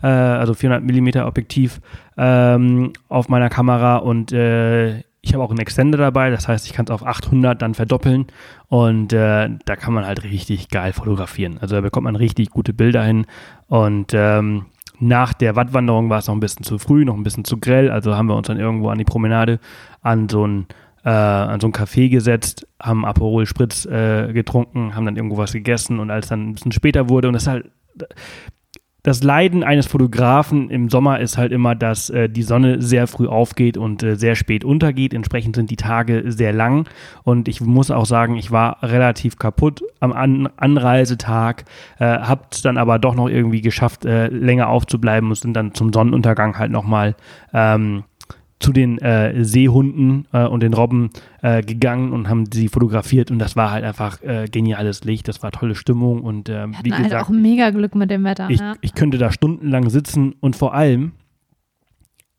äh, 0.01 0.07
also 0.07 0.53
400 0.53 0.83
Millimeter 0.83 1.27
Objektiv 1.27 1.79
ähm, 2.17 2.91
auf 3.07 3.29
meiner 3.29 3.49
Kamera 3.49 3.97
und 3.97 4.33
äh, 4.33 4.99
ich 5.25 5.33
habe 5.33 5.41
auch 5.41 5.51
einen 5.51 5.59
Extender 5.59 5.97
dabei, 5.97 6.29
das 6.29 6.49
heißt, 6.49 6.67
ich 6.67 6.73
kann 6.73 6.83
es 6.83 6.91
auf 6.91 7.05
800 7.05 7.61
dann 7.61 7.73
verdoppeln 7.73 8.27
und 8.67 9.13
äh, 9.13 9.49
da 9.65 9.75
kann 9.77 9.93
man 9.93 10.05
halt 10.05 10.25
richtig 10.25 10.67
geil 10.67 10.91
fotografieren. 10.91 11.57
Also 11.61 11.75
da 11.75 11.81
bekommt 11.81 12.03
man 12.03 12.17
richtig 12.17 12.49
gute 12.49 12.73
Bilder 12.73 13.01
hin 13.05 13.25
und 13.67 14.11
ähm, 14.13 14.65
nach 15.03 15.33
der 15.33 15.55
Wattwanderung 15.55 16.09
war 16.09 16.19
es 16.19 16.27
noch 16.27 16.33
ein 16.33 16.39
bisschen 16.39 16.63
zu 16.63 16.77
früh, 16.77 17.05
noch 17.05 17.15
ein 17.15 17.23
bisschen 17.23 17.45
zu 17.45 17.59
grell, 17.59 17.91
also 17.91 18.15
haben 18.15 18.27
wir 18.27 18.35
uns 18.35 18.47
dann 18.47 18.59
irgendwo 18.59 18.89
an 18.89 18.97
die 18.97 19.03
Promenade 19.03 19.59
an 20.01 20.29
so 20.29 20.47
ein 20.47 20.67
äh, 21.03 21.09
an 21.09 21.59
so 21.59 21.67
ein 21.67 21.73
Café 21.73 22.09
gesetzt, 22.09 22.65
haben 22.81 23.03
Aperol 23.05 23.45
Spritz 23.45 23.85
äh, 23.85 24.31
getrunken, 24.31 24.95
haben 24.95 25.05
dann 25.05 25.17
irgendwo 25.17 25.37
was 25.37 25.51
gegessen 25.51 25.99
und 25.99 26.09
als 26.09 26.29
dann 26.29 26.49
ein 26.49 26.53
bisschen 26.53 26.71
später 26.71 27.09
wurde 27.09 27.27
und 27.27 27.33
das 27.33 27.47
halt 27.47 27.69
das 29.03 29.21
Leiden 29.21 29.63
eines 29.63 29.85
Fotografen 29.85 30.69
im 30.69 30.89
Sommer 30.89 31.19
ist 31.19 31.37
halt 31.37 31.51
immer, 31.51 31.75
dass 31.75 32.09
äh, 32.09 32.29
die 32.29 32.41
Sonne 32.41 32.81
sehr 32.81 33.05
früh 33.05 33.27
aufgeht 33.27 33.75
und 33.75 34.01
äh, 34.01 34.15
sehr 34.15 34.35
spät 34.35 34.63
untergeht. 34.63 35.13
Entsprechend 35.13 35.57
sind 35.57 35.69
die 35.69 35.75
Tage 35.75 36.23
sehr 36.31 36.53
lang. 36.53 36.87
Und 37.23 37.49
ich 37.49 37.59
muss 37.59 37.91
auch 37.91 38.05
sagen, 38.05 38.37
ich 38.37 38.51
war 38.51 38.81
relativ 38.81 39.37
kaputt 39.37 39.83
am 39.99 40.13
An 40.13 40.47
Anreisetag, 40.55 41.65
äh, 41.99 42.05
hab's 42.05 42.61
dann 42.61 42.77
aber 42.77 42.97
doch 42.97 43.13
noch 43.13 43.27
irgendwie 43.27 43.61
geschafft, 43.61 44.05
äh, 44.05 44.27
länger 44.27 44.69
aufzubleiben 44.69 45.29
und 45.29 45.35
sind 45.35 45.53
dann 45.53 45.73
zum 45.73 45.91
Sonnenuntergang 45.91 46.57
halt 46.57 46.71
nochmal 46.71 47.15
ähm, 47.53 48.05
zu 48.63 48.71
den 48.71 48.97
äh, 48.99 49.43
Seehunden 49.43 50.25
äh, 50.31 50.45
und 50.45 50.63
den 50.63 50.73
Robben 50.73 51.09
äh, 51.41 51.61
gegangen 51.61 52.13
und 52.13 52.29
haben 52.29 52.45
sie 52.51 52.69
fotografiert 52.69 53.29
und 53.29 53.39
das 53.39 53.55
war 53.57 53.71
halt 53.71 53.83
einfach 53.83 54.21
äh, 54.23 54.47
geniales 54.49 55.03
Licht, 55.03 55.27
das 55.27 55.43
war 55.43 55.51
tolle 55.51 55.75
Stimmung 55.75 56.21
und 56.21 56.47
äh, 56.47 56.67
wie 56.81 56.93
halt 56.93 57.03
gesagt, 57.03 57.25
auch 57.25 57.29
mega 57.29 57.71
Glück 57.71 57.93
mit 57.93 58.09
dem 58.09 58.23
Wetter. 58.23 58.49
Ich, 58.49 58.61
ja. 58.61 58.75
ich 58.79 58.95
könnte 58.95 59.17
da 59.17 59.31
stundenlang 59.31 59.89
sitzen 59.89 60.35
und 60.39 60.55
vor 60.55 60.73
allem 60.73 61.11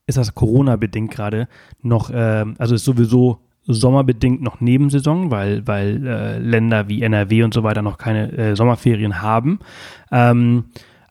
ist 0.06 0.16
das 0.16 0.34
Corona-bedingt 0.34 1.10
gerade 1.10 1.46
noch, 1.82 2.10
äh, 2.10 2.44
also 2.58 2.74
ist 2.74 2.84
sowieso 2.84 3.40
sommerbedingt 3.66 4.42
noch 4.42 4.60
Nebensaison, 4.60 5.30
weil, 5.30 5.66
weil 5.66 6.06
äh, 6.06 6.38
Länder 6.38 6.88
wie 6.88 7.02
NRW 7.02 7.42
und 7.42 7.54
so 7.54 7.62
weiter 7.62 7.82
noch 7.82 7.98
keine 7.98 8.32
äh, 8.32 8.56
Sommerferien 8.56 9.20
haben. 9.22 9.58
Ähm, 10.10 10.64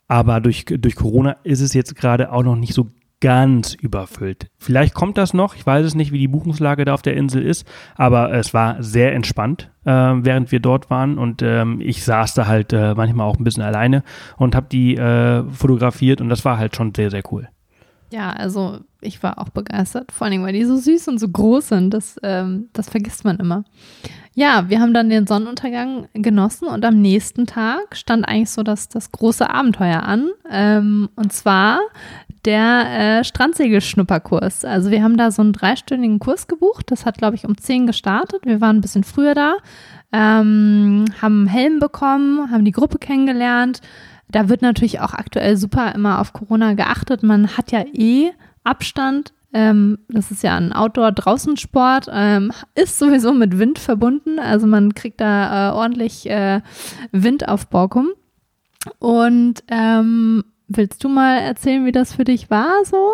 aber 0.08 0.41
durch, 0.41 0.65
durch 0.65 0.95
Corona 0.95 1.38
ist 1.43 1.62
es 1.62 1.73
jetzt 1.73 1.95
gerade 1.95 2.32
auch 2.32 2.43
noch 2.43 2.56
nicht 2.56 2.73
so 2.73 2.88
ganz 3.23 3.73
überfüllt. 3.73 4.47
Vielleicht 4.57 4.93
kommt 4.93 5.17
das 5.17 5.33
noch, 5.33 5.55
ich 5.55 5.65
weiß 5.65 5.86
es 5.86 5.95
nicht, 5.95 6.12
wie 6.12 6.19
die 6.19 6.27
Buchungslage 6.27 6.83
da 6.83 6.93
auf 6.93 7.01
der 7.01 7.15
Insel 7.15 7.41
ist, 7.41 7.65
aber 7.95 8.33
es 8.33 8.53
war 8.53 8.83
sehr 8.83 9.13
entspannt, 9.13 9.71
äh, 9.86 9.91
während 9.91 10.51
wir 10.51 10.59
dort 10.59 10.89
waren 10.89 11.17
und 11.17 11.41
ähm, 11.41 11.79
ich 11.79 12.03
saß 12.03 12.33
da 12.33 12.47
halt 12.47 12.73
äh, 12.73 12.93
manchmal 12.95 13.25
auch 13.25 13.38
ein 13.38 13.45
bisschen 13.45 13.63
alleine 13.63 14.03
und 14.36 14.55
habe 14.55 14.67
die 14.69 14.97
äh, 14.97 15.49
fotografiert 15.51 16.19
und 16.19 16.27
das 16.27 16.43
war 16.43 16.57
halt 16.57 16.75
schon 16.75 16.93
sehr, 16.93 17.12
sehr 17.12 17.23
cool. 17.31 17.47
Ja, 18.12 18.31
also 18.31 18.81
ich 18.99 19.23
war 19.23 19.39
auch 19.39 19.49
begeistert, 19.49 20.12
vor 20.12 20.27
allem, 20.27 20.43
weil 20.43 20.51
die 20.51 20.65
so 20.65 20.75
süß 20.75 21.07
und 21.07 21.17
so 21.17 21.29
groß 21.29 21.69
sind, 21.69 21.93
das, 21.93 22.19
ähm, 22.23 22.67
das 22.73 22.89
vergisst 22.89 23.23
man 23.23 23.38
immer. 23.38 23.63
Ja, 24.35 24.67
wir 24.67 24.79
haben 24.79 24.93
dann 24.93 25.09
den 25.09 25.27
Sonnenuntergang 25.27 26.07
genossen 26.13 26.67
und 26.67 26.83
am 26.85 26.99
nächsten 26.99 27.45
Tag 27.45 27.95
stand 27.95 28.27
eigentlich 28.27 28.49
so 28.49 28.63
das, 28.63 28.89
das 28.89 29.11
große 29.11 29.47
Abenteuer 29.47 30.01
an. 30.03 30.29
Ähm, 30.49 31.09
und 31.15 31.31
zwar 31.31 31.79
der 32.45 33.19
äh, 33.19 33.23
Strandsegelschnupperkurs. 33.23 34.65
Also 34.65 34.89
wir 34.89 35.03
haben 35.03 35.17
da 35.17 35.29
so 35.31 35.41
einen 35.41 35.53
dreistündigen 35.53 36.19
Kurs 36.19 36.47
gebucht. 36.47 36.89
Das 36.89 37.05
hat, 37.05 37.17
glaube 37.17 37.35
ich, 37.35 37.45
um 37.45 37.57
10 37.57 37.85
gestartet. 37.87 38.45
Wir 38.45 38.59
waren 38.59 38.77
ein 38.77 38.81
bisschen 38.81 39.03
früher 39.03 39.35
da, 39.35 39.55
ähm, 40.11 41.05
haben 41.21 41.39
einen 41.39 41.47
Helm 41.47 41.79
bekommen, 41.79 42.51
haben 42.51 42.65
die 42.65 42.71
Gruppe 42.71 42.97
kennengelernt. 42.97 43.81
Da 44.29 44.49
wird 44.49 44.63
natürlich 44.63 44.99
auch 44.99 45.13
aktuell 45.13 45.57
super 45.57 45.93
immer 45.93 46.19
auf 46.19 46.33
Corona 46.33 46.73
geachtet. 46.73 47.21
Man 47.21 47.55
hat 47.55 47.71
ja 47.71 47.85
eh 47.93 48.31
Abstand. 48.63 49.31
Ähm, 49.53 49.99
das 50.09 50.31
ist 50.31 50.43
ja 50.43 50.57
ein 50.57 50.73
Outdoor-Draußensport, 50.73 52.07
ähm, 52.11 52.51
ist 52.75 52.99
sowieso 52.99 53.33
mit 53.33 53.59
Wind 53.59 53.79
verbunden. 53.79 54.39
Also 54.39 54.67
man 54.67 54.93
kriegt 54.95 55.21
da 55.21 55.69
äh, 55.69 55.73
ordentlich 55.73 56.29
äh, 56.29 56.61
Wind 57.11 57.47
auf 57.47 57.67
Borkum. 57.67 58.09
Und 58.99 59.63
ähm, 59.69 60.43
Willst 60.75 61.03
du 61.03 61.09
mal 61.09 61.37
erzählen, 61.37 61.85
wie 61.85 61.91
das 61.91 62.13
für 62.13 62.23
dich 62.23 62.49
war 62.49 62.83
so? 62.85 63.11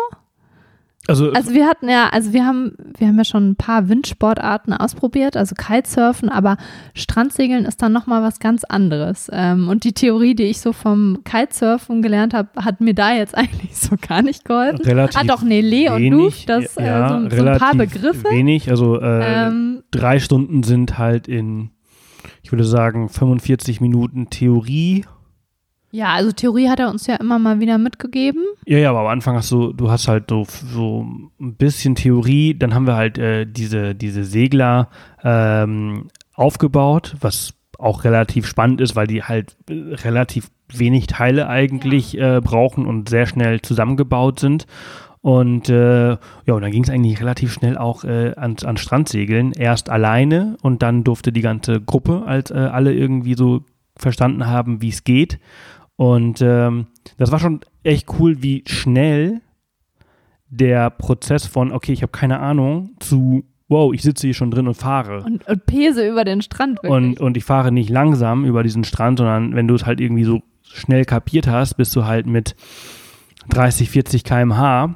Also, 1.10 1.32
also 1.32 1.52
wir 1.52 1.66
hatten 1.66 1.88
ja, 1.88 2.08
also 2.08 2.32
wir 2.32 2.46
haben, 2.46 2.76
wir 2.96 3.08
haben 3.08 3.18
ja 3.18 3.24
schon 3.24 3.50
ein 3.50 3.56
paar 3.56 3.88
Windsportarten 3.88 4.72
ausprobiert, 4.72 5.36
also 5.36 5.56
Kitesurfen, 5.56 6.28
aber 6.28 6.56
Strandsegeln 6.94 7.64
ist 7.64 7.82
dann 7.82 7.92
nochmal 7.92 8.22
was 8.22 8.38
ganz 8.38 8.62
anderes. 8.62 9.28
Ähm, 9.32 9.68
und 9.68 9.82
die 9.82 9.92
Theorie, 9.92 10.36
die 10.36 10.44
ich 10.44 10.60
so 10.60 10.72
vom 10.72 11.18
Kitesurfen 11.24 12.00
gelernt 12.00 12.32
habe, 12.32 12.48
hat 12.64 12.80
mir 12.80 12.94
da 12.94 13.12
jetzt 13.12 13.34
eigentlich 13.36 13.76
so 13.76 13.96
gar 14.00 14.22
nicht 14.22 14.44
geholfen. 14.44 14.84
Relativ 14.84 15.20
ah, 15.20 15.24
doch, 15.24 15.42
nee, 15.42 15.60
Lee 15.60 15.88
und 15.88 16.10
du, 16.10 16.30
das 16.46 16.76
ja, 16.76 17.16
äh, 17.16 17.28
so, 17.28 17.36
so, 17.36 17.44
ein 17.44 17.58
paar 17.58 17.74
Begriffe. 17.74 18.30
Wenig, 18.30 18.70
also 18.70 19.00
äh, 19.00 19.46
ähm, 19.48 19.82
drei 19.90 20.20
Stunden 20.20 20.62
sind 20.62 20.96
halt 20.96 21.26
in, 21.26 21.70
ich 22.44 22.52
würde 22.52 22.64
sagen, 22.64 23.08
45 23.08 23.80
Minuten 23.80 24.30
Theorie 24.30 25.04
ja, 25.92 26.08
also 26.12 26.30
Theorie 26.30 26.68
hat 26.68 26.78
er 26.78 26.90
uns 26.90 27.06
ja 27.06 27.16
immer 27.16 27.38
mal 27.38 27.60
wieder 27.60 27.78
mitgegeben. 27.78 28.44
Ja, 28.66 28.78
ja, 28.78 28.90
aber 28.90 29.00
am 29.00 29.06
Anfang 29.08 29.36
hast 29.36 29.50
du, 29.50 29.72
du 29.72 29.90
hast 29.90 30.06
halt 30.06 30.30
so, 30.30 30.46
so 30.72 31.04
ein 31.40 31.54
bisschen 31.56 31.96
Theorie, 31.96 32.54
dann 32.54 32.74
haben 32.74 32.86
wir 32.86 32.94
halt 32.94 33.18
äh, 33.18 33.44
diese, 33.44 33.94
diese 33.94 34.24
Segler 34.24 34.88
ähm, 35.24 36.08
aufgebaut, 36.34 37.16
was 37.20 37.54
auch 37.78 38.04
relativ 38.04 38.46
spannend 38.46 38.80
ist, 38.80 38.94
weil 38.94 39.06
die 39.06 39.24
halt 39.24 39.56
äh, 39.68 39.94
relativ 39.94 40.50
wenig 40.68 41.08
Teile 41.08 41.48
eigentlich 41.48 42.12
ja. 42.12 42.36
äh, 42.36 42.40
brauchen 42.40 42.86
und 42.86 43.08
sehr 43.08 43.26
schnell 43.26 43.60
zusammengebaut 43.60 44.38
sind. 44.38 44.66
Und 45.22 45.68
äh, 45.68 46.10
ja, 46.10 46.54
und 46.54 46.62
dann 46.62 46.70
ging 46.70 46.84
es 46.84 46.90
eigentlich 46.90 47.20
relativ 47.20 47.52
schnell 47.52 47.76
auch 47.76 48.04
äh, 48.04 48.32
an, 48.36 48.56
an 48.64 48.76
Strandsegeln. 48.76 49.52
Erst 49.52 49.90
alleine 49.90 50.56
und 50.62 50.82
dann 50.82 51.04
durfte 51.04 51.32
die 51.32 51.42
ganze 51.42 51.80
Gruppe, 51.80 52.22
als 52.26 52.50
äh, 52.50 52.54
alle 52.54 52.94
irgendwie 52.94 53.34
so 53.34 53.64
verstanden 53.96 54.46
haben, 54.46 54.80
wie 54.80 54.88
es 54.88 55.04
geht. 55.04 55.38
Und 56.00 56.40
ähm, 56.40 56.86
das 57.18 57.30
war 57.30 57.38
schon 57.38 57.60
echt 57.82 58.06
cool, 58.18 58.42
wie 58.42 58.64
schnell 58.66 59.42
der 60.48 60.88
Prozess 60.88 61.46
von, 61.46 61.72
okay, 61.72 61.92
ich 61.92 62.00
habe 62.00 62.10
keine 62.10 62.40
Ahnung, 62.40 62.92
zu, 63.00 63.44
wow, 63.68 63.92
ich 63.92 64.00
sitze 64.00 64.26
hier 64.26 64.32
schon 64.32 64.50
drin 64.50 64.66
und 64.66 64.76
fahre. 64.76 65.22
Und, 65.22 65.46
und 65.46 65.66
pese 65.66 66.08
über 66.08 66.24
den 66.24 66.40
Strand. 66.40 66.82
Wirklich. 66.82 66.90
Und, 66.90 67.20
und 67.20 67.36
ich 67.36 67.44
fahre 67.44 67.70
nicht 67.70 67.90
langsam 67.90 68.46
über 68.46 68.62
diesen 68.62 68.84
Strand, 68.84 69.18
sondern 69.18 69.54
wenn 69.54 69.68
du 69.68 69.74
es 69.74 69.84
halt 69.84 70.00
irgendwie 70.00 70.24
so 70.24 70.40
schnell 70.62 71.04
kapiert 71.04 71.46
hast, 71.46 71.74
bist 71.74 71.94
du 71.94 72.06
halt 72.06 72.26
mit 72.26 72.56
30, 73.50 73.90
40 73.90 74.24
km/h 74.24 74.94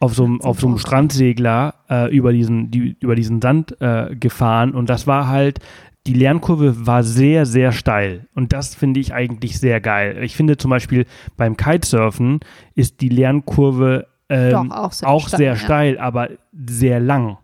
auf 0.00 0.14
so, 0.14 0.36
auf 0.40 0.58
so 0.58 0.66
einem 0.66 0.78
Strandsegler 0.78 1.74
äh, 1.88 2.12
über, 2.12 2.32
diesen, 2.32 2.72
die, 2.72 2.96
über 2.98 3.14
diesen 3.14 3.40
Sand 3.40 3.80
äh, 3.80 4.16
gefahren. 4.16 4.72
Und 4.74 4.90
das 4.90 5.06
war 5.06 5.28
halt 5.28 5.60
die 6.06 6.14
Lernkurve 6.14 6.86
war 6.86 7.02
sehr, 7.02 7.46
sehr 7.46 7.72
steil. 7.72 8.26
Und 8.34 8.52
das 8.52 8.74
finde 8.74 9.00
ich 9.00 9.12
eigentlich 9.12 9.58
sehr 9.58 9.80
geil. 9.80 10.22
Ich 10.22 10.34
finde 10.34 10.56
zum 10.56 10.70
Beispiel 10.70 11.06
beim 11.36 11.56
Kitesurfen 11.56 12.40
ist 12.74 13.00
die 13.00 13.10
Lernkurve 13.10 14.06
ähm, 14.30 14.68
Doch, 14.68 14.76
auch 14.76 14.92
sehr, 14.92 15.08
auch 15.08 15.28
steil, 15.28 15.38
sehr 15.38 15.56
steil, 15.56 15.94
ja. 15.96 16.00
aber 16.00 16.30
sehr 16.52 17.00
lang. 17.00 17.38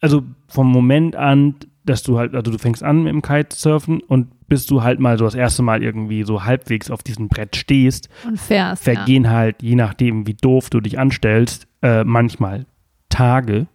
Also 0.00 0.22
vom 0.48 0.70
Moment 0.70 1.16
an, 1.16 1.56
dass 1.84 2.02
du 2.02 2.18
halt, 2.18 2.34
also 2.34 2.50
du 2.50 2.58
fängst 2.58 2.82
an 2.82 3.02
mit 3.02 3.12
dem 3.12 3.20
Kitesurfen 3.20 4.00
und 4.00 4.28
bis 4.48 4.66
du 4.66 4.82
halt 4.82 5.00
mal 5.00 5.18
so 5.18 5.24
das 5.24 5.34
erste 5.34 5.62
Mal 5.62 5.82
irgendwie 5.82 6.22
so 6.22 6.44
halbwegs 6.44 6.90
auf 6.90 7.02
diesem 7.02 7.28
Brett 7.28 7.56
stehst 7.56 8.08
und 8.26 8.38
fährst, 8.38 8.84
vergehen 8.84 9.24
ja. 9.24 9.30
halt, 9.30 9.62
je 9.62 9.74
nachdem, 9.74 10.26
wie 10.26 10.34
doof 10.34 10.70
du 10.70 10.80
dich 10.80 10.98
anstellst, 10.98 11.66
äh, 11.82 12.04
manchmal 12.04 12.66
Tage 13.08 13.66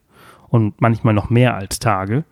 und 0.47 0.80
manchmal 0.82 1.13
noch 1.13 1.30
mehr 1.30 1.56
als 1.56 1.80
Tage. 1.80 2.23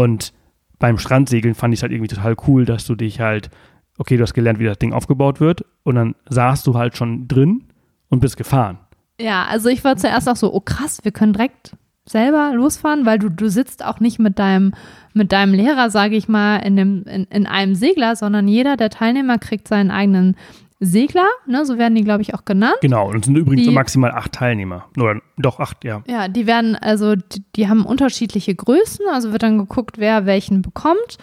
Und 0.00 0.32
beim 0.78 0.96
Strandsegeln 0.96 1.54
fand 1.54 1.74
ich 1.74 1.80
es 1.80 1.82
halt 1.82 1.92
irgendwie 1.92 2.08
total 2.08 2.34
cool, 2.46 2.64
dass 2.64 2.86
du 2.86 2.94
dich 2.94 3.20
halt, 3.20 3.50
okay, 3.98 4.16
du 4.16 4.22
hast 4.22 4.32
gelernt, 4.32 4.58
wie 4.58 4.64
das 4.64 4.78
Ding 4.78 4.94
aufgebaut 4.94 5.40
wird 5.40 5.66
und 5.82 5.96
dann 5.96 6.14
saßt 6.26 6.66
du 6.66 6.74
halt 6.74 6.96
schon 6.96 7.28
drin 7.28 7.64
und 8.08 8.20
bist 8.20 8.38
gefahren. 8.38 8.78
Ja, 9.20 9.44
also 9.44 9.68
ich 9.68 9.84
war 9.84 9.98
zuerst 9.98 10.26
auch 10.26 10.36
so, 10.36 10.54
oh 10.54 10.60
krass, 10.60 11.00
wir 11.02 11.12
können 11.12 11.34
direkt 11.34 11.76
selber 12.06 12.52
losfahren, 12.54 13.04
weil 13.04 13.18
du, 13.18 13.28
du 13.28 13.50
sitzt 13.50 13.84
auch 13.84 14.00
nicht 14.00 14.18
mit 14.18 14.38
deinem, 14.38 14.72
mit 15.12 15.32
deinem 15.32 15.52
Lehrer, 15.52 15.90
sage 15.90 16.16
ich 16.16 16.28
mal, 16.28 16.56
in, 16.56 16.76
dem, 16.76 17.04
in, 17.04 17.24
in 17.24 17.46
einem 17.46 17.74
Segler, 17.74 18.16
sondern 18.16 18.48
jeder 18.48 18.78
der 18.78 18.88
Teilnehmer 18.88 19.36
kriegt 19.36 19.68
seinen 19.68 19.90
eigenen 19.90 20.34
Segler, 20.80 21.28
ne, 21.46 21.66
so 21.66 21.76
werden 21.76 21.94
die, 21.94 22.04
glaube 22.04 22.22
ich, 22.22 22.32
auch 22.34 22.46
genannt. 22.46 22.78
Genau, 22.80 23.08
und 23.10 23.18
es 23.20 23.26
sind 23.26 23.36
übrigens 23.36 23.66
Die- 23.66 23.72
maximal 23.74 24.12
acht 24.12 24.32
Teilnehmer. 24.32 24.86
Oder 24.96 25.20
doch 25.36 25.60
acht, 25.60 25.84
ja. 25.84 26.02
Ja, 26.08 26.28
die 26.28 26.46
werden, 26.46 26.74
also 26.74 27.16
die, 27.16 27.44
die 27.54 27.68
haben 27.68 27.84
unterschiedliche 27.84 28.54
Größen, 28.54 29.04
also 29.12 29.32
wird 29.32 29.42
dann 29.42 29.58
geguckt, 29.58 29.98
wer 29.98 30.24
welchen 30.24 30.62
bekommt. 30.62 31.18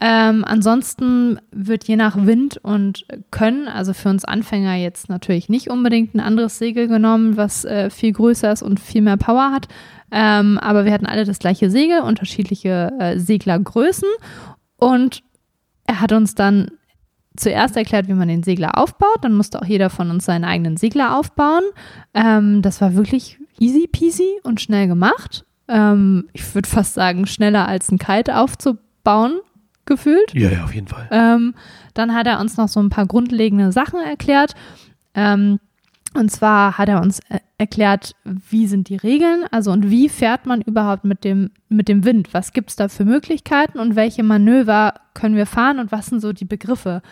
Ähm, 0.00 0.42
ansonsten 0.46 1.38
wird 1.50 1.84
je 1.84 1.96
nach 1.96 2.16
Wind 2.16 2.58
und 2.62 3.04
Können, 3.30 3.68
also 3.68 3.92
für 3.92 4.08
uns 4.08 4.24
Anfänger 4.24 4.74
jetzt 4.76 5.10
natürlich 5.10 5.50
nicht 5.50 5.68
unbedingt 5.68 6.14
ein 6.14 6.20
anderes 6.20 6.58
Segel 6.58 6.88
genommen, 6.88 7.36
was 7.36 7.66
äh, 7.66 7.90
viel 7.90 8.12
größer 8.12 8.50
ist 8.50 8.62
und 8.62 8.80
viel 8.80 9.02
mehr 9.02 9.18
Power 9.18 9.50
hat. 9.52 9.68
Ähm, 10.10 10.56
aber 10.58 10.86
wir 10.86 10.92
hatten 10.94 11.04
alle 11.06 11.26
das 11.26 11.38
gleiche 11.38 11.70
Segel, 11.70 12.00
unterschiedliche 12.00 12.90
äh, 12.98 13.18
Seglergrößen. 13.18 14.08
Und 14.76 15.22
er 15.84 16.00
hat 16.00 16.12
uns 16.12 16.34
dann 16.34 16.70
zuerst 17.36 17.76
erklärt, 17.76 18.08
wie 18.08 18.14
man 18.14 18.28
den 18.28 18.42
Segler 18.42 18.78
aufbaut. 18.78 19.18
Dann 19.22 19.34
musste 19.34 19.60
auch 19.60 19.66
jeder 19.66 19.90
von 19.90 20.10
uns 20.10 20.24
seinen 20.24 20.44
eigenen 20.44 20.76
Segler 20.76 21.16
aufbauen. 21.18 21.62
Ähm, 22.14 22.62
das 22.62 22.80
war 22.80 22.94
wirklich 22.94 23.38
easy 23.58 23.86
peasy 23.86 24.40
und 24.42 24.60
schnell 24.60 24.88
gemacht. 24.88 25.44
Ähm, 25.68 26.28
ich 26.32 26.54
würde 26.54 26.68
fast 26.68 26.94
sagen, 26.94 27.26
schneller 27.26 27.66
als 27.66 27.90
ein 27.90 27.98
Kite 27.98 28.36
aufzubauen, 28.36 29.40
gefühlt. 29.86 30.34
Ja, 30.34 30.50
ja, 30.50 30.64
auf 30.64 30.74
jeden 30.74 30.88
Fall. 30.88 31.08
Ähm, 31.10 31.54
dann 31.94 32.14
hat 32.14 32.26
er 32.26 32.40
uns 32.40 32.56
noch 32.56 32.68
so 32.68 32.80
ein 32.80 32.90
paar 32.90 33.06
grundlegende 33.06 33.72
Sachen 33.72 34.00
erklärt. 34.00 34.54
Ähm, 35.14 35.58
und 36.14 36.30
zwar 36.30 36.78
hat 36.78 36.88
er 36.88 37.00
uns 37.00 37.20
äh, 37.28 37.38
erklärt, 37.58 38.14
wie 38.24 38.66
sind 38.66 38.88
die 38.88 38.96
Regeln, 38.96 39.44
also 39.50 39.70
und 39.72 39.90
wie 39.90 40.08
fährt 40.08 40.46
man 40.46 40.60
überhaupt 40.60 41.04
mit 41.04 41.24
dem, 41.24 41.50
mit 41.68 41.88
dem 41.88 42.04
Wind? 42.04 42.32
Was 42.32 42.52
gibt 42.52 42.70
es 42.70 42.76
da 42.76 42.88
für 42.88 43.04
Möglichkeiten 43.04 43.78
und 43.78 43.96
welche 43.96 44.22
Manöver 44.22 44.94
können 45.14 45.36
wir 45.36 45.46
fahren 45.46 45.78
und 45.78 45.92
was 45.92 46.06
sind 46.06 46.20
so 46.20 46.32
die 46.32 46.44
Begriffe, 46.44 47.02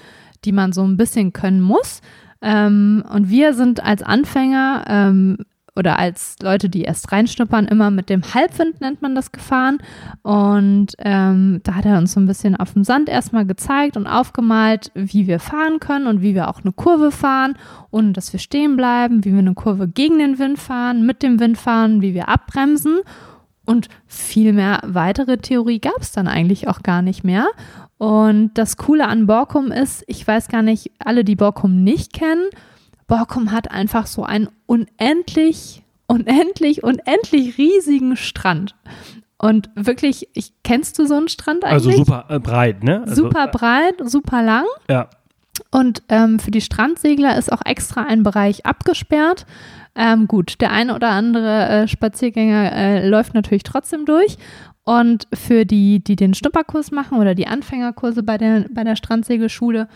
die 0.45 0.53
man 0.53 0.73
so 0.73 0.83
ein 0.83 0.97
bisschen 0.97 1.33
können 1.33 1.61
muss? 1.61 2.01
Ähm, 2.43 3.05
und 3.13 3.29
wir 3.29 3.55
sind 3.55 3.85
als 3.85 4.03
Anfänger 4.03 4.85
ähm, 4.89 5.39
oder 5.81 5.99
als 5.99 6.37
Leute, 6.43 6.69
die 6.69 6.83
erst 6.83 7.11
reinschnuppern, 7.11 7.67
immer 7.67 7.91
mit 7.91 8.11
dem 8.11 8.23
Halbwind 8.35 8.83
nennt 8.83 9.01
man 9.01 9.15
das 9.15 9.33
gefahren. 9.33 9.79
Und 10.23 10.89
ähm, 10.99 11.61
da 11.65 11.75
hat 11.75 11.87
er 11.87 11.97
uns 11.97 12.13
so 12.13 12.21
ein 12.21 12.27
bisschen 12.27 12.55
auf 12.55 12.75
dem 12.75 12.85
Sand 12.85 13.09
erstmal 13.09 13.47
gezeigt 13.47 13.97
und 13.97 14.07
aufgemalt, 14.07 14.93
wie 14.95 15.27
wir 15.27 15.41
fahren 15.41 15.81
können 15.81 16.07
und 16.07 16.21
wie 16.21 16.35
wir 16.35 16.49
auch 16.49 16.61
eine 16.63 16.73
Kurve 16.73 17.11
fahren, 17.11 17.57
ohne 17.91 18.13
dass 18.13 18.33
wir 18.35 18.41
stehen 18.41 18.77
bleiben, 18.77 19.25
wie 19.25 19.33
wir 19.33 19.39
eine 19.39 19.55
Kurve 19.55 19.89
gegen 19.89 20.19
den 20.19 20.39
Wind 20.39 20.59
fahren, 20.59 21.07
mit 21.07 21.23
dem 21.23 21.41
Wind 21.41 21.57
fahren, 21.57 22.03
wie 22.03 22.13
wir 22.13 22.29
abbremsen. 22.29 23.01
Und 23.65 23.89
viel 24.07 24.53
mehr 24.53 24.81
weitere 24.85 25.39
Theorie 25.39 25.81
gab 25.81 26.01
es 26.01 26.13
dann 26.13 26.29
eigentlich 26.29 26.69
auch 26.69 26.83
gar 26.83 27.01
nicht 27.01 27.25
mehr. 27.25 27.47
Und 27.97 28.53
das 28.55 28.77
Coole 28.77 29.09
an 29.09 29.27
Borkum 29.27 29.73
ist, 29.73 30.05
ich 30.07 30.27
weiß 30.27 30.49
gar 30.49 30.63
nicht, 30.63 30.91
alle, 30.99 31.25
die 31.25 31.37
Borkum 31.37 31.83
nicht 31.83 32.13
kennen, 32.13 32.49
Borkum 33.11 33.51
hat 33.51 33.73
einfach 33.73 34.07
so 34.07 34.23
einen 34.23 34.49
unendlich, 34.67 35.83
unendlich, 36.07 36.85
unendlich 36.85 37.59
riesigen 37.59 38.17
Strand. 38.17 38.77
Und 39.37 39.69
wirklich, 39.75 40.29
ich, 40.33 40.53
kennst 40.63 40.99
du 40.99 41.07
so 41.07 41.17
einen 41.17 41.29
Strand 41.29 41.65
eigentlich? 41.65 41.89
Also 41.89 42.05
super 42.05 42.27
äh, 42.29 42.39
breit, 42.39 42.85
ne? 42.85 43.03
Also, 43.03 43.25
super 43.25 43.49
breit, 43.49 43.95
super 44.05 44.43
lang. 44.43 44.65
Ja. 44.89 45.09
Und 45.73 46.05
ähm, 46.09 46.39
für 46.39 46.53
die 46.53 46.61
Strandsegler 46.61 47.37
ist 47.37 47.53
auch 47.53 47.63
extra 47.65 48.05
ein 48.05 48.23
Bereich 48.23 48.65
abgesperrt. 48.65 49.45
Ähm, 49.97 50.29
gut, 50.29 50.61
der 50.61 50.71
eine 50.71 50.95
oder 50.95 51.09
andere 51.09 51.69
äh, 51.69 51.89
Spaziergänger 51.89 52.73
äh, 52.73 53.09
läuft 53.09 53.35
natürlich 53.35 53.65
trotzdem 53.65 54.07
durch. 54.07 54.39
Und 54.85 55.27
für 55.35 55.67
die, 55.67 56.03
die 56.03 56.17
den 56.17 56.35
Schnupperkurs 56.35 56.93
machen 56.93 57.19
oder 57.19 57.35
die 57.35 57.49
Anfängerkurse 57.49 58.23
bei 58.23 58.39
der, 58.39 58.67
bei 58.73 58.85
der 58.85 58.95
Strandsegelschule, 58.95 59.89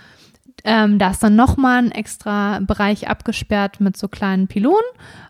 ähm, 0.64 0.98
da 0.98 1.10
ist 1.10 1.22
dann 1.22 1.36
nochmal 1.36 1.78
ein 1.78 1.90
extra 1.90 2.60
Bereich 2.60 3.08
abgesperrt 3.08 3.80
mit 3.80 3.96
so 3.96 4.08
kleinen 4.08 4.48
Pylonen. 4.48 4.78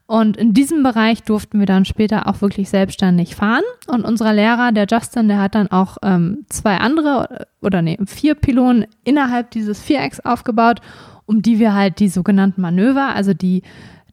Und 0.06 0.36
in 0.36 0.52
diesem 0.52 0.82
Bereich 0.82 1.22
durften 1.22 1.58
wir 1.58 1.66
dann 1.66 1.84
später 1.84 2.28
auch 2.28 2.40
wirklich 2.40 2.68
selbstständig 2.68 3.34
fahren. 3.34 3.64
Und 3.86 4.04
unser 4.04 4.32
Lehrer, 4.32 4.70
der 4.70 4.86
Justin, 4.88 5.28
der 5.28 5.40
hat 5.40 5.54
dann 5.54 5.68
auch 5.68 5.96
ähm, 6.02 6.44
zwei 6.50 6.76
andere 6.76 7.46
oder 7.62 7.82
nee, 7.82 7.98
vier 8.06 8.34
Pylonen 8.34 8.86
innerhalb 9.02 9.50
dieses 9.50 9.80
Vierecks 9.80 10.20
aufgebaut, 10.20 10.80
um 11.26 11.42
die 11.42 11.58
wir 11.58 11.74
halt 11.74 12.00
die 12.00 12.08
sogenannten 12.08 12.60
Manöver, 12.60 13.14
also 13.14 13.32
die, 13.32 13.62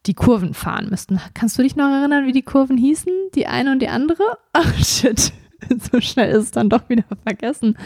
die 0.05 0.13
Kurven 0.13 0.53
fahren 0.53 0.87
müssten. 0.89 1.19
Kannst 1.33 1.57
du 1.59 1.61
dich 1.61 1.75
noch 1.75 1.89
erinnern, 1.91 2.25
wie 2.25 2.31
die 2.31 2.41
Kurven 2.41 2.77
hießen? 2.77 3.11
Die 3.35 3.47
eine 3.47 3.73
und 3.73 3.79
die 3.79 3.89
andere? 3.89 4.23
Ach 4.53 4.73
shit, 4.83 5.33
so 5.91 6.01
schnell 6.01 6.31
ist 6.31 6.43
es 6.45 6.51
dann 6.51 6.69
doch 6.69 6.87
wieder 6.89 7.03
vergessen. 7.23 7.77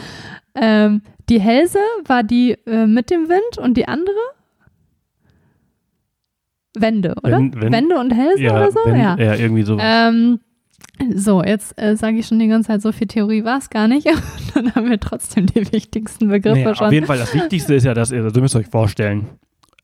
Ähm, 0.54 1.02
die 1.28 1.40
Hälse 1.40 1.78
war 2.06 2.22
die 2.22 2.52
äh, 2.66 2.86
mit 2.86 3.10
dem 3.10 3.28
Wind 3.28 3.58
und 3.58 3.76
die 3.76 3.88
andere? 3.88 4.14
Wände, 6.78 7.14
oder? 7.22 7.38
Wenn- 7.38 7.60
wenn- 7.60 7.72
Wände 7.72 7.98
und 7.98 8.12
Hälse 8.14 8.42
ja, 8.42 8.52
oder 8.54 8.70
so? 8.70 8.80
wenn, 8.84 8.96
ja. 9.00 9.16
ja, 9.18 9.34
irgendwie 9.34 9.62
so. 9.62 9.78
Ähm, 9.80 10.40
so, 11.14 11.42
jetzt 11.42 11.78
äh, 11.80 11.96
sage 11.96 12.18
ich 12.18 12.26
schon 12.26 12.38
die 12.38 12.48
ganze 12.48 12.68
Zeit, 12.68 12.82
so 12.82 12.92
viel 12.92 13.06
Theorie 13.06 13.44
war 13.44 13.58
es 13.58 13.70
gar 13.70 13.88
nicht. 13.88 14.06
Dann 14.54 14.74
haben 14.74 14.88
wir 14.90 14.98
trotzdem 15.00 15.46
die 15.46 15.70
wichtigsten 15.72 16.28
Begriffe 16.28 16.56
Nee, 16.68 16.74
schon. 16.74 16.86
auf 16.86 16.92
jeden 16.92 17.06
Fall, 17.06 17.18
das 17.18 17.34
Wichtigste 17.34 17.74
ist 17.74 17.84
ja, 17.84 17.94
dass 17.94 18.12
ihr, 18.12 18.22
also 18.22 18.36
ihr 18.38 18.42
müsst 18.42 18.56
euch 18.56 18.66
vorstellen, 18.66 19.26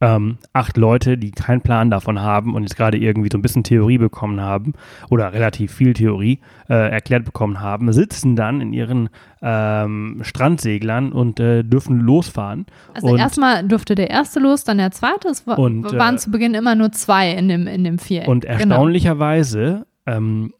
ähm, 0.03 0.39
acht 0.53 0.77
Leute, 0.77 1.17
die 1.17 1.31
keinen 1.31 1.61
Plan 1.61 1.89
davon 1.89 2.21
haben 2.21 2.55
und 2.55 2.65
jetzt 2.65 2.77
gerade 2.77 2.99
irgendwie 2.99 3.29
so 3.31 3.39
ein 3.39 3.43
bisschen 3.43 3.63
Theorie 3.63 3.99
bekommen 3.99 4.41
haben 4.41 4.73
oder 5.11 5.33
relativ 5.33 5.73
viel 5.73 5.93
Theorie 5.95 6.41
äh, 6.69 6.91
erklärt 6.91 7.25
bekommen 7.25 7.61
haben, 7.61 7.93
sitzen 7.93 8.35
dann 8.35 8.61
in 8.61 8.73
ihren 8.73 9.09
ähm, 9.41 10.19
Strandseglern 10.23 11.13
und 11.13 11.39
äh, 11.39 11.63
dürfen 11.63 12.01
losfahren. 12.01 12.67
Also 12.95 13.17
erstmal 13.17 13.67
durfte 13.67 13.95
der 13.95 14.11
erste 14.11 14.41
los, 14.41 14.65
dann 14.65 14.79
der 14.79 14.91
zweite. 14.91 15.29
Es 15.29 15.47
war, 15.47 15.57
Und, 15.59 15.85
waren 15.93 16.17
äh, 16.17 16.19
zu 16.19 16.33
Beginn 16.33 16.55
immer 16.55 16.75
nur 16.75 16.91
zwei 16.91 17.31
in 17.31 17.49
dem, 17.49 17.69
in 17.69 17.85
dem 17.85 17.99
Viereck. 17.99 18.27
und 18.29 18.43
Genau. 18.43 18.55
erstaunlicherweise 18.55 19.87
ähm, 20.07 20.53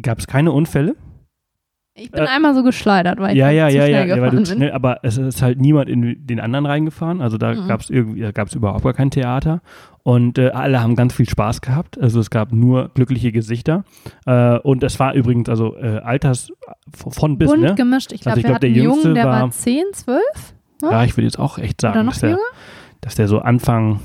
gab 0.00 0.20
es 0.20 0.28
keine 0.28 0.52
Unfälle. 0.52 0.94
Ich 2.00 2.10
bin 2.10 2.22
äh, 2.22 2.26
einmal 2.26 2.54
so 2.54 2.62
geschleudert, 2.62 3.18
weil 3.18 3.32
ich 3.32 3.38
ja, 3.38 3.46
halt 3.46 3.56
ja, 3.56 3.68
zu 3.68 3.76
ja, 3.76 3.82
ja, 3.82 3.86
schnell 3.88 4.08
ja, 4.08 4.14
weil 4.22 4.30
gefahren 4.30 4.44
du 4.44 4.50
schnell, 4.50 4.72
aber 4.72 4.98
es 5.02 5.18
ist 5.18 5.42
halt 5.42 5.60
niemand 5.60 5.88
in 5.88 6.26
den 6.26 6.40
anderen 6.40 6.66
reingefahren. 6.66 7.20
Also 7.20 7.38
da 7.38 7.54
Mhm. 7.54 7.66
gab 7.68 7.80
es 7.80 7.90
irgendwie, 7.90 8.20
da 8.20 8.32
gab 8.32 8.48
es 8.48 8.54
überhaupt 8.54 8.84
gar 8.84 8.92
kein 8.94 9.10
Theater. 9.10 9.60
Und 10.02 10.38
äh, 10.38 10.48
alle 10.50 10.80
haben 10.80 10.96
ganz 10.96 11.12
viel 11.14 11.28
Spaß 11.28 11.60
gehabt. 11.60 12.00
Also 12.00 12.20
es 12.20 12.30
gab 12.30 12.52
nur 12.52 12.88
glückliche 12.94 13.30
Gesichter. 13.32 13.84
Äh, 14.26 14.58
und 14.60 14.82
es 14.82 14.98
war 14.98 15.12
übrigens 15.14 15.48
also 15.48 15.76
äh, 15.76 15.98
Alters 15.98 16.50
von 16.96 17.36
bis, 17.36 17.50
Bunt 17.50 17.62
ne? 17.62 17.74
gemischt. 17.74 18.12
Ich 18.12 18.22
glaube, 18.22 18.36
Also 18.36 18.48
glaub, 18.48 18.60
der 18.60 18.68
einen 18.68 18.76
Jungen, 18.76 18.90
Jüngste 18.92 19.14
der 19.14 19.24
war 19.24 19.42
war- 19.42 19.50
10, 19.50 19.84
12 19.92 20.20
Ja, 20.82 21.04
ich 21.04 21.16
würde 21.16 21.26
jetzt 21.26 21.38
auch 21.38 21.58
echt 21.58 21.80
sagen, 21.80 22.06
dass 22.06 22.20
der, 22.20 22.38
dass 23.02 23.14
der 23.16 23.28
so 23.28 23.40
Anfang, 23.40 24.00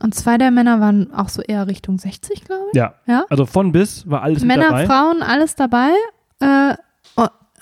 Und 0.00 0.14
zwei 0.14 0.38
der 0.38 0.52
Männer 0.52 0.80
waren 0.80 1.12
auch 1.12 1.28
so 1.28 1.42
eher 1.42 1.66
Richtung 1.66 1.98
60, 1.98 2.44
glaube 2.44 2.62
ich. 2.72 2.76
ja, 2.76 2.94
Ja. 3.06 3.24
also 3.28 3.44
von 3.46 3.72
bis 3.72 4.08
war 4.08 4.22
alles 4.22 4.44
mit 4.44 4.56
Männer, 4.56 4.68
dabei. 4.68 4.86
Frauen, 4.86 5.22
alles 5.22 5.56
dabei. 5.56 5.88
Äh, 6.40 6.74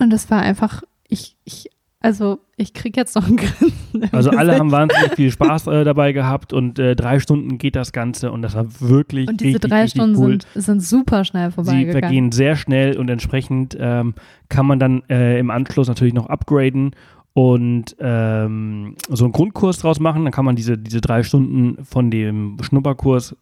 und 0.00 0.10
das 0.10 0.30
war 0.30 0.40
einfach, 0.42 0.82
ich, 1.08 1.36
ich, 1.44 1.70
also 2.00 2.38
ich 2.56 2.72
krieg 2.74 2.96
jetzt 2.96 3.14
noch 3.16 3.26
ein 3.26 3.36
Grinsen. 3.36 4.08
Also 4.12 4.30
alle 4.30 4.40
Gesicht. 4.40 4.60
haben 4.60 4.70
wahnsinnig 4.72 5.14
viel 5.14 5.30
Spaß 5.30 5.66
äh, 5.68 5.84
dabei 5.84 6.12
gehabt 6.12 6.52
und 6.52 6.78
äh, 6.78 6.94
drei 6.94 7.18
Stunden 7.18 7.58
geht 7.58 7.76
das 7.76 7.92
Ganze 7.92 8.30
und 8.30 8.42
das 8.42 8.54
war 8.54 8.66
wirklich 8.80 9.28
Und 9.28 9.40
diese 9.40 9.54
richtig, 9.54 9.70
drei 9.70 9.82
richtig 9.82 10.02
Stunden 10.02 10.16
cool. 10.16 10.38
sind, 10.54 10.62
sind 10.64 10.80
super 10.82 11.24
schnell 11.24 11.50
Sie 11.50 11.54
vorbeigegangen. 11.54 12.00
vergehen 12.00 12.32
sehr 12.32 12.56
schnell 12.56 12.98
und 12.98 13.08
entsprechend 13.08 13.76
ähm, 13.80 14.14
kann 14.48 14.66
man 14.66 14.78
dann 14.78 15.02
äh, 15.08 15.38
im 15.38 15.50
Anschluss 15.50 15.88
natürlich 15.88 16.14
noch 16.14 16.26
upgraden 16.26 16.94
und 17.32 17.96
ähm, 18.00 18.94
so 19.08 19.24
einen 19.24 19.32
Grundkurs 19.32 19.78
draus 19.78 20.00
machen. 20.00 20.24
Dann 20.24 20.32
kann 20.32 20.44
man 20.44 20.56
diese, 20.56 20.78
diese 20.78 21.00
drei 21.00 21.22
Stunden 21.22 21.84
von 21.84 22.10
dem 22.10 22.56
Schnupperkurs 22.62 23.36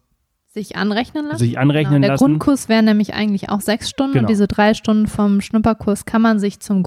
Sich 0.55 0.75
anrechnen 0.77 1.25
lassen. 1.25 1.37
sich 1.39 1.59
anrechnen 1.59 2.01
der 2.01 2.11
lassen. 2.11 2.23
Grundkurs 2.25 2.69
wäre 2.69 2.81
nämlich 2.81 3.13
eigentlich 3.13 3.49
auch 3.49 3.61
sechs 3.61 3.89
Stunden 3.89 4.13
Genau. 4.13 4.23
und 4.23 4.29
diese 4.29 4.47
drei 4.47 4.73
Stunden 4.73 5.05
vom 5.05 5.41
Schnupperkurs 5.41 6.05
kann 6.05 6.21
man 6.21 6.39
sich 6.39 6.59
zum 6.61 6.81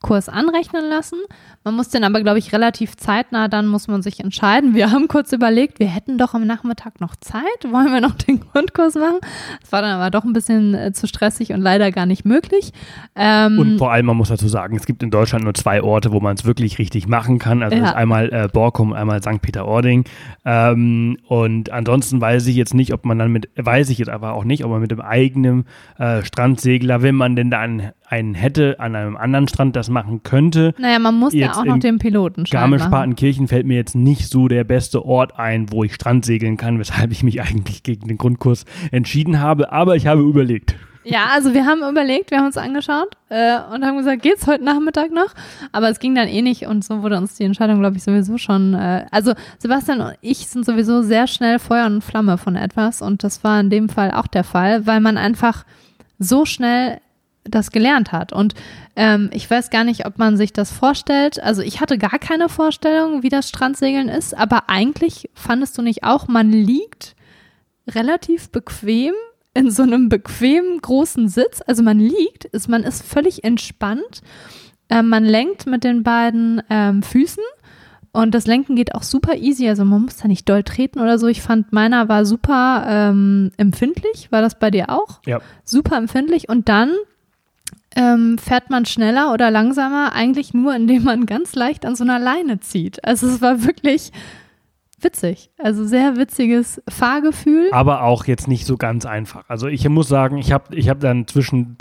Grundkurs 0.00 0.28
anrechnen 0.30 0.88
lassen. 0.88 1.18
Man 1.62 1.74
muss 1.76 1.90
den 1.90 2.04
aber, 2.04 2.22
glaube 2.22 2.38
ich, 2.38 2.54
relativ 2.54 2.96
zeitnah, 2.96 3.48
dann 3.48 3.66
muss 3.66 3.86
man 3.86 4.00
sich 4.00 4.20
entscheiden. 4.20 4.74
Wir 4.74 4.90
haben 4.90 5.08
kurz 5.08 5.30
überlegt, 5.32 5.78
wir 5.78 5.88
hätten 5.88 6.16
doch 6.16 6.32
am 6.32 6.46
Nachmittag 6.46 7.00
noch 7.02 7.16
Zeit. 7.16 7.42
Wollen 7.70 7.92
wir 7.92 8.00
noch 8.00 8.14
den 8.14 8.40
Grundkurs 8.40 8.94
machen? 8.94 9.18
Das 9.60 9.70
war 9.72 9.82
dann 9.82 9.90
aber 9.92 10.10
doch 10.10 10.24
ein 10.24 10.32
bisschen 10.32 10.74
äh, 10.74 10.92
zu 10.92 11.06
stressig 11.06 11.52
und 11.52 11.60
leider 11.60 11.92
gar 11.92 12.06
nicht 12.06 12.24
möglich. 12.24 12.72
Ähm, 13.14 13.58
Und 13.58 13.78
vor 13.78 13.92
allem, 13.92 14.06
man 14.06 14.16
muss 14.16 14.30
dazu 14.30 14.48
sagen, 14.48 14.74
es 14.76 14.86
gibt 14.86 15.02
in 15.02 15.10
Deutschland 15.10 15.44
nur 15.44 15.52
zwei 15.52 15.82
Orte, 15.82 16.12
wo 16.12 16.20
man 16.20 16.34
es 16.34 16.46
wirklich 16.46 16.78
richtig 16.78 17.06
machen 17.06 17.38
kann. 17.38 17.62
Also 17.62 17.76
Ja. 17.76 17.82
das 17.82 17.90
ist 17.90 17.96
einmal 17.96 18.32
äh, 18.32 18.48
Borkum 18.50 18.92
und 18.92 18.96
einmal 18.96 19.22
St. 19.22 19.42
Peter-Ording. 19.42 20.04
Ähm, 20.46 21.18
und 21.28 21.70
ansonsten 21.70 22.20
weiß 22.22 22.46
ich 22.46 22.56
jetzt 22.56 22.72
nicht, 22.72 22.94
ob 22.94 23.04
man 23.04 23.18
dann 23.18 23.30
mit, 23.30 23.50
weiß 23.56 23.90
ich 23.90 23.98
jetzt 23.98 24.08
aber 24.08 24.32
auch 24.32 24.44
nicht, 24.44 24.64
ob 24.64 24.70
man 24.70 24.80
mit 24.80 24.90
dem 24.92 25.02
eigenen 25.02 25.66
äh, 25.98 26.24
Strandsegler, 26.24 27.02
wenn 27.02 27.14
man 27.16 27.36
denn 27.36 27.50
da 27.50 27.58
einen, 27.60 27.90
einen 28.08 28.34
hätte, 28.34 28.80
an 28.80 28.96
einem 28.96 29.16
anderen 29.18 29.46
Strand, 29.46 29.76
das 29.76 29.89
machen 29.90 30.22
könnte. 30.22 30.74
Naja, 30.78 30.98
man 30.98 31.14
muss 31.16 31.34
ja 31.34 31.48
Jetzt 31.48 31.58
auch 31.58 31.64
noch 31.64 31.78
den 31.78 31.98
Pilotenschein 31.98 32.60
machen. 32.60 32.78
Garmisch-Partenkirchen 32.78 33.48
fällt 33.48 33.66
mir 33.66 33.76
jetzt 33.76 33.94
nicht 33.94 34.28
so 34.28 34.48
der 34.48 34.64
beste 34.64 35.04
Ort 35.04 35.38
ein, 35.38 35.70
wo 35.70 35.84
ich 35.84 35.94
Strand 35.94 36.24
segeln 36.24 36.56
kann, 36.56 36.78
weshalb 36.78 37.12
ich 37.12 37.22
mich 37.22 37.40
eigentlich 37.42 37.82
gegen 37.82 38.08
den 38.08 38.18
Grundkurs 38.18 38.64
entschieden 38.90 39.40
habe. 39.40 39.72
Aber 39.72 39.96
ich 39.96 40.06
habe 40.06 40.22
überlegt. 40.22 40.74
Ja, 41.02 41.28
also 41.32 41.54
wir 41.54 41.64
haben 41.64 41.82
überlegt, 41.82 42.30
wir 42.30 42.38
haben 42.38 42.46
uns 42.46 42.58
angeschaut 42.58 43.16
äh, 43.30 43.56
und 43.72 43.84
haben 43.84 43.96
gesagt, 43.96 44.22
geht's 44.22 44.46
heute 44.46 44.64
Nachmittag 44.64 45.10
noch? 45.10 45.32
Aber 45.72 45.88
es 45.88 45.98
ging 45.98 46.14
dann 46.14 46.28
eh 46.28 46.42
nicht 46.42 46.66
und 46.66 46.84
so 46.84 47.02
wurde 47.02 47.16
uns 47.16 47.36
die 47.36 47.44
Entscheidung, 47.44 47.80
glaube 47.80 47.96
ich, 47.96 48.02
sowieso 48.02 48.36
schon. 48.36 48.74
Äh, 48.74 49.06
also 49.10 49.32
Sebastian 49.58 50.02
und 50.02 50.14
ich 50.20 50.46
sind 50.46 50.66
sowieso 50.66 51.00
sehr 51.00 51.26
schnell 51.26 51.58
Feuer 51.58 51.86
und 51.86 52.04
Flamme 52.04 52.36
von 52.36 52.54
etwas 52.54 53.00
und 53.00 53.24
das 53.24 53.42
war 53.42 53.58
in 53.60 53.70
dem 53.70 53.88
Fall 53.88 54.10
auch 54.10 54.26
der 54.26 54.44
Fall, 54.44 54.86
weil 54.86 55.00
man 55.00 55.16
einfach 55.16 55.64
so 56.18 56.44
schnell 56.44 57.00
das 57.44 57.70
gelernt 57.70 58.12
hat. 58.12 58.32
Und 58.32 58.54
ähm, 58.96 59.30
ich 59.32 59.50
weiß 59.50 59.70
gar 59.70 59.84
nicht, 59.84 60.06
ob 60.06 60.18
man 60.18 60.36
sich 60.36 60.52
das 60.52 60.70
vorstellt. 60.70 61.42
Also 61.42 61.62
ich 61.62 61.80
hatte 61.80 61.98
gar 61.98 62.18
keine 62.18 62.48
Vorstellung, 62.48 63.22
wie 63.22 63.28
das 63.28 63.48
Strandsegeln 63.48 64.08
ist, 64.08 64.36
aber 64.36 64.68
eigentlich 64.68 65.30
fandest 65.34 65.76
du 65.78 65.82
nicht 65.82 66.04
auch, 66.04 66.28
man 66.28 66.50
liegt 66.50 67.16
relativ 67.88 68.50
bequem 68.50 69.14
in 69.54 69.70
so 69.70 69.82
einem 69.82 70.08
bequemen 70.08 70.80
großen 70.80 71.28
Sitz. 71.28 71.62
Also 71.66 71.82
man 71.82 71.98
liegt, 71.98 72.44
ist, 72.46 72.68
man 72.68 72.84
ist 72.84 73.02
völlig 73.02 73.42
entspannt. 73.42 74.22
Ähm, 74.88 75.08
man 75.08 75.24
lenkt 75.24 75.66
mit 75.66 75.82
den 75.84 76.02
beiden 76.02 76.62
ähm, 76.68 77.02
Füßen 77.02 77.42
und 78.12 78.34
das 78.34 78.46
Lenken 78.46 78.74
geht 78.74 78.94
auch 78.94 79.02
super 79.02 79.36
easy. 79.36 79.68
Also 79.68 79.84
man 79.84 80.02
muss 80.02 80.16
da 80.16 80.28
nicht 80.28 80.48
doll 80.48 80.62
treten 80.62 80.98
oder 80.98 81.18
so. 81.18 81.28
Ich 81.28 81.42
fand 81.42 81.72
meiner 81.72 82.08
war 82.08 82.24
super 82.24 82.84
ähm, 82.88 83.52
empfindlich. 83.56 84.32
War 84.32 84.42
das 84.42 84.58
bei 84.58 84.70
dir 84.70 84.90
auch? 84.90 85.20
Ja. 85.26 85.40
Super 85.64 85.96
empfindlich. 85.96 86.48
Und 86.48 86.68
dann 86.68 86.92
ähm, 87.96 88.38
fährt 88.38 88.70
man 88.70 88.86
schneller 88.86 89.32
oder 89.32 89.50
langsamer 89.50 90.12
eigentlich 90.12 90.54
nur, 90.54 90.74
indem 90.74 91.04
man 91.04 91.26
ganz 91.26 91.54
leicht 91.54 91.84
an 91.84 91.96
so 91.96 92.04
einer 92.04 92.18
Leine 92.18 92.60
zieht. 92.60 93.04
Also 93.04 93.26
es 93.26 93.40
war 93.40 93.64
wirklich 93.64 94.12
witzig. 95.02 95.50
Also 95.58 95.84
sehr 95.86 96.16
witziges 96.16 96.82
Fahrgefühl. 96.88 97.68
Aber 97.72 98.02
auch 98.02 98.26
jetzt 98.26 98.48
nicht 98.48 98.66
so 98.66 98.76
ganz 98.76 99.06
einfach. 99.06 99.44
Also 99.48 99.66
ich 99.66 99.88
muss 99.88 100.08
sagen, 100.08 100.38
ich 100.38 100.52
habe 100.52 100.74
ich 100.74 100.88
hab 100.88 101.00
dann 101.00 101.26
zwischen, 101.26 101.76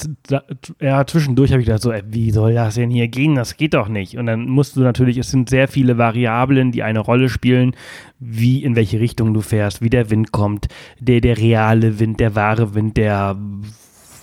ja, 0.79 1.05
zwischendurch 1.05 1.51
habe 1.51 1.61
ich 1.61 1.67
gedacht 1.67 1.81
so, 1.81 1.91
ey, 1.91 2.03
wie 2.07 2.31
soll 2.31 2.53
das 2.53 2.75
denn 2.75 2.89
hier 2.89 3.07
gehen? 3.07 3.35
Das 3.35 3.57
geht 3.57 3.73
doch 3.73 3.87
nicht. 3.87 4.17
Und 4.17 4.25
dann 4.25 4.47
musst 4.47 4.75
du 4.75 4.81
natürlich, 4.81 5.17
es 5.17 5.31
sind 5.31 5.49
sehr 5.49 5.67
viele 5.67 5.97
Variablen, 5.97 6.71
die 6.71 6.83
eine 6.83 6.99
Rolle 6.99 7.29
spielen, 7.29 7.75
wie, 8.19 8.63
in 8.63 8.75
welche 8.75 8.99
Richtung 8.99 9.33
du 9.33 9.41
fährst, 9.41 9.81
wie 9.81 9.89
der 9.89 10.09
Wind 10.09 10.31
kommt, 10.31 10.67
der, 10.99 11.21
der 11.21 11.37
reale 11.37 11.99
Wind, 11.99 12.19
der 12.19 12.35
wahre 12.35 12.73
Wind, 12.73 12.97
der 12.97 13.37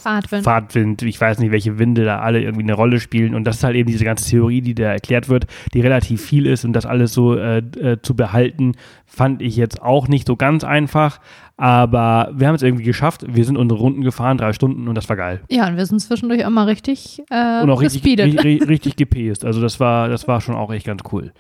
Fahrtwind. 0.06 0.44
Fahrtwind, 0.44 1.02
ich 1.02 1.20
weiß 1.20 1.40
nicht, 1.40 1.50
welche 1.50 1.80
Winde 1.80 2.04
da 2.04 2.20
alle 2.20 2.40
irgendwie 2.40 2.62
eine 2.62 2.74
Rolle 2.74 3.00
spielen. 3.00 3.34
Und 3.34 3.42
das 3.42 3.56
ist 3.56 3.64
halt 3.64 3.74
eben 3.74 3.90
diese 3.90 4.04
ganze 4.04 4.30
Theorie, 4.30 4.60
die 4.60 4.76
da 4.76 4.92
erklärt 4.92 5.28
wird, 5.28 5.46
die 5.74 5.80
relativ 5.80 6.24
viel 6.24 6.46
ist 6.46 6.64
und 6.64 6.74
das 6.74 6.86
alles 6.86 7.12
so 7.12 7.36
äh, 7.36 7.58
äh, 7.58 8.00
zu 8.00 8.14
behalten, 8.14 8.76
fand 9.04 9.42
ich 9.42 9.56
jetzt 9.56 9.82
auch 9.82 10.06
nicht 10.06 10.28
so 10.28 10.36
ganz 10.36 10.62
einfach. 10.62 11.18
Aber 11.58 12.30
wir 12.34 12.48
haben 12.48 12.54
es 12.54 12.62
irgendwie 12.62 12.84
geschafft. 12.84 13.24
Wir 13.26 13.44
sind 13.44 13.56
unsere 13.56 13.80
Runden 13.80 14.02
gefahren, 14.02 14.36
drei 14.36 14.52
Stunden 14.52 14.88
und 14.88 14.94
das 14.94 15.08
war 15.08 15.16
geil. 15.16 15.40
Ja, 15.48 15.66
und 15.68 15.78
wir 15.78 15.86
sind 15.86 16.00
zwischendurch 16.00 16.44
auch 16.44 16.50
mal 16.50 16.64
richtig 16.64 17.22
äh, 17.30 17.62
Und 17.62 17.70
auch 17.70 17.80
richtig, 17.80 18.02
gespeedet. 18.02 18.44
richtig, 18.44 18.68
richtig 18.68 18.96
gepäst. 18.96 19.44
Also 19.44 19.62
das 19.62 19.80
war, 19.80 20.08
das 20.08 20.28
war 20.28 20.42
schon 20.42 20.54
auch 20.54 20.70
echt 20.70 20.86
ganz 20.86 21.02
cool. 21.12 21.32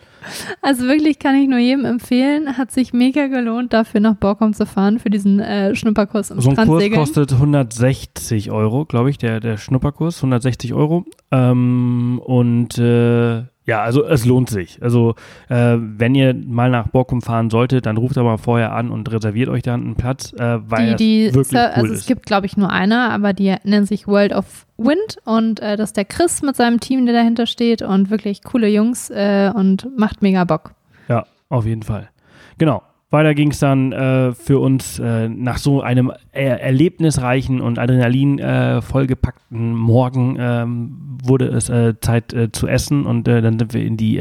Also 0.62 0.84
wirklich 0.86 1.18
kann 1.18 1.34
ich 1.34 1.48
nur 1.48 1.58
jedem 1.58 1.84
empfehlen. 1.84 2.56
Hat 2.56 2.70
sich 2.70 2.94
mega 2.94 3.26
gelohnt, 3.26 3.74
dafür 3.74 4.00
nach 4.00 4.14
Borkum 4.14 4.54
zu 4.54 4.64
fahren, 4.64 4.98
für 4.98 5.10
diesen 5.10 5.38
äh, 5.40 5.74
Schnupperkurs 5.74 6.30
im 6.30 6.40
So 6.40 6.50
ein 6.50 6.56
Kurs 6.56 6.90
kostet 6.92 7.32
160 7.34 8.50
Euro, 8.50 8.86
glaube 8.86 9.10
ich, 9.10 9.18
der, 9.18 9.40
der 9.40 9.58
Schnupperkurs, 9.58 10.16
160 10.18 10.72
Euro. 10.72 11.04
Ähm, 11.30 12.20
und 12.24 12.78
äh, 12.78 13.44
ja, 13.66 13.82
also 13.82 14.04
es 14.04 14.24
lohnt 14.24 14.48
sich. 14.48 14.80
Also 14.82 15.14
äh, 15.48 15.76
wenn 15.78 16.14
ihr 16.14 16.34
mal 16.34 16.70
nach 16.70 16.88
Borkum 16.88 17.20
fahren 17.20 17.50
solltet, 17.50 17.84
dann 17.86 17.96
ruft 17.96 18.16
aber 18.16 18.38
vorher 18.38 18.72
an 18.72 18.90
und 18.90 19.10
reserviert 19.12 19.48
euch 19.48 19.62
dann 19.62 19.82
einen 19.82 19.96
Platz, 19.96 20.32
äh, 20.34 20.58
weil 20.70 20.94
die, 20.94 21.26
die, 21.28 21.34
wirklich 21.34 21.48
Sir- 21.60 21.72
cool 21.76 21.82
also 21.82 21.92
es 21.92 22.00
ist. 22.00 22.06
gibt, 22.06 22.26
glaube 22.26 22.46
ich, 22.46 22.56
nur 22.56 22.70
eine, 22.70 23.10
aber 23.10 23.32
die 23.32 23.54
nennt 23.64 23.88
sich 23.88 24.06
World 24.06 24.32
of 24.32 24.66
Wind 24.78 25.18
und 25.24 25.60
äh, 25.60 25.76
das 25.76 25.90
ist 25.90 25.96
der 25.96 26.04
Chris 26.04 26.42
mit 26.42 26.54
seinem 26.56 26.80
Team, 26.80 27.06
der 27.06 27.14
dahinter 27.14 27.46
steht 27.46 27.82
und 27.82 28.10
wirklich 28.10 28.42
coole 28.44 28.68
Jungs 28.68 29.10
äh, 29.10 29.50
und 29.54 29.88
macht 29.98 30.22
mega 30.22 30.44
Bock. 30.44 30.72
Ja, 31.08 31.26
auf 31.48 31.66
jeden 31.66 31.82
Fall. 31.82 32.08
Genau. 32.58 32.82
Weiter 33.10 33.34
ging 33.34 33.52
es 33.52 33.60
dann 33.60 33.92
äh, 33.92 34.32
für 34.32 34.58
uns 34.58 34.98
äh, 34.98 35.28
nach 35.28 35.58
so 35.58 35.80
einem 35.80 36.12
er 36.32 36.60
erlebnisreichen 36.60 37.60
und 37.60 37.78
Adrenalin 37.78 38.40
äh, 38.40 38.82
vollgepackten 38.82 39.74
Morgen 39.74 40.36
ähm, 40.40 41.18
wurde 41.22 41.46
es 41.46 41.68
äh, 41.68 41.94
Zeit 42.00 42.32
äh, 42.32 42.50
zu 42.50 42.66
essen 42.66 43.06
und 43.06 43.28
äh, 43.28 43.42
dann 43.42 43.60
sind 43.60 43.74
wir 43.74 43.84
in 43.84 43.96
die 43.96 44.20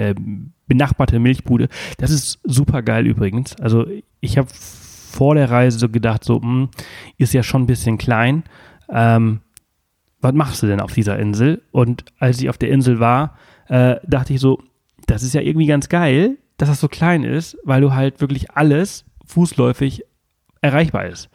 benachbarte 0.67 1.19
Milchbude. 1.19 1.67
Das 1.98 2.12
ist 2.12 2.39
super 2.43 2.84
geil 2.84 3.08
übrigens. 3.08 3.56
Also 3.60 3.88
ich 4.19 4.38
habe 4.38 4.50
vor 4.52 5.34
der 5.34 5.50
Reise 5.50 5.80
so 5.80 5.89
gedacht, 5.89 6.24
so 6.24 6.39
hm, 6.39 6.69
ist 7.17 7.34
ja 7.34 7.41
schon 7.41 7.63
ein 7.63 7.67
bisschen 7.67 7.98
klein. 7.98 8.43
Ähm, 8.89 9.41
was 10.21 10.34
machst 10.34 10.62
du 10.62 10.67
denn 10.67 10.80
auf 10.80 10.93
dieser 10.93 11.17
Insel? 11.17 11.63
Und 11.71 12.06
als 12.19 12.39
ich 12.39 12.50
auf 12.50 12.58
der 12.58 12.69
Insel 12.69 13.00
war, 13.00 13.38
dachte 13.67 14.34
ich 14.34 14.39
so, 14.39 14.60
das 15.08 15.24
ist 15.24 15.34
ja 15.34 15.41
irgendwie 15.41 15.65
ganz 15.65 15.89
geil, 15.89 16.38
dass 16.58 16.70
das 16.70 16.80
so 16.80 16.88
klein 16.88 17.24
ist, 17.24 17.58
weil 17.63 17.82
du 17.82 17.94
halt 17.94 18.22
wirklich 18.22 18.52
alles 18.52 19.06
fußläufig 19.26 20.04
erreichbar 20.62 21.06
ist. 21.08 21.30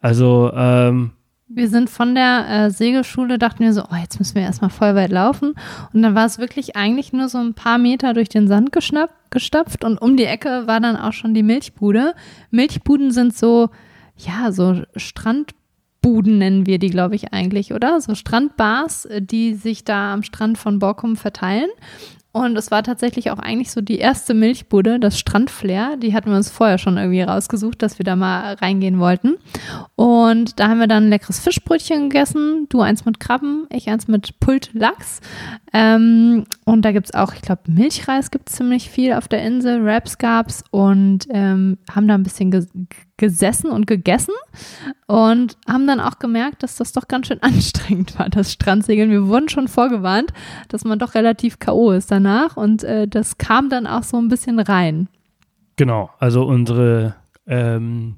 Also, 0.00 0.50
ähm, 0.54 1.12
Wir 1.48 1.68
sind 1.68 1.90
von 1.90 2.14
der 2.14 2.46
äh, 2.48 2.70
Segelschule, 2.70 3.38
dachten 3.38 3.64
wir 3.64 3.72
so, 3.72 3.82
oh, 3.82 3.96
jetzt 4.00 4.18
müssen 4.18 4.34
wir 4.34 4.42
erstmal 4.42 4.70
voll 4.70 4.94
weit 4.94 5.10
laufen. 5.10 5.54
Und 5.92 6.02
dann 6.02 6.14
war 6.14 6.26
es 6.26 6.38
wirklich 6.38 6.76
eigentlich 6.76 7.12
nur 7.12 7.28
so 7.28 7.38
ein 7.38 7.54
paar 7.54 7.78
Meter 7.78 8.14
durch 8.14 8.28
den 8.28 8.48
Sand 8.48 8.72
geschnapp, 8.72 9.10
gestapft 9.30 9.84
und 9.84 9.98
um 9.98 10.16
die 10.16 10.24
Ecke 10.24 10.66
war 10.66 10.80
dann 10.80 10.96
auch 10.96 11.12
schon 11.12 11.34
die 11.34 11.42
Milchbude. 11.42 12.14
Milchbuden 12.50 13.10
sind 13.12 13.36
so, 13.36 13.70
ja, 14.16 14.52
so 14.52 14.82
Strandbuden 14.96 16.38
nennen 16.38 16.66
wir 16.66 16.78
die, 16.78 16.90
glaube 16.90 17.14
ich, 17.14 17.32
eigentlich, 17.32 17.72
oder? 17.72 18.00
So 18.00 18.14
Strandbars, 18.14 19.04
äh, 19.06 19.22
die 19.22 19.54
sich 19.54 19.84
da 19.84 20.12
am 20.14 20.22
Strand 20.22 20.58
von 20.58 20.78
Borkum 20.78 21.16
verteilen. 21.16 21.70
Und 22.34 22.58
es 22.58 22.72
war 22.72 22.82
tatsächlich 22.82 23.30
auch 23.30 23.38
eigentlich 23.38 23.70
so 23.70 23.80
die 23.80 23.98
erste 23.98 24.34
Milchbude, 24.34 24.98
das 24.98 25.20
Strandflair. 25.20 25.96
Die 25.96 26.14
hatten 26.14 26.30
wir 26.30 26.36
uns 26.36 26.50
vorher 26.50 26.78
schon 26.78 26.96
irgendwie 26.96 27.22
rausgesucht, 27.22 27.80
dass 27.80 28.00
wir 28.00 28.04
da 28.04 28.16
mal 28.16 28.54
reingehen 28.54 28.98
wollten. 28.98 29.36
Und 29.94 30.58
da 30.58 30.68
haben 30.68 30.80
wir 30.80 30.88
dann 30.88 31.04
ein 31.04 31.10
leckeres 31.10 31.38
Fischbrötchen 31.38 32.10
gegessen. 32.10 32.66
Du 32.70 32.80
eins 32.80 33.04
mit 33.04 33.20
Krabben, 33.20 33.68
ich 33.70 33.88
eins 33.88 34.08
mit 34.08 34.40
Pult 34.40 34.70
Lachs. 34.74 35.20
Ähm, 35.72 36.46
und 36.64 36.84
da 36.84 36.90
gibt 36.90 37.06
es 37.06 37.14
auch, 37.14 37.34
ich 37.34 37.42
glaube, 37.42 37.62
Milchreis 37.68 38.32
gibt 38.32 38.48
es 38.48 38.56
ziemlich 38.56 38.90
viel 38.90 39.12
auf 39.12 39.28
der 39.28 39.44
Insel. 39.44 39.84
Wraps 39.84 40.18
gab's 40.18 40.64
und 40.72 41.28
ähm, 41.30 41.78
haben 41.88 42.08
da 42.08 42.14
ein 42.14 42.24
bisschen 42.24 42.50
ge 42.50 42.66
gesessen 43.16 43.70
und 43.70 43.86
gegessen 43.86 44.34
und 45.06 45.56
haben 45.68 45.86
dann 45.86 46.00
auch 46.00 46.18
gemerkt, 46.18 46.62
dass 46.62 46.76
das 46.76 46.92
doch 46.92 47.08
ganz 47.08 47.28
schön 47.28 47.38
anstrengend 47.42 48.18
war, 48.18 48.28
das 48.28 48.52
Strandsegeln. 48.52 49.10
Wir 49.10 49.26
wurden 49.26 49.48
schon 49.48 49.68
vorgewarnt, 49.68 50.32
dass 50.68 50.84
man 50.84 50.98
doch 50.98 51.14
relativ 51.14 51.58
K.O. 51.58 51.92
ist 51.92 52.10
danach 52.10 52.56
und 52.56 52.82
äh, 52.84 53.06
das 53.06 53.38
kam 53.38 53.68
dann 53.68 53.86
auch 53.86 54.02
so 54.02 54.16
ein 54.18 54.28
bisschen 54.28 54.58
rein. 54.58 55.08
genau, 55.76 56.10
also 56.18 56.44
unsere 56.44 57.14
ähm, 57.46 58.16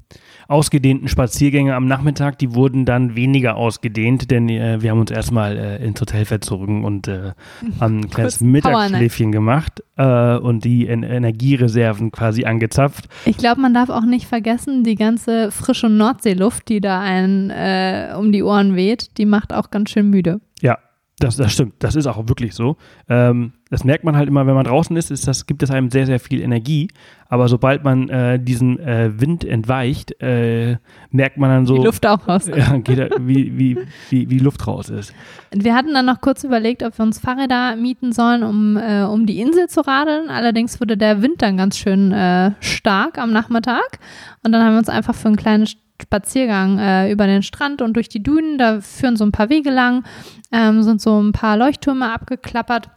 ausgedehnten 0.49 1.09
Spaziergänge 1.09 1.75
am 1.75 1.87
Nachmittag, 1.87 2.39
die 2.39 2.55
wurden 2.55 2.85
dann 2.85 3.17
weniger 3.17 3.57
ausgedehnt, 3.57 4.31
denn 4.31 4.49
äh, 4.49 4.81
wir 4.81 4.91
haben 4.91 5.01
uns 5.01 5.11
erstmal 5.11 5.57
äh, 5.57 5.85
ins 5.85 6.01
Hotel 6.01 6.25
verzogen 6.25 6.85
und 6.85 7.09
äh, 7.09 7.33
haben 7.81 8.01
ein 8.01 8.11
kleines 8.11 8.41
Mittagsschläfchen 8.41 9.33
gemacht 9.33 9.83
äh, 9.97 10.37
und 10.37 10.65
die 10.65 10.87
en 10.87 11.03
Energiereserven 11.03 12.13
quasi 12.13 12.45
angezapft. 12.45 13.09
Ich 13.25 13.37
glaube, 13.37 13.61
man 13.61 13.75
darf 13.75 13.91
auch 13.91 14.05
nicht 14.05 14.27
vergessen, 14.27 14.85
die 14.85 14.95
ganze 14.95 15.51
frische 15.51 15.89
Nordseeluft, 15.89 16.69
die 16.69 16.81
da 16.81 17.01
einen 17.01 17.51
äh, 17.51 18.15
um 18.17 18.33
die 18.33 18.43
Ohren 18.43 18.77
weht, 18.77 19.19
die 19.19 19.27
macht 19.27 19.53
auch 19.53 19.71
ganz 19.71 19.91
schön 19.91 20.11
müde. 20.11 20.41
Ja, 20.61 20.79
das, 21.19 21.37
das 21.37 21.53
stimmt. 21.53 21.75
Das 21.79 21.95
ist 21.97 22.07
auch 22.07 22.29
wirklich 22.29 22.55
so. 22.55 22.77
Ähm, 23.09 23.53
das 23.71 23.85
merkt 23.85 24.05
man 24.05 24.17
halt 24.17 24.29
immer, 24.29 24.47
wenn 24.47 24.55
man 24.55 24.65
draußen 24.67 24.95
ist, 24.97 25.11
ist 25.11 25.27
das, 25.27 25.47
gibt 25.47 25.63
es 25.63 25.71
einem 25.71 25.91
sehr, 25.91 26.05
sehr 26.05 26.21
viel 26.21 26.43
Energie. 26.43 26.89
Aber 27.29 27.49
sobald 27.49 27.83
man 27.85 28.09
äh, 28.11 28.39
diesen 28.39 28.79
äh, 28.79 29.19
Wind 29.19 29.43
entweicht, 29.43 30.21
äh, 30.21 30.77
merkt 31.11 31.39
man 31.39 31.49
dann 31.51 31.67
so, 31.67 31.79
Die 31.79 31.85
Luft 31.85 32.07
auch 32.07 32.29
raus. 32.29 32.47
ja, 32.55 32.77
geht, 32.77 32.99
da- 32.99 33.09
wie, 33.19 33.59
wie, 33.59 33.79
wie, 34.11 34.29
wie 34.31 34.39
Luft 34.39 34.67
raus 34.67 34.91
ist. 34.91 35.15
Wir 35.53 35.75
hatten 35.75 35.95
dann 35.95 36.05
noch 36.07 36.21
kurz 36.21 36.45
überlegt, 36.45 36.83
ob 36.83 36.97
wir 36.99 37.05
uns 37.05 37.19
Fahrräder 37.19 37.77
mieten 37.77 38.13
sollen, 38.13 38.43
um, 38.43 38.77
äh, 38.77 39.03
um 39.05 39.25
die 39.25 39.41
Insel 39.41 39.69
zu 39.69 39.81
radeln. 39.87 40.29
Allerdings 40.29 40.81
wurde 40.81 40.99
der 40.99 41.23
Wind 41.23 41.41
dann 41.41 41.57
ganz 41.57 41.79
schön 41.79 42.13
äh, 42.13 42.53
stark 42.61 43.17
am 43.19 43.33
Nachmittag. 43.33 43.99
Und 44.45 44.53
dann 44.53 44.63
haben 44.63 44.73
wir 44.75 44.79
uns 44.79 44.91
einfach 44.91 45.15
für 45.15 45.29
einen 45.29 45.37
kleinen 45.37 45.67
Spaziergang 46.03 46.79
äh, 46.79 47.11
über 47.11 47.27
den 47.27 47.43
Strand 47.43 47.83
und 47.83 47.95
durch 47.95 48.09
die 48.09 48.23
Dünen, 48.23 48.59
da 48.59 48.81
führen 48.81 49.17
so 49.17 49.25
ein 49.25 49.33
paar 49.33 49.49
Wege 49.49 49.71
lang, 49.71 50.05
ähm, 50.53 50.83
sind 50.83 51.01
so 51.01 51.21
ein 51.21 51.33
paar 51.33 51.57
Leuchttürme 51.57 52.13
abgeklappert 52.13 52.91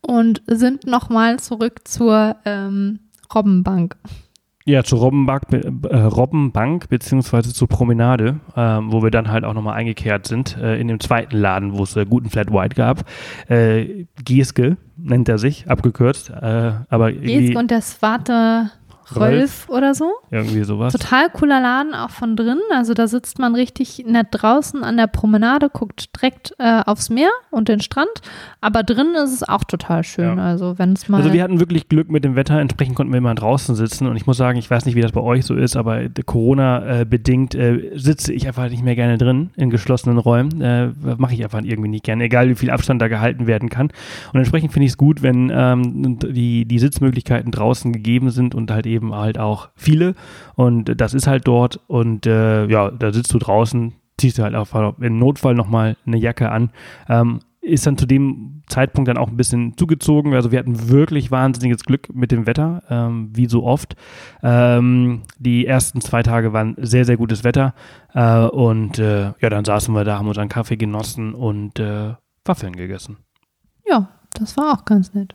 und 0.00 0.42
sind 0.46 0.86
nochmal 0.86 1.38
zurück 1.38 1.86
zur 1.86 2.36
ähm, 2.44 3.00
Robbenbank. 3.34 3.96
Ja, 4.66 4.84
zur 4.84 5.00
Robbenbank, 5.00 5.42
äh, 5.52 5.96
Robbenbank 5.96 6.88
beziehungsweise 6.90 7.52
zur 7.52 7.66
Promenade, 7.66 8.40
äh, 8.54 8.60
wo 8.60 9.02
wir 9.02 9.10
dann 9.10 9.30
halt 9.30 9.44
auch 9.44 9.54
nochmal 9.54 9.74
eingekehrt 9.74 10.26
sind, 10.26 10.56
äh, 10.58 10.78
in 10.78 10.88
dem 10.88 11.00
zweiten 11.00 11.36
Laden, 11.36 11.76
wo 11.76 11.82
es 11.82 11.96
äh, 11.96 12.04
guten 12.04 12.28
Flat 12.28 12.52
White 12.52 12.76
gab. 12.76 13.04
Äh, 13.48 14.06
Gieske 14.22 14.76
nennt 14.96 15.28
er 15.28 15.38
sich, 15.38 15.68
abgekürzt. 15.70 16.30
Äh, 16.30 16.72
aber 16.88 17.10
Gieske 17.10 17.58
und 17.58 17.70
der 17.70 17.80
Svarte 17.80 18.70
Rolf 19.16 19.68
oder 19.68 19.94
so. 19.94 20.12
Irgendwie 20.30 20.64
sowas. 20.64 20.92
Total 20.92 21.28
cooler 21.30 21.60
Laden, 21.60 21.94
auch 21.94 22.10
von 22.10 22.36
drin. 22.36 22.60
Also 22.72 22.94
da 22.94 23.06
sitzt 23.06 23.38
man 23.38 23.54
richtig 23.54 24.04
nett 24.06 24.28
draußen 24.30 24.82
an 24.82 24.96
der 24.96 25.06
Promenade, 25.06 25.70
guckt 25.70 26.16
direkt 26.16 26.54
äh, 26.58 26.82
aufs 26.86 27.10
Meer 27.10 27.30
und 27.50 27.68
den 27.68 27.80
Strand. 27.80 28.10
Aber 28.60 28.82
drin 28.82 29.14
ist 29.14 29.32
es 29.32 29.48
auch 29.48 29.64
total 29.64 30.04
schön. 30.04 30.38
Ja. 30.38 30.44
Also 30.44 30.78
wenn 30.78 30.92
es 30.92 31.08
mal. 31.08 31.18
Also 31.18 31.32
wir 31.32 31.42
hatten 31.42 31.60
wirklich 31.60 31.88
Glück 31.88 32.10
mit 32.10 32.24
dem 32.24 32.36
Wetter. 32.36 32.60
Entsprechend 32.60 32.94
konnten 32.96 33.12
wir 33.12 33.18
immer 33.18 33.34
draußen 33.34 33.74
sitzen. 33.74 34.06
Und 34.06 34.16
ich 34.16 34.26
muss 34.26 34.36
sagen, 34.36 34.58
ich 34.58 34.70
weiß 34.70 34.86
nicht, 34.86 34.94
wie 34.94 35.00
das 35.00 35.12
bei 35.12 35.20
euch 35.20 35.44
so 35.44 35.54
ist, 35.54 35.76
aber 35.76 36.02
Corona-bedingt 36.24 37.54
äh, 37.54 37.90
sitze 37.94 38.32
ich 38.32 38.46
einfach 38.46 38.68
nicht 38.68 38.84
mehr 38.84 38.96
gerne 38.96 39.18
drin 39.18 39.50
in 39.56 39.70
geschlossenen 39.70 40.18
Räumen. 40.18 40.60
Äh, 40.60 40.90
Mache 41.18 41.34
ich 41.34 41.42
einfach 41.42 41.62
irgendwie 41.62 41.88
nicht 41.88 42.04
gerne, 42.04 42.24
egal 42.24 42.48
wie 42.48 42.54
viel 42.54 42.70
Abstand 42.70 43.02
da 43.02 43.08
gehalten 43.08 43.46
werden 43.46 43.68
kann. 43.68 43.88
Und 44.32 44.38
entsprechend 44.38 44.72
finde 44.72 44.86
ich 44.86 44.92
es 44.92 44.98
gut, 44.98 45.22
wenn 45.22 45.50
ähm, 45.54 46.18
die, 46.18 46.64
die 46.64 46.78
Sitzmöglichkeiten 46.78 47.50
draußen 47.50 47.92
gegeben 47.92 48.30
sind 48.30 48.54
und 48.54 48.70
halt 48.70 48.86
eben 48.86 48.99
eben 49.00 49.14
halt 49.14 49.38
auch 49.38 49.70
viele 49.74 50.14
und 50.54 51.00
das 51.00 51.14
ist 51.14 51.26
halt 51.26 51.46
dort 51.46 51.80
und 51.86 52.26
äh, 52.26 52.66
ja, 52.66 52.90
da 52.90 53.12
sitzt 53.12 53.32
du 53.32 53.38
draußen, 53.38 53.94
ziehst 54.18 54.38
du 54.38 54.42
halt 54.42 54.54
auch 54.54 54.98
im 55.00 55.18
Notfall 55.18 55.54
nochmal 55.54 55.96
eine 56.06 56.18
Jacke 56.18 56.50
an. 56.50 56.70
Ähm, 57.08 57.40
ist 57.62 57.86
dann 57.86 57.98
zu 57.98 58.06
dem 58.06 58.62
Zeitpunkt 58.68 59.08
dann 59.08 59.18
auch 59.18 59.28
ein 59.28 59.36
bisschen 59.36 59.76
zugezogen. 59.76 60.32
Also 60.32 60.50
wir 60.50 60.58
hatten 60.58 60.88
wirklich 60.88 61.30
wahnsinniges 61.30 61.84
Glück 61.84 62.08
mit 62.14 62.32
dem 62.32 62.46
Wetter, 62.46 62.82
ähm, 62.88 63.30
wie 63.34 63.46
so 63.46 63.64
oft. 63.64 63.96
Ähm, 64.42 65.22
die 65.38 65.66
ersten 65.66 66.00
zwei 66.00 66.22
Tage 66.22 66.54
waren 66.54 66.74
sehr, 66.78 67.04
sehr 67.04 67.18
gutes 67.18 67.44
Wetter. 67.44 67.74
Äh, 68.14 68.46
und 68.46 68.98
äh, 68.98 69.32
ja, 69.40 69.50
dann 69.50 69.66
saßen 69.66 69.94
wir 69.94 70.04
da, 70.04 70.18
haben 70.18 70.28
unseren 70.28 70.48
Kaffee 70.48 70.78
genossen 70.78 71.34
und 71.34 71.78
äh, 71.78 72.14
Waffeln 72.46 72.74
gegessen. 72.74 73.18
Ja, 73.86 74.08
das 74.32 74.56
war 74.56 74.72
auch 74.72 74.86
ganz 74.86 75.12
nett. 75.12 75.34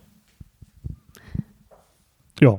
Ja, 2.40 2.58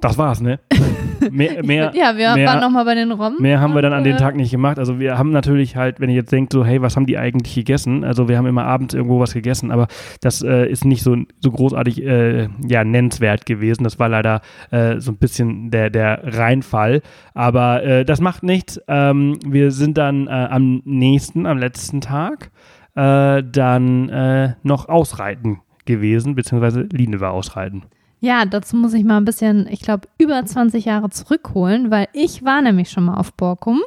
das 0.00 0.16
war's, 0.16 0.40
ne? 0.40 0.58
Mehr, 1.30 1.62
mehr, 1.62 1.92
ja, 1.94 2.16
wir 2.16 2.34
mehr, 2.34 2.46
waren 2.46 2.60
nochmal 2.60 2.86
bei 2.86 2.94
den 2.94 3.12
Robben. 3.12 3.42
Mehr 3.42 3.60
haben 3.60 3.74
wir 3.74 3.82
dann 3.82 3.92
an 3.92 4.04
den 4.04 4.16
Tag 4.16 4.36
nicht 4.36 4.50
gemacht. 4.50 4.78
Also 4.78 4.98
wir 4.98 5.18
haben 5.18 5.32
natürlich 5.32 5.76
halt, 5.76 6.00
wenn 6.00 6.08
ihr 6.08 6.16
jetzt 6.16 6.32
denkt, 6.32 6.50
so, 6.50 6.64
hey, 6.64 6.80
was 6.80 6.96
haben 6.96 7.04
die 7.04 7.18
eigentlich 7.18 7.54
gegessen? 7.54 8.04
Also 8.04 8.28
wir 8.28 8.38
haben 8.38 8.46
immer 8.46 8.64
abends 8.64 8.94
irgendwo 8.94 9.20
was 9.20 9.34
gegessen, 9.34 9.70
aber 9.70 9.86
das 10.22 10.40
äh, 10.40 10.66
ist 10.66 10.86
nicht 10.86 11.02
so, 11.02 11.16
so 11.40 11.50
großartig 11.50 12.02
äh, 12.02 12.48
ja, 12.66 12.84
nennenswert 12.84 13.44
gewesen. 13.44 13.84
Das 13.84 13.98
war 13.98 14.08
leider 14.08 14.40
äh, 14.70 14.98
so 14.98 15.12
ein 15.12 15.18
bisschen 15.18 15.70
der, 15.70 15.90
der 15.90 16.22
Reinfall. 16.24 17.02
Aber 17.34 17.82
äh, 17.82 18.04
das 18.06 18.22
macht 18.22 18.42
nichts. 18.42 18.80
Ähm, 18.88 19.38
wir 19.44 19.72
sind 19.72 19.98
dann 19.98 20.26
äh, 20.26 20.30
am 20.30 20.80
nächsten, 20.86 21.44
am 21.44 21.58
letzten 21.58 22.00
Tag 22.00 22.50
äh, 22.94 23.42
dann 23.42 24.56
noch 24.62 24.88
ausreiten 24.88 25.60
gewesen, 25.84 26.34
beziehungsweise 26.34 26.88
Line 26.92 27.20
war 27.20 27.32
ausreiten. 27.32 27.84
Ja, 28.20 28.44
dazu 28.44 28.76
muss 28.76 28.92
ich 28.92 29.04
mal 29.04 29.16
ein 29.16 29.24
bisschen, 29.24 29.66
ich 29.68 29.80
glaube, 29.80 30.06
über 30.18 30.44
20 30.44 30.84
Jahre 30.84 31.08
zurückholen, 31.08 31.90
weil 31.90 32.06
ich 32.12 32.44
war 32.44 32.60
nämlich 32.60 32.90
schon 32.90 33.04
mal 33.04 33.16
auf 33.16 33.32
Borkum. 33.32 33.80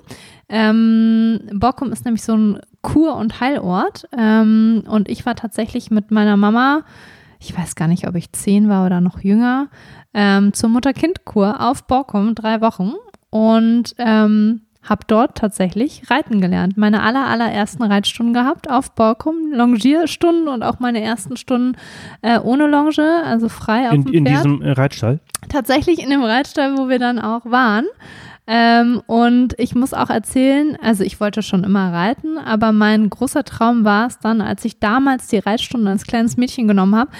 Ähm, 0.50 1.40
Borkum 1.54 1.92
ist 1.92 2.04
nämlich 2.04 2.24
so 2.24 2.36
ein 2.36 2.60
Kur- 2.82 3.16
und 3.16 3.40
Heilort. 3.40 4.08
Ähm, 4.18 4.84
und 4.88 5.08
ich 5.08 5.28
war 5.28 5.36
tatsächlich 5.36 5.92
mit 5.92 6.10
meiner 6.10 6.36
Mama, 6.36 6.82
ich 7.40 7.56
weiß 7.56 7.76
gar 7.76 7.88
nicht, 7.88 8.08
ob 8.08 8.16
ich 8.16 8.32
zehn 8.32 8.70
war 8.70 8.88
oder 8.88 9.02
noch 9.02 9.20
jünger, 9.20 9.68
ähm, 10.16 10.52
zur 10.54 10.70
Mutter-Kind-Kur 10.70 11.62
auf 11.62 11.86
Borkum, 11.86 12.34
drei 12.34 12.60
Wochen. 12.62 12.94
Und 13.30 13.94
ähm, 14.00 14.62
habe 14.84 15.04
dort 15.08 15.38
tatsächlich 15.38 16.10
reiten 16.10 16.42
gelernt. 16.42 16.78
Meine 16.78 17.02
aller, 17.02 17.28
allerersten 17.28 17.84
Reitstunden 17.84 18.34
gehabt 18.34 18.70
auf 18.70 18.92
Borkum, 18.92 19.52
Longierstunden 19.54 20.48
und 20.48 20.64
auch 20.64 20.80
meine 20.80 21.02
ersten 21.02 21.38
Stunden 21.38 21.78
äh, 22.22 22.40
ohne 22.40 22.68
Longe, 22.68 23.24
also 23.26 23.50
frei 23.50 23.88
auf 23.88 23.94
in, 23.94 24.06
dem 24.06 24.26
Pferd. 24.26 24.46
In 24.46 24.60
diesem 24.60 24.74
Reitstall? 24.74 25.20
Tatsächlich 25.50 26.02
in 26.02 26.10
dem 26.10 26.24
Reitstall, 26.24 26.78
wo 26.78 26.90
wir 26.90 27.00
dann 27.00 27.20
auch 27.20 27.46
waren. 27.46 27.86
Ähm, 28.46 29.02
und 29.08 29.56
ich 29.58 29.74
muss 29.74 29.94
auch 29.94 30.10
erzählen, 30.10 30.78
also 30.82 31.06
ich 31.06 31.22
wollte 31.22 31.42
schon 31.42 31.64
immer 31.64 31.94
reiten, 31.94 32.38
aber 32.38 32.74
mein 32.74 33.10
großer 33.10 33.46
Traum 33.46 33.86
war 33.86 34.08
es 34.08 34.20
dann, 34.20 34.42
als 34.42 34.66
ich 34.66 34.80
damals 34.80 35.28
die 35.28 35.38
Reitstunden 35.38 35.88
als 35.88 36.06
kleines 36.06 36.36
Mädchen 36.36 36.68
genommen 36.68 36.96
habe, 36.96 37.12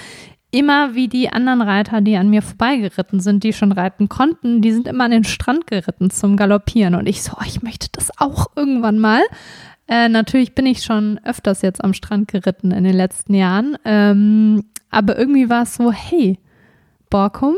immer 0.54 0.94
wie 0.94 1.08
die 1.08 1.30
anderen 1.30 1.62
Reiter, 1.62 2.00
die 2.00 2.16
an 2.16 2.30
mir 2.30 2.40
vorbeigeritten 2.40 3.20
sind, 3.20 3.42
die 3.42 3.52
schon 3.52 3.72
reiten 3.72 4.08
konnten, 4.08 4.62
die 4.62 4.72
sind 4.72 4.86
immer 4.86 5.04
an 5.04 5.10
den 5.10 5.24
Strand 5.24 5.66
geritten 5.66 6.10
zum 6.10 6.36
Galoppieren. 6.36 6.94
Und 6.94 7.08
ich 7.08 7.22
so, 7.22 7.32
oh, 7.36 7.44
ich 7.44 7.62
möchte 7.62 7.88
das 7.92 8.10
auch 8.18 8.46
irgendwann 8.54 8.98
mal. 8.98 9.20
Äh, 9.88 10.08
natürlich 10.08 10.54
bin 10.54 10.66
ich 10.66 10.82
schon 10.82 11.20
öfters 11.24 11.62
jetzt 11.62 11.82
am 11.82 11.92
Strand 11.92 12.28
geritten 12.28 12.70
in 12.70 12.84
den 12.84 12.94
letzten 12.94 13.34
Jahren. 13.34 13.76
Ähm, 13.84 14.64
aber 14.90 15.18
irgendwie 15.18 15.50
war 15.50 15.64
es 15.64 15.74
so, 15.74 15.90
hey, 15.90 16.38
Borkum, 17.10 17.56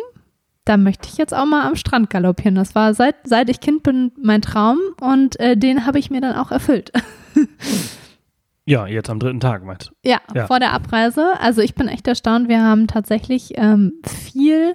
da 0.65 0.77
möchte 0.77 1.09
ich 1.09 1.19
jetzt 1.19 1.35
auch 1.35 1.47
mal 1.47 1.67
am 1.67 1.77
Strand 1.77 2.11
galoppieren. 2.11 2.55
Das 2.55 2.75
war 2.75 2.95
seit, 2.95 3.17
seit 3.25 3.51
ich 3.51 3.61
Kind 3.61 3.83
bin 3.83 4.13
mein 4.21 4.43
Traum 4.43 4.79
und 5.01 5.39
äh, 5.39 5.57
den 5.57 5.87
habe 5.87 5.99
ich 5.99 6.11
mir 6.11 6.21
dann 6.21 6.35
auch 6.35 6.51
erfüllt. 6.51 6.93
Ja, 8.67 8.87
jetzt 8.89 9.09
am 9.09 9.21
dritten 9.21 9.39
Tag, 9.39 9.65
meinst 9.65 9.91
du? 9.91 10.09
Ja, 10.09 10.19
ja, 10.35 10.47
vor 10.47 10.59
der 10.59 10.73
Abreise. 10.73 11.35
Also 11.41 11.63
ich 11.63 11.77
bin 11.77 11.87
echt 11.87 12.09
erstaunt. 12.09 12.49
Wir 12.49 12.63
haben 12.63 12.89
tatsächlich 12.89 13.53
ähm, 13.55 13.93
viel 14.05 14.75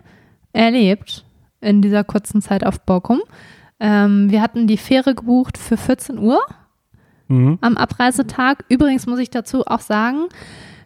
erlebt 0.53 1.25
in 1.59 1.81
dieser 1.81 2.05
kurzen 2.05 2.41
Zeit 2.41 2.65
auf 2.65 2.79
Borkum. 2.81 3.21
Ähm, 3.81 4.31
wir 4.31 4.41
hatten 4.41 4.65
die 4.65 4.77
Fähre 4.77 5.13
gebucht 5.13 5.57
für 5.57 5.75
14 5.75 6.19
Uhr 6.19 6.39
mhm. 7.27 7.57
am 7.59 7.75
Abreisetag. 7.75 8.63
Übrigens 8.69 9.07
muss 9.07 9.19
ich 9.19 9.29
dazu 9.29 9.67
auch 9.67 9.81
sagen, 9.81 10.27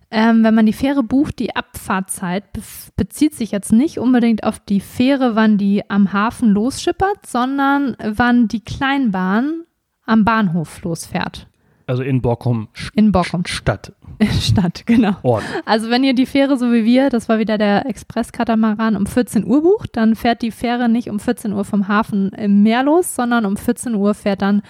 ähm, 0.09 0.43
wenn 0.43 0.55
man 0.55 0.65
die 0.65 0.73
Fähre 0.73 1.03
bucht, 1.03 1.37
die 1.39 1.55
Abfahrtzeit 1.55 2.53
be 2.53 2.61
bezieht 2.95 3.35
sich 3.35 3.51
jetzt 3.51 3.73
nicht 3.73 3.99
unbedingt 3.99 4.43
auf 4.45 4.59
die 4.59 4.79
Fähre, 4.79 5.35
wann 5.35 5.57
die 5.57 5.87
am 5.89 6.13
Hafen 6.13 6.49
losschippert, 6.49 7.25
sondern 7.25 7.97
wann 8.01 8.47
die 8.47 8.63
Kleinbahn 8.63 9.65
am 10.05 10.23
Bahnhof 10.23 10.81
losfährt. 10.83 11.47
Also 11.87 12.03
in 12.03 12.21
Borkum. 12.21 12.67
In 12.93 13.11
Borkum. 13.11 13.45
Stadt. 13.45 13.93
Stadt, 14.41 14.85
genau. 14.85 15.15
Ort. 15.23 15.43
Also 15.65 15.89
wenn 15.89 16.03
ihr 16.03 16.15
die 16.15 16.25
Fähre 16.25 16.57
so 16.57 16.71
wie 16.71 16.85
wir, 16.85 17.09
das 17.09 17.29
war 17.29 17.37
wieder 17.37 17.57
der 17.57 17.85
Express-Katamaran, 17.85 18.95
um 18.95 19.05
14 19.05 19.45
Uhr 19.45 19.61
bucht, 19.61 19.95
dann 19.95 20.15
fährt 20.15 20.41
die 20.41 20.51
Fähre 20.51 20.89
nicht 20.89 21.09
um 21.09 21.19
14 21.19 21.53
Uhr 21.53 21.65
vom 21.65 21.87
Hafen 21.87 22.29
im 22.29 22.63
Meer 22.63 22.83
los, 22.83 23.15
sondern 23.15 23.45
um 23.45 23.57
14 23.57 23.93
Uhr 23.95 24.13
fährt 24.13 24.41
dann 24.41 24.61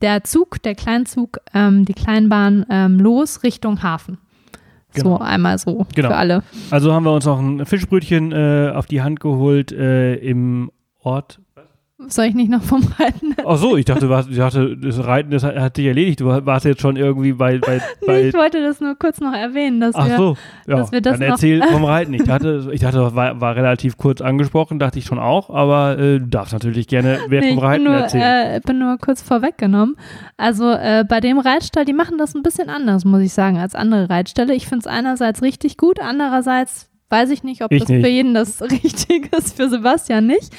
der 0.00 0.24
Zug, 0.24 0.62
der 0.62 0.74
Kleinzug, 0.74 1.38
ähm, 1.54 1.84
die 1.84 1.94
Kleinbahn 1.94 2.66
ähm, 2.70 2.98
los 2.98 3.42
Richtung 3.42 3.82
Hafen. 3.82 4.18
Genau. 4.92 5.16
So 5.16 5.22
einmal 5.22 5.58
so 5.58 5.86
genau. 5.94 6.08
für 6.08 6.16
alle. 6.16 6.42
Also 6.70 6.92
haben 6.92 7.04
wir 7.04 7.12
uns 7.12 7.26
noch 7.26 7.38
ein 7.38 7.66
Fischbrötchen 7.66 8.32
äh, 8.32 8.72
auf 8.74 8.86
die 8.86 9.02
Hand 9.02 9.20
geholt 9.20 9.72
äh, 9.72 10.14
im 10.16 10.70
Ort 11.00 11.40
soll 11.98 12.26
ich 12.26 12.34
nicht 12.34 12.50
noch 12.50 12.62
vom 12.62 12.82
Reiten? 12.98 13.34
Ach 13.44 13.56
so, 13.56 13.76
ich 13.76 13.86
dachte, 13.86 14.06
ich 14.30 14.36
dachte, 14.36 14.76
das 14.76 15.04
Reiten 15.04 15.30
das 15.30 15.42
hat 15.42 15.76
dich 15.76 15.86
erledigt. 15.86 16.20
Du 16.20 16.26
warst 16.26 16.66
jetzt 16.66 16.82
schon 16.82 16.96
irgendwie 16.96 17.32
bei. 17.32 17.58
bei, 17.58 17.80
bei 18.06 18.20
nee, 18.20 18.28
ich 18.28 18.34
wollte 18.34 18.62
das 18.62 18.80
nur 18.80 18.96
kurz 18.96 19.20
noch 19.20 19.32
erwähnen, 19.32 19.80
dass 19.80 19.94
Ach 19.94 20.06
wir, 20.06 20.16
so, 20.16 20.36
ja. 20.66 20.76
dass 20.76 20.92
wir 20.92 21.00
das 21.00 21.18
Dann 21.18 21.30
erzähl 21.30 21.62
vom 21.62 21.84
Reiten. 21.86 22.12
Ich 22.12 22.24
dachte, 22.24 22.68
ich 22.70 22.80
dachte 22.80 23.14
war, 23.14 23.40
war 23.40 23.56
relativ 23.56 23.96
kurz 23.96 24.20
angesprochen, 24.20 24.78
dachte 24.78 24.98
ich 24.98 25.06
schon 25.06 25.18
auch, 25.18 25.48
aber 25.48 25.98
äh, 25.98 26.18
du 26.18 26.26
darfst 26.26 26.52
natürlich 26.52 26.86
gerne 26.86 27.18
wer 27.28 27.40
nee, 27.40 27.50
vom 27.50 27.58
Reiten 27.58 27.84
nur, 27.84 27.94
erzählen. 27.94 28.50
Ich 28.50 28.56
äh, 28.56 28.60
bin 28.64 28.78
nur 28.78 28.98
kurz 28.98 29.22
vorweggenommen. 29.22 29.96
Also 30.36 30.70
äh, 30.70 31.04
bei 31.08 31.20
dem 31.20 31.38
Reitstall, 31.38 31.86
die 31.86 31.94
machen 31.94 32.18
das 32.18 32.34
ein 32.34 32.42
bisschen 32.42 32.68
anders, 32.68 33.04
muss 33.04 33.22
ich 33.22 33.32
sagen, 33.32 33.56
als 33.56 33.74
andere 33.74 34.10
Reitställe. 34.10 34.54
Ich 34.54 34.66
finde 34.66 34.80
es 34.80 34.86
einerseits 34.86 35.40
richtig 35.42 35.78
gut, 35.78 35.98
andererseits 36.00 36.90
weiß 37.08 37.30
ich 37.30 37.42
nicht, 37.42 37.62
ob 37.62 37.72
ich 37.72 37.80
das 37.80 37.88
nicht. 37.88 38.02
für 38.02 38.10
jeden 38.10 38.34
das 38.34 38.62
Richtige 38.70 39.36
ist, 39.36 39.56
für 39.56 39.68
Sebastian 39.68 40.26
nicht. 40.26 40.52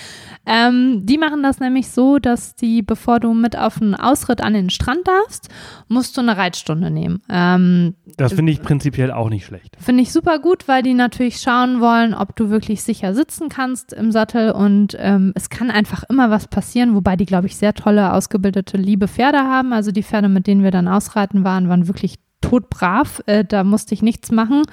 Ähm, 0.46 1.06
die 1.06 1.18
machen 1.18 1.44
das 1.44 1.60
nämlich 1.60 1.90
so, 1.90 2.20
dass 2.20 2.56
die, 2.56 2.82
bevor 2.82 3.20
du 3.20 3.34
mit 3.34 3.58
auf 3.58 3.82
einen 3.82 3.96
Ausritt 3.96 4.42
an 4.42 4.54
den 4.54 4.70
Strand 4.70 5.06
darfst, 5.06 5.50
musst 5.90 6.16
du 6.16 6.22
eine 6.22 6.38
Reitstunde 6.38 6.90
nehmen. 6.90 7.22
Ähm, 7.30 7.96
das 8.16 8.32
finde 8.32 8.54
ich 8.54 8.62
prinzipiell 8.62 9.12
auch 9.12 9.30
nicht 9.30 9.46
schlecht. 9.46 9.76
Finde 9.78 10.04
ich 10.04 10.14
super 10.14 10.40
gut, 10.40 10.70
weil 10.70 10.84
die 10.84 10.94
natürlich 10.94 11.42
schauen 11.42 11.82
wollen, 11.82 12.14
ob 12.14 12.36
du 12.38 12.50
wirklich 12.50 12.82
sicher 12.82 13.14
sitzen 13.14 13.50
kannst 13.50 13.92
im 13.92 14.14
Sattel 14.14 14.52
und 14.52 14.96
ähm, 15.00 15.34
es 15.36 15.50
kann 15.50 15.70
einfach 15.70 16.04
immer 16.10 16.30
was 16.30 16.48
passieren, 16.48 16.96
wobei 16.96 17.18
die, 17.18 17.26
glaube 17.26 17.48
ich, 17.48 17.58
sehr 17.58 17.74
tolle, 17.74 18.14
ausgebildete, 18.14 18.78
liebe 18.78 19.10
Pferde 19.10 19.40
haben. 19.40 19.74
Also 19.74 19.92
die 19.92 20.04
Pferde, 20.04 20.30
mit 20.30 20.48
denen 20.48 20.64
wir 20.64 20.72
dann 20.72 20.88
ausreiten 20.88 21.44
waren, 21.44 21.68
waren 21.68 21.88
wirklich 21.88 22.20
todbrav. 22.42 23.22
Äh, 23.26 23.44
da 23.46 23.64
musste 23.64 23.94
ich 23.94 24.02
nichts 24.02 24.32
machen. 24.32 24.64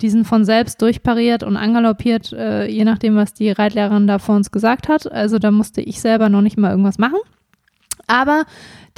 Die 0.00 0.10
sind 0.10 0.26
von 0.26 0.44
selbst 0.44 0.80
durchpariert 0.82 1.42
und 1.42 1.56
angaloppiert, 1.56 2.32
äh, 2.32 2.66
je 2.66 2.84
nachdem, 2.84 3.16
was 3.16 3.34
die 3.34 3.50
Reitlehrerin 3.50 4.06
da 4.06 4.18
vor 4.18 4.36
uns 4.36 4.50
gesagt 4.50 4.88
hat. 4.88 5.10
Also 5.10 5.38
da 5.38 5.50
musste 5.50 5.80
ich 5.80 6.00
selber 6.00 6.28
noch 6.28 6.42
nicht 6.42 6.56
mal 6.56 6.70
irgendwas 6.70 6.98
machen. 6.98 7.18
Aber 8.06 8.44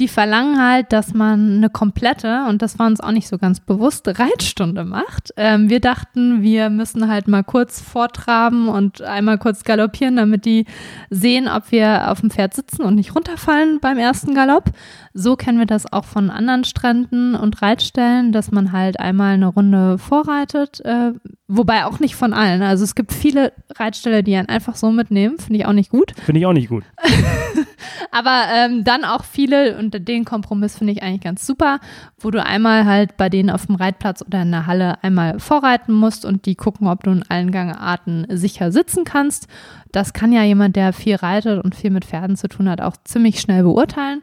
die 0.03 0.09
verlangen 0.09 0.61
halt, 0.61 0.93
dass 0.93 1.15
man 1.15 1.59
eine 1.59 1.71
komplette, 1.71 2.45
und 2.49 2.61
das 2.61 2.77
war 2.81 2.89
uns 2.89 3.01
auch 3.01 3.13
nicht 3.13 3.29
so 3.29 3.39
ganz 3.39 3.61
bewusst, 3.61 4.09
Reitstunde 4.09 4.85
macht. 4.85 5.33
Ähm, 5.37 5.71
wir 5.71 5.79
dachten, 5.79 6.43
wir 6.43 6.71
müssen 6.71 7.09
halt 7.09 7.29
mal 7.29 7.45
kurz 7.45 7.81
vortraben 7.81 8.69
und 8.69 9.01
einmal 9.01 9.39
kurz 9.39 9.63
galoppieren, 9.63 10.17
damit 10.17 10.45
die 10.45 10.67
sehen, 11.09 11.47
ob 11.47 11.71
wir 11.71 12.11
auf 12.11 12.21
dem 12.21 12.31
Pferd 12.31 12.53
sitzen 12.53 12.83
und 12.83 12.97
nicht 12.97 13.15
runterfallen 13.15 13.79
beim 13.81 13.97
ersten 13.97 14.35
Galopp. 14.35 14.73
So 15.15 15.37
kennen 15.37 15.61
wir 15.61 15.67
das 15.67 15.93
auch 15.93 16.05
von 16.05 16.31
anderen 16.31 16.65
Stränden 16.65 17.37
und 17.37 17.63
Reitstellen, 17.63 18.33
dass 18.33 18.51
man 18.51 18.73
halt 18.73 18.99
einmal 18.99 19.35
eine 19.35 19.47
Runde 19.47 19.99
vorreitet, 19.99 20.85
äh, 20.85 21.13
wobei 21.47 21.85
auch 21.85 22.01
nicht 22.01 22.17
von 22.17 22.33
allen. 22.33 22.63
Also 22.63 22.83
es 22.83 22.97
gibt 22.97 23.13
viele 23.13 23.53
Reitställe, 23.77 24.25
die 24.25 24.35
einen 24.35 24.49
einfach 24.49 24.75
so 24.75 24.91
mitnehmen, 24.91 25.39
finde 25.39 25.61
ich 25.61 25.67
auch 25.67 25.73
nicht 25.73 25.91
gut. 25.91 26.13
Finde 26.25 26.41
ich 26.41 26.47
auch 26.47 26.53
nicht 26.53 26.71
gut. 26.71 26.83
Aber 28.11 28.45
ähm, 28.55 28.85
dann 28.85 29.05
auch 29.05 29.25
viele, 29.25 29.79
und 29.79 29.92
den 30.01 30.25
Kompromiss 30.25 30.79
finde 30.79 30.93
ich 30.93 31.03
eigentlich 31.03 31.23
ganz 31.23 31.47
super, 31.47 31.79
wo 32.19 32.31
du 32.31 32.43
einmal 32.43 32.85
halt 32.85 33.17
bei 33.17 33.29
denen 33.29 33.51
auf 33.51 33.67
dem 33.67 33.75
Reitplatz 33.75 34.23
oder 34.23 34.43
in 34.43 34.51
der 34.51 34.67
Halle 34.67 35.03
einmal 35.03 35.39
vorreiten 35.39 35.93
musst 35.93 36.25
und 36.25 36.47
die 36.47 36.55
gucken, 36.55 36.89
ob 36.89 37.05
du 37.05 37.11
in 37.11 37.25
allen 37.29 37.53
Gangarten 37.53 38.27
sicher 38.29 38.73
sitzen 38.73 39.05
kannst. 39.05 39.49
Das 39.91 40.13
kann 40.13 40.33
ja 40.33 40.43
jemand, 40.43 40.77
der 40.77 40.93
viel 40.93 41.17
reitet 41.17 41.63
und 41.65 41.75
viel 41.75 41.91
mit 41.91 42.05
Pferden 42.05 42.37
zu 42.37 42.49
tun 42.49 42.69
hat, 42.69 42.81
auch 42.81 42.97
ziemlich 43.05 43.41
schnell 43.41 43.63
beurteilen. 43.63 44.23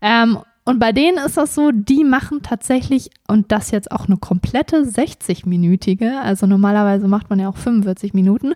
Ähm, 0.00 0.38
und 0.68 0.80
bei 0.80 0.92
denen 0.92 1.16
ist 1.16 1.38
das 1.38 1.54
so, 1.54 1.70
die 1.72 2.04
machen 2.04 2.42
tatsächlich, 2.42 3.08
und 3.26 3.52
das 3.52 3.70
jetzt 3.70 3.90
auch 3.90 4.04
eine 4.04 4.18
komplette 4.18 4.82
60-minütige, 4.82 6.20
also 6.20 6.46
normalerweise 6.46 7.08
macht 7.08 7.30
man 7.30 7.40
ja 7.40 7.48
auch 7.48 7.56
45 7.56 8.12
Minuten, 8.12 8.52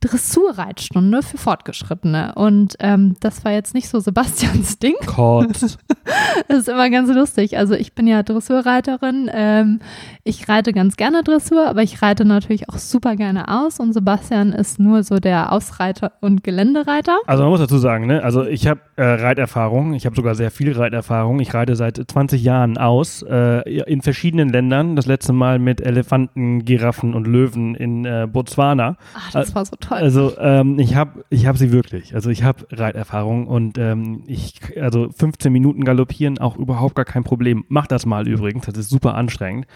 Dressurreitstunde 0.00 1.22
für 1.22 1.36
Fortgeschrittene. 1.36 2.34
Und 2.34 2.76
ähm, 2.80 3.16
das 3.20 3.44
war 3.44 3.52
jetzt 3.52 3.74
nicht 3.74 3.88
so 3.88 4.00
Sebastians 4.00 4.78
Ding. 4.82 4.94
Gott. 5.04 5.48
das 6.48 6.58
ist 6.58 6.68
immer 6.68 6.88
ganz 6.90 7.10
lustig. 7.10 7.58
Also 7.58 7.74
ich 7.74 7.94
bin 7.94 8.06
ja 8.06 8.22
Dressurreiterin. 8.22 9.30
Ähm, 9.32 9.80
ich 10.24 10.48
reite 10.48 10.72
ganz 10.72 10.96
gerne 10.96 11.22
Dressur, 11.22 11.66
aber 11.68 11.82
ich 11.82 12.02
reite 12.02 12.24
natürlich 12.24 12.68
auch 12.68 12.78
super 12.78 13.16
gerne 13.16 13.48
aus. 13.48 13.80
Und 13.80 13.92
Sebastian 13.92 14.52
ist 14.52 14.78
nur 14.78 15.02
so 15.02 15.18
der 15.18 15.52
Ausreiter 15.52 16.12
und 16.20 16.44
Geländereiter. 16.44 17.18
Also 17.26 17.42
man 17.42 17.50
muss 17.50 17.60
dazu 17.60 17.78
sagen, 17.78 18.06
ne? 18.06 18.22
Also 18.22 18.44
ich 18.44 18.66
habe 18.66 18.80
äh, 18.96 19.02
Reiterfahrung. 19.02 19.94
Ich 19.94 20.04
habe 20.04 20.14
sogar 20.14 20.34
sehr 20.34 20.50
viel 20.50 20.76
Reiterfahrung. 20.76 21.40
Ich 21.40 21.54
reite 21.54 21.74
seit 21.74 21.96
20 21.96 22.42
Jahren 22.42 22.76
aus 22.76 23.22
äh, 23.22 23.82
in 23.84 24.02
verschiedenen 24.02 24.50
Ländern. 24.50 24.94
Das 24.96 25.06
letzte 25.06 25.32
Mal 25.32 25.58
mit 25.58 25.80
Elefanten, 25.80 26.64
Giraffen 26.64 27.14
und 27.14 27.26
Löwen 27.26 27.74
in 27.74 28.04
äh, 28.04 28.28
Botswana. 28.30 28.96
Ach, 29.14 29.32
das 29.32 29.54
war 29.54 29.64
so 29.64 29.76
toll. 29.80 29.98
Also 29.98 30.32
ähm, 30.38 30.78
ich 30.78 30.96
habe 30.96 31.24
ich 31.30 31.46
hab 31.46 31.56
sie 31.56 31.72
wirklich. 31.72 32.14
Also 32.14 32.28
ich 32.30 32.42
habe 32.42 32.66
Reiterfahrung 32.70 33.46
und 33.46 33.78
ähm, 33.78 34.24
ich, 34.26 34.60
also 34.80 35.08
15 35.10 35.50
Minuten 35.52 35.84
galoppieren 35.84 36.38
auch 36.38 36.56
überhaupt 36.56 36.94
gar 36.94 37.04
kein 37.06 37.24
Problem. 37.24 37.64
Mach 37.68 37.86
das 37.86 38.04
mal 38.04 38.28
übrigens, 38.28 38.66
das 38.66 38.76
ist 38.76 38.90
super 38.90 39.14
anstrengend. 39.14 39.66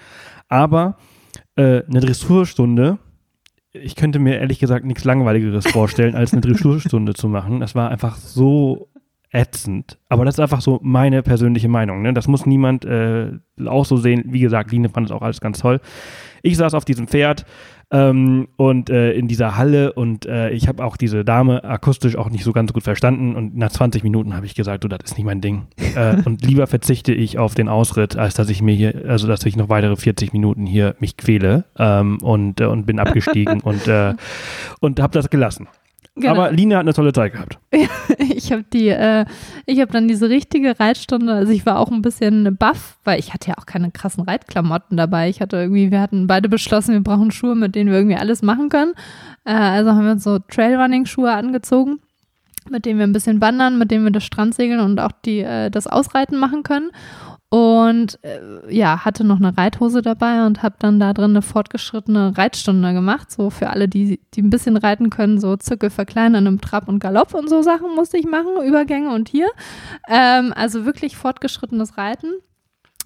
Aber 0.48 0.96
äh, 1.56 1.82
eine 1.84 2.00
Dressurstunde, 2.00 2.98
ich 3.72 3.96
könnte 3.96 4.18
mir 4.18 4.38
ehrlich 4.38 4.58
gesagt 4.58 4.84
nichts 4.84 5.04
Langweiligeres 5.04 5.66
vorstellen, 5.66 6.14
als 6.14 6.32
eine 6.32 6.40
Dressurstunde 6.42 7.14
zu 7.14 7.28
machen. 7.28 7.60
Das 7.60 7.74
war 7.74 7.90
einfach 7.90 8.16
so 8.16 8.88
ätzend. 9.34 9.98
Aber 10.08 10.24
das 10.24 10.36
ist 10.36 10.40
einfach 10.40 10.60
so 10.60 10.78
meine 10.82 11.22
persönliche 11.22 11.68
Meinung. 11.68 12.02
Ne? 12.02 12.14
Das 12.14 12.28
muss 12.28 12.46
niemand 12.46 12.84
äh, 12.84 13.32
auch 13.66 13.84
so 13.84 13.96
sehen. 13.96 14.24
Wie 14.28 14.40
gesagt, 14.40 14.70
Line 14.70 14.88
fand 14.88 15.08
das 15.08 15.16
auch 15.16 15.22
alles 15.22 15.40
ganz 15.40 15.58
toll. 15.58 15.80
Ich 16.42 16.56
saß 16.56 16.74
auf 16.74 16.84
diesem 16.84 17.08
Pferd 17.08 17.44
ähm, 17.90 18.48
und 18.56 18.90
äh, 18.90 19.12
in 19.12 19.28
dieser 19.28 19.56
Halle 19.56 19.92
und 19.92 20.26
äh, 20.26 20.50
ich 20.50 20.68
habe 20.68 20.84
auch 20.84 20.96
diese 20.96 21.24
Dame 21.24 21.64
akustisch 21.64 22.16
auch 22.16 22.30
nicht 22.30 22.44
so 22.44 22.52
ganz 22.52 22.72
gut 22.72 22.82
verstanden 22.84 23.34
und 23.34 23.56
nach 23.56 23.70
20 23.70 24.04
Minuten 24.04 24.36
habe 24.36 24.46
ich 24.46 24.54
gesagt, 24.54 24.84
du, 24.84 24.88
das 24.88 25.00
ist 25.04 25.16
nicht 25.16 25.26
mein 25.26 25.40
Ding. 25.40 25.66
äh, 25.96 26.16
und 26.24 26.44
lieber 26.44 26.66
verzichte 26.66 27.12
ich 27.12 27.38
auf 27.38 27.54
den 27.54 27.68
Ausritt, 27.68 28.16
als 28.16 28.34
dass 28.34 28.50
ich 28.50 28.62
mir 28.62 28.74
hier, 28.74 29.04
also 29.08 29.26
dass 29.26 29.44
ich 29.46 29.56
noch 29.56 29.68
weitere 29.68 29.96
40 29.96 30.32
Minuten 30.32 30.66
hier 30.66 30.94
mich 31.00 31.16
quäle 31.16 31.64
ähm, 31.78 32.18
und, 32.22 32.60
äh, 32.60 32.66
und 32.66 32.86
bin 32.86 33.00
abgestiegen 33.00 33.60
und, 33.62 33.88
äh, 33.88 34.14
und 34.80 35.00
habe 35.00 35.12
das 35.12 35.28
gelassen. 35.28 35.66
Genau. 36.16 36.30
Aber 36.30 36.52
Lina 36.52 36.76
hat 36.76 36.82
eine 36.82 36.94
tolle 36.94 37.12
Zeit 37.12 37.32
gehabt. 37.32 37.58
Ich 38.36 38.52
habe 38.52 38.64
die, 38.72 38.88
äh, 38.88 39.24
ich 39.66 39.80
habe 39.80 39.90
dann 39.90 40.06
diese 40.06 40.28
richtige 40.28 40.78
Reitstunde, 40.78 41.32
also 41.32 41.52
ich 41.52 41.64
war 41.66 41.78
auch 41.78 41.90
ein 41.90 42.02
bisschen 42.02 42.56
baff, 42.56 42.98
weil 43.04 43.18
ich 43.18 43.32
hatte 43.32 43.48
ja 43.48 43.54
auch 43.58 43.66
keine 43.66 43.90
krassen 43.90 44.22
Reitklamotten 44.24 44.96
dabei. 44.96 45.28
Ich 45.28 45.40
hatte 45.40 45.56
irgendwie, 45.56 45.90
wir 45.90 46.00
hatten 46.00 46.26
beide 46.26 46.48
beschlossen, 46.48 46.92
wir 46.92 47.00
brauchen 47.00 47.30
Schuhe, 47.30 47.54
mit 47.54 47.74
denen 47.74 47.90
wir 47.90 47.98
irgendwie 47.98 48.16
alles 48.16 48.42
machen 48.42 48.68
können. 48.68 48.94
Äh, 49.44 49.52
also 49.52 49.92
haben 49.92 50.04
wir 50.04 50.12
uns 50.12 50.24
so 50.24 50.38
Trailrunning-Schuhe 50.38 51.32
angezogen, 51.32 52.00
mit 52.68 52.84
denen 52.84 52.98
wir 52.98 53.06
ein 53.06 53.12
bisschen 53.12 53.40
wandern, 53.40 53.78
mit 53.78 53.90
denen 53.90 54.04
wir 54.04 54.12
das 54.12 54.24
Strand 54.24 54.54
segeln 54.54 54.80
und 54.80 55.00
auch 55.00 55.12
die, 55.24 55.40
äh, 55.40 55.70
das 55.70 55.86
Ausreiten 55.86 56.38
machen 56.38 56.62
können 56.62 56.90
und 57.54 58.18
äh, 58.24 58.40
ja, 58.68 59.04
hatte 59.04 59.22
noch 59.22 59.36
eine 59.36 59.56
Reithose 59.56 60.02
dabei 60.02 60.44
und 60.44 60.64
habe 60.64 60.74
dann 60.80 60.98
da 60.98 61.12
drin 61.12 61.30
eine 61.30 61.40
fortgeschrittene 61.40 62.36
Reitstunde 62.36 62.92
gemacht, 62.92 63.30
so 63.30 63.48
für 63.48 63.70
alle, 63.70 63.86
die, 63.86 64.18
die 64.34 64.42
ein 64.42 64.50
bisschen 64.50 64.76
reiten 64.76 65.08
können, 65.08 65.38
so 65.38 65.54
Zirkel 65.56 65.90
verkleinern 65.90 66.46
im 66.46 66.60
Trab 66.60 66.88
und 66.88 66.98
Galopp 66.98 67.32
und 67.32 67.48
so 67.48 67.62
Sachen 67.62 67.94
musste 67.94 68.18
ich 68.18 68.26
machen, 68.26 68.60
Übergänge 68.66 69.14
und 69.14 69.28
hier. 69.28 69.46
Ähm, 70.08 70.52
also 70.56 70.84
wirklich 70.84 71.16
fortgeschrittenes 71.16 71.96
Reiten. 71.96 72.32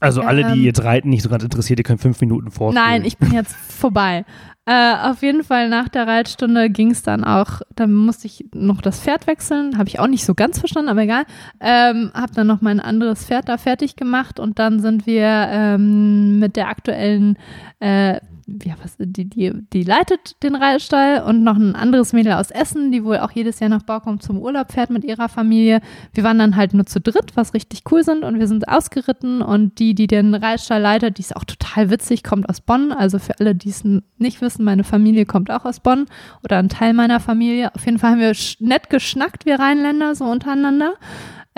Also 0.01 0.22
alle, 0.22 0.44
die 0.55 0.61
ähm, 0.61 0.64
jetzt 0.64 0.82
reiten, 0.82 1.11
nicht 1.11 1.24
so 1.24 1.28
ganz 1.28 1.44
interessiert, 1.44 1.80
ihr 1.80 1.84
könnt 1.84 2.01
fünf 2.01 2.18
Minuten 2.22 2.51
vorspielen. 2.51 2.88
Nein, 2.88 3.05
ich 3.05 3.18
bin 3.18 3.32
jetzt 3.32 3.55
vorbei. 3.55 4.24
Äh, 4.69 4.97
auf 5.03 5.23
jeden 5.23 5.45
Fall 5.45 5.71
nach 5.71 5.89
der 5.89 6.07
Reitstunde 6.07 6.69
ging 6.69 6.91
es 6.91 7.03
dann 7.03 7.25
auch, 7.25 7.62
dann 7.75 7.91
musste 7.91 8.27
ich 8.27 8.45
noch 8.53 8.83
das 8.83 9.01
Pferd 9.01 9.27
wechseln, 9.27 9.79
habe 9.79 9.89
ich 9.89 9.99
auch 9.99 10.07
nicht 10.07 10.27
so 10.27 10.35
ganz 10.35 10.59
verstanden, 10.59 10.91
aber 10.91 11.01
egal. 11.01 11.25
Ähm, 11.59 12.11
habe 12.12 12.35
dann 12.35 12.49
noch 12.49 12.61
mein 12.61 12.79
anderes 12.79 13.25
Pferd 13.25 13.49
da 13.49 13.57
fertig 13.57 13.97
gemacht 13.97 14.39
und 14.39 14.59
dann 14.59 14.81
sind 14.81 15.07
wir 15.07 15.25
ähm, 15.25 16.39
mit 16.39 16.57
der 16.57 16.69
aktuellen 16.69 17.39
äh, 17.81 18.21
ja, 18.64 18.74
was, 18.82 18.96
die, 18.99 19.24
die, 19.24 19.53
die 19.72 19.82
leitet 19.82 20.42
den 20.42 20.55
Reitstall 20.55 21.22
und 21.22 21.42
noch 21.42 21.57
ein 21.57 21.74
anderes 21.74 22.12
Mädel 22.12 22.32
aus 22.32 22.51
Essen, 22.51 22.90
die 22.92 23.05
wohl 23.05 23.18
auch 23.18 23.30
jedes 23.30 23.61
Jahr 23.61 23.70
nach 23.70 23.82
Baukom 23.82 24.20
zum 24.20 24.38
Urlaub 24.38 24.72
fährt 24.72 24.90
mit 24.90 25.05
ihrer 25.05 25.28
Familie. 25.28 25.80
Wir 26.14 26.24
waren 26.24 26.38
dann 26.38 26.57
halt 26.57 26.74
nur 26.74 26.86
zu 26.86 27.01
dritt, 27.01 27.36
was 27.36 27.55
richtig 27.55 27.82
cool 27.90 28.03
sind 28.03 28.24
und 28.24 28.38
wir 28.38 28.49
sind 28.49 28.68
ausgeritten 28.68 29.42
und 29.42 29.78
die, 29.78 29.94
die 29.94 30.07
den 30.07 30.34
Reitstall 30.34 30.80
leitet, 30.80 31.18
die 31.18 31.22
ist 31.22 31.36
auch 31.36 31.44
total 31.44 31.90
witzig, 31.90 32.22
kommt 32.24 32.49
aus 32.49 32.61
Bonn. 32.61 32.92
Also 32.92 33.18
für 33.18 33.38
alle, 33.38 33.55
die 33.55 33.70
es 33.70 33.84
nicht 33.84 34.40
wissen, 34.40 34.64
meine 34.64 34.84
Familie 34.84 35.26
kommt 35.26 35.51
auch 35.51 35.64
aus 35.64 35.80
Bonn 35.80 36.07
oder 36.42 36.59
ein 36.59 36.68
Teil 36.68 36.94
meiner 36.94 37.20
Familie. 37.20 37.74
Auf 37.74 37.84
jeden 37.84 37.99
Fall 37.99 38.12
haben 38.12 38.20
wir 38.20 38.32
nett 38.61 38.90
geschnackt, 38.90 39.46
wir 39.46 39.59
Rheinländer, 39.59 40.14
so 40.14 40.24
untereinander. 40.24 40.94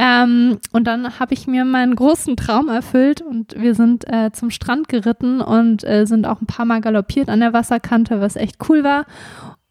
Ähm, 0.03 0.59
und 0.73 0.85
dann 0.85 1.21
habe 1.21 1.35
ich 1.35 1.47
mir 1.47 1.67
meinen 1.67 1.95
großen 1.95 2.35
Traum 2.35 2.69
erfüllt 2.69 3.21
und 3.21 3.55
wir 3.61 3.75
sind 3.75 4.11
äh, 4.11 4.33
zum 4.33 4.51
Strand 4.51 4.89
geritten 4.89 5.43
und 5.43 5.85
äh, 5.85 6.07
sind 6.07 6.27
auch 6.27 6.41
ein 6.41 6.47
paar 6.47 6.65
Mal 6.65 6.81
galoppiert 6.81 7.29
an 7.29 7.41
der 7.41 7.53
Wasserkante, 7.53 8.19
was 8.19 8.37
echt 8.37 8.57
cool 8.71 8.83
war. 8.83 9.05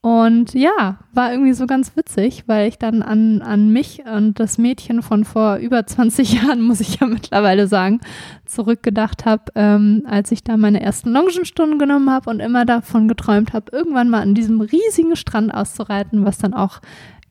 Und 0.02 0.54
ja, 0.54 1.00
war 1.14 1.32
irgendwie 1.32 1.54
so 1.54 1.66
ganz 1.66 1.98
witzig, 1.98 2.44
weil 2.46 2.70
ich 2.70 2.78
dann 2.78 3.02
an, 3.02 3.42
an 3.42 3.70
mich 3.70 4.04
und 4.06 4.40
das 4.40 4.60
Mädchen 4.60 5.02
von 5.02 5.26
vor 5.26 5.56
über 5.56 5.88
20 5.88 6.34
Jahren, 6.44 6.62
muss 6.62 6.80
ich 6.80 7.00
ja 7.00 7.08
mittlerweile 7.08 7.66
sagen, 7.66 8.00
zurückgedacht 8.46 9.26
habe, 9.26 9.46
ähm, 9.56 10.04
als 10.06 10.32
ich 10.32 10.44
da 10.44 10.58
meine 10.58 10.80
ersten 10.80 11.10
Longenstunden 11.10 11.80
genommen 11.80 12.12
habe 12.12 12.30
und 12.30 12.40
immer 12.40 12.66
davon 12.66 13.08
geträumt 13.08 13.54
habe, 13.54 13.72
irgendwann 13.72 14.12
mal 14.12 14.22
an 14.22 14.36
diesem 14.36 14.62
riesigen 14.62 15.16
Strand 15.16 15.52
auszureiten, 15.52 16.24
was 16.24 16.38
dann 16.38 16.54
auch 16.54 16.82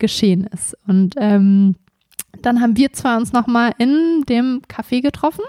geschehen 0.01 0.49
ist. 0.53 0.77
Und 0.89 1.15
ähm, 1.17 1.77
dann 2.43 2.61
haben 2.61 2.76
wir 2.76 2.93
zwei 2.93 3.16
uns 3.16 3.32
nochmal 3.32 3.72
in 3.78 4.24
dem 4.28 4.62
Café 4.68 5.03
getroffen. 5.03 5.45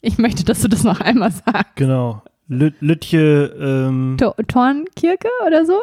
Ich 0.00 0.18
möchte, 0.18 0.44
dass 0.44 0.60
du 0.60 0.68
das 0.68 0.84
noch 0.84 1.00
einmal 1.00 1.30
sagst. 1.30 1.76
Genau. 1.76 2.22
Lüt 2.48 2.74
Lütje. 2.80 3.46
Ähm, 3.58 4.16
Tornkirke 4.18 5.28
oder 5.46 5.64
so? 5.64 5.78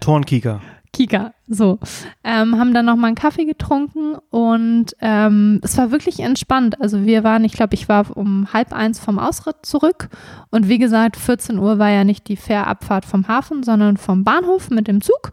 Tornkika. 0.00 0.60
Kika, 0.96 1.34
so. 1.46 1.78
Ähm, 2.24 2.58
haben 2.58 2.72
dann 2.72 2.86
nochmal 2.86 3.08
einen 3.08 3.16
Kaffee 3.16 3.44
getrunken 3.44 4.16
und 4.30 4.96
ähm, 5.00 5.60
es 5.62 5.76
war 5.76 5.90
wirklich 5.90 6.20
entspannt. 6.20 6.80
Also 6.80 7.04
wir 7.04 7.22
waren, 7.22 7.44
ich 7.44 7.52
glaube, 7.52 7.74
ich 7.74 7.86
war 7.86 8.16
um 8.16 8.50
halb 8.54 8.72
eins 8.72 8.98
vom 8.98 9.18
Ausritt 9.18 9.56
zurück 9.62 10.08
und 10.50 10.70
wie 10.70 10.78
gesagt, 10.78 11.18
14 11.18 11.58
Uhr 11.58 11.78
war 11.78 11.90
ja 11.90 12.04
nicht 12.04 12.28
die 12.28 12.36
Fährabfahrt 12.36 13.04
vom 13.04 13.28
Hafen, 13.28 13.62
sondern 13.62 13.98
vom 13.98 14.24
Bahnhof 14.24 14.70
mit 14.70 14.88
dem 14.88 15.02
Zug 15.02 15.32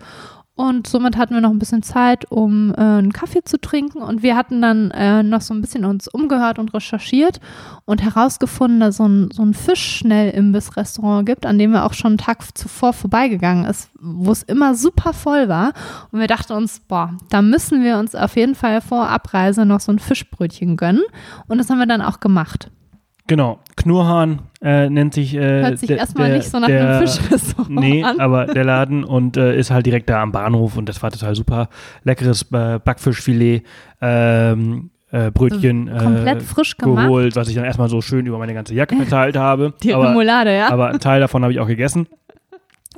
und 0.55 0.85
somit 0.85 1.17
hatten 1.17 1.33
wir 1.33 1.41
noch 1.41 1.49
ein 1.49 1.57
bisschen 1.57 1.81
Zeit, 1.81 2.29
um 2.29 2.75
äh, 2.75 2.81
einen 2.81 3.11
Kaffee 3.11 3.43
zu 3.43 3.59
trinken. 3.59 4.03
Und 4.03 4.21
wir 4.21 4.35
hatten 4.35 4.61
dann 4.61 4.91
äh, 4.91 5.23
noch 5.23 5.41
so 5.41 5.51
ein 5.51 5.61
bisschen 5.61 5.83
uns 5.83 6.07
umgehört 6.07 6.59
und 6.59 6.75
recherchiert 6.75 7.39
und 7.85 8.03
herausgefunden, 8.03 8.79
dass 8.79 8.97
so 8.97 9.07
ein, 9.07 9.31
so 9.31 9.41
ein 9.41 9.55
Fischschnell-Imbiss-Restaurant 9.55 11.25
gibt, 11.25 11.47
an 11.47 11.57
dem 11.57 11.71
wir 11.71 11.85
auch 11.85 11.93
schon 11.93 12.11
einen 12.11 12.17
Tag 12.19 12.55
zuvor 12.55 12.93
vorbeigegangen 12.93 13.65
ist, 13.65 13.89
wo 13.99 14.31
es 14.31 14.43
immer 14.43 14.75
super 14.75 15.13
voll 15.13 15.49
war. 15.49 15.73
Und 16.11 16.19
wir 16.19 16.27
dachten 16.27 16.53
uns, 16.53 16.81
boah, 16.81 17.17
da 17.31 17.41
müssen 17.41 17.81
wir 17.81 17.97
uns 17.97 18.13
auf 18.13 18.35
jeden 18.35 18.53
Fall 18.53 18.81
vor 18.81 19.09
Abreise 19.09 19.65
noch 19.65 19.79
so 19.79 19.91
ein 19.91 19.97
Fischbrötchen 19.97 20.77
gönnen. 20.77 21.03
Und 21.47 21.57
das 21.57 21.71
haben 21.71 21.79
wir 21.79 21.87
dann 21.87 22.03
auch 22.03 22.19
gemacht. 22.19 22.69
Genau, 23.27 23.59
Knurrhahn 23.77 24.41
äh, 24.61 24.89
nennt 24.89 25.13
sich. 25.13 25.33
Äh, 25.33 25.61
Hört 25.61 25.79
sich 25.79 25.89
erstmal 25.89 26.33
nicht 26.33 26.49
so 26.49 26.59
nach 26.59 26.67
der, 26.67 26.97
einem 26.97 27.07
Fischrestaurant 27.07 27.69
nee, 27.69 28.03
an. 28.03 28.19
aber 28.19 28.47
der 28.47 28.65
Laden 28.65 29.03
und 29.05 29.37
äh, 29.37 29.57
ist 29.57 29.71
halt 29.71 29.85
direkt 29.85 30.09
da 30.09 30.21
am 30.21 30.33
Bahnhof 30.33 30.77
und 30.77 30.89
das 30.89 31.01
war 31.01 31.09
total 31.11 31.33
super. 31.33 31.69
Leckeres 32.03 32.43
äh, 32.51 32.79
Backfischfilet, 32.79 33.63
ähm, 34.01 34.89
äh, 35.11 35.31
Brötchen 35.31 35.89
Also 35.89 36.05
komplett 36.05 36.37
äh, 36.37 36.41
frisch 36.41 36.77
gemacht. 36.77 37.05
geholt, 37.05 37.35
was 37.35 37.47
ich 37.47 37.55
dann 37.55 37.63
erstmal 37.63 37.87
so 37.87 38.01
schön 38.01 38.25
über 38.25 38.39
meine 38.39 38.53
ganze 38.53 38.73
Jacke 38.73 38.95
verteilt 38.97 39.37
habe. 39.37 39.73
Die 39.83 39.93
aber, 39.93 40.09
Remoulade, 40.09 40.53
ja. 40.53 40.69
aber 40.69 40.89
einen 40.89 40.99
Teil 40.99 41.21
davon 41.21 41.43
habe 41.43 41.53
ich 41.53 41.59
auch 41.59 41.67
gegessen. 41.67 42.07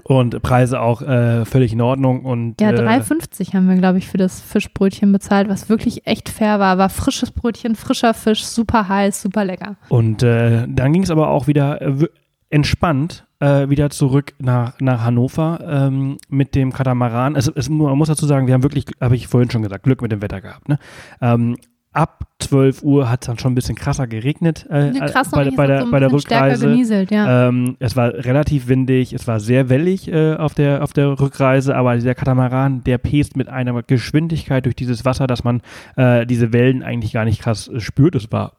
Und 0.08 0.40
Preise 0.44 0.82
auch 0.82 1.02
äh, 1.02 1.46
völlig 1.46 1.74
in 1.74 1.82
Ordnung. 1.82 2.26
Und, 2.26 2.62
Ja, 2.62 2.70
äh, 2.70 2.76
3,50 2.76 3.56
haben 3.56 3.68
wir, 3.68 3.76
glaube 3.76 3.98
ich, 3.98 4.08
für 4.08 4.18
das 4.18 4.40
Fischbrötchen 4.40 5.12
bezahlt, 5.12 5.50
was 5.50 5.68
wirklich 5.68 6.06
echt 6.06 6.30
fair 6.30 6.60
war. 6.60 6.78
War 6.78 6.90
frisches 6.90 7.32
Brötchen, 7.32 7.76
frischer 7.76 8.14
Fisch, 8.14 8.46
super 8.46 8.88
heiß, 8.88 9.20
super 9.20 9.44
lecker. 9.46 9.78
Und 9.90 10.22
äh, 10.22 10.68
dann 10.68 10.94
ging 10.94 11.02
es 11.02 11.10
aber 11.10 11.30
auch 11.30 11.48
wieder 11.48 11.82
äh, 11.82 12.08
entspannt 12.52 13.26
äh, 13.40 13.70
wieder 13.70 13.90
zurück 13.90 14.34
nach, 14.40 14.80
nach 14.80 15.04
Hannover 15.04 15.60
ähm, 15.68 16.18
mit 16.30 16.56
dem 16.56 16.72
Katamaran. 16.72 17.36
Es, 17.36 17.48
es, 17.48 17.70
man 17.70 17.98
muss 17.98 18.08
dazu 18.08 18.26
sagen, 18.26 18.48
wir 18.48 18.54
haben 18.54 18.64
wirklich, 18.64 18.86
habe 19.02 19.16
ich 19.16 19.28
vorhin 19.28 19.50
schon 19.50 19.62
gesagt, 19.62 19.84
Glück 19.84 20.02
mit 20.02 20.12
dem 20.12 20.22
Wetter 20.22 20.42
gehabt. 20.42 20.70
Ne? 20.70 20.80
Ähm, 21.22 21.58
ab 21.96 22.28
12 22.40 22.84
Uhr 22.84 23.10
hat 23.10 23.24
es 23.24 23.28
dann 23.28 23.40
schon 23.40 23.54
ein 23.54 23.56
bisschen 23.56 23.76
krasser 23.76 24.08
geregnet 24.08 24.68
äh, 24.70 24.92
Ja, 24.92 25.06
krass, 25.08 25.32
bei, 25.32 25.50
bei, 25.52 25.68
der, 25.68 25.86
so 25.86 25.92
bei 25.92 26.00
der 26.00 26.12
Rückreise. 26.12 26.68
genieselt, 26.68 27.10
ja. 27.12 27.48
Ähm, 27.48 27.78
es 27.80 27.96
war 27.96 28.14
relativ 28.14 28.68
windig, 28.68 29.14
es 29.14 29.28
war 29.28 29.40
sehr 29.40 29.70
wellig 29.70 30.08
äh, 30.08 30.36
auf, 30.36 30.54
der, 30.54 30.84
auf 30.84 30.94
der 30.94 31.20
Rückreise, 31.20 31.76
aber 31.76 31.98
der 31.98 32.16
Katamaran, 32.16 32.84
der 32.84 32.98
pest 32.98 33.38
mit 33.38 33.48
einer 33.48 33.82
Geschwindigkeit 33.84 34.66
durch 34.66 34.76
dieses 34.76 35.06
Wasser, 35.06 35.28
dass 35.28 35.44
man 35.44 35.62
äh, 35.96 36.26
diese 36.26 36.54
Wellen 36.54 36.84
eigentlich 36.84 37.14
gar 37.14 37.26
nicht 37.26 37.42
krass 37.42 37.68
äh, 37.68 37.80
spürt. 37.80 38.16
Es 38.16 38.32
war 38.32 38.54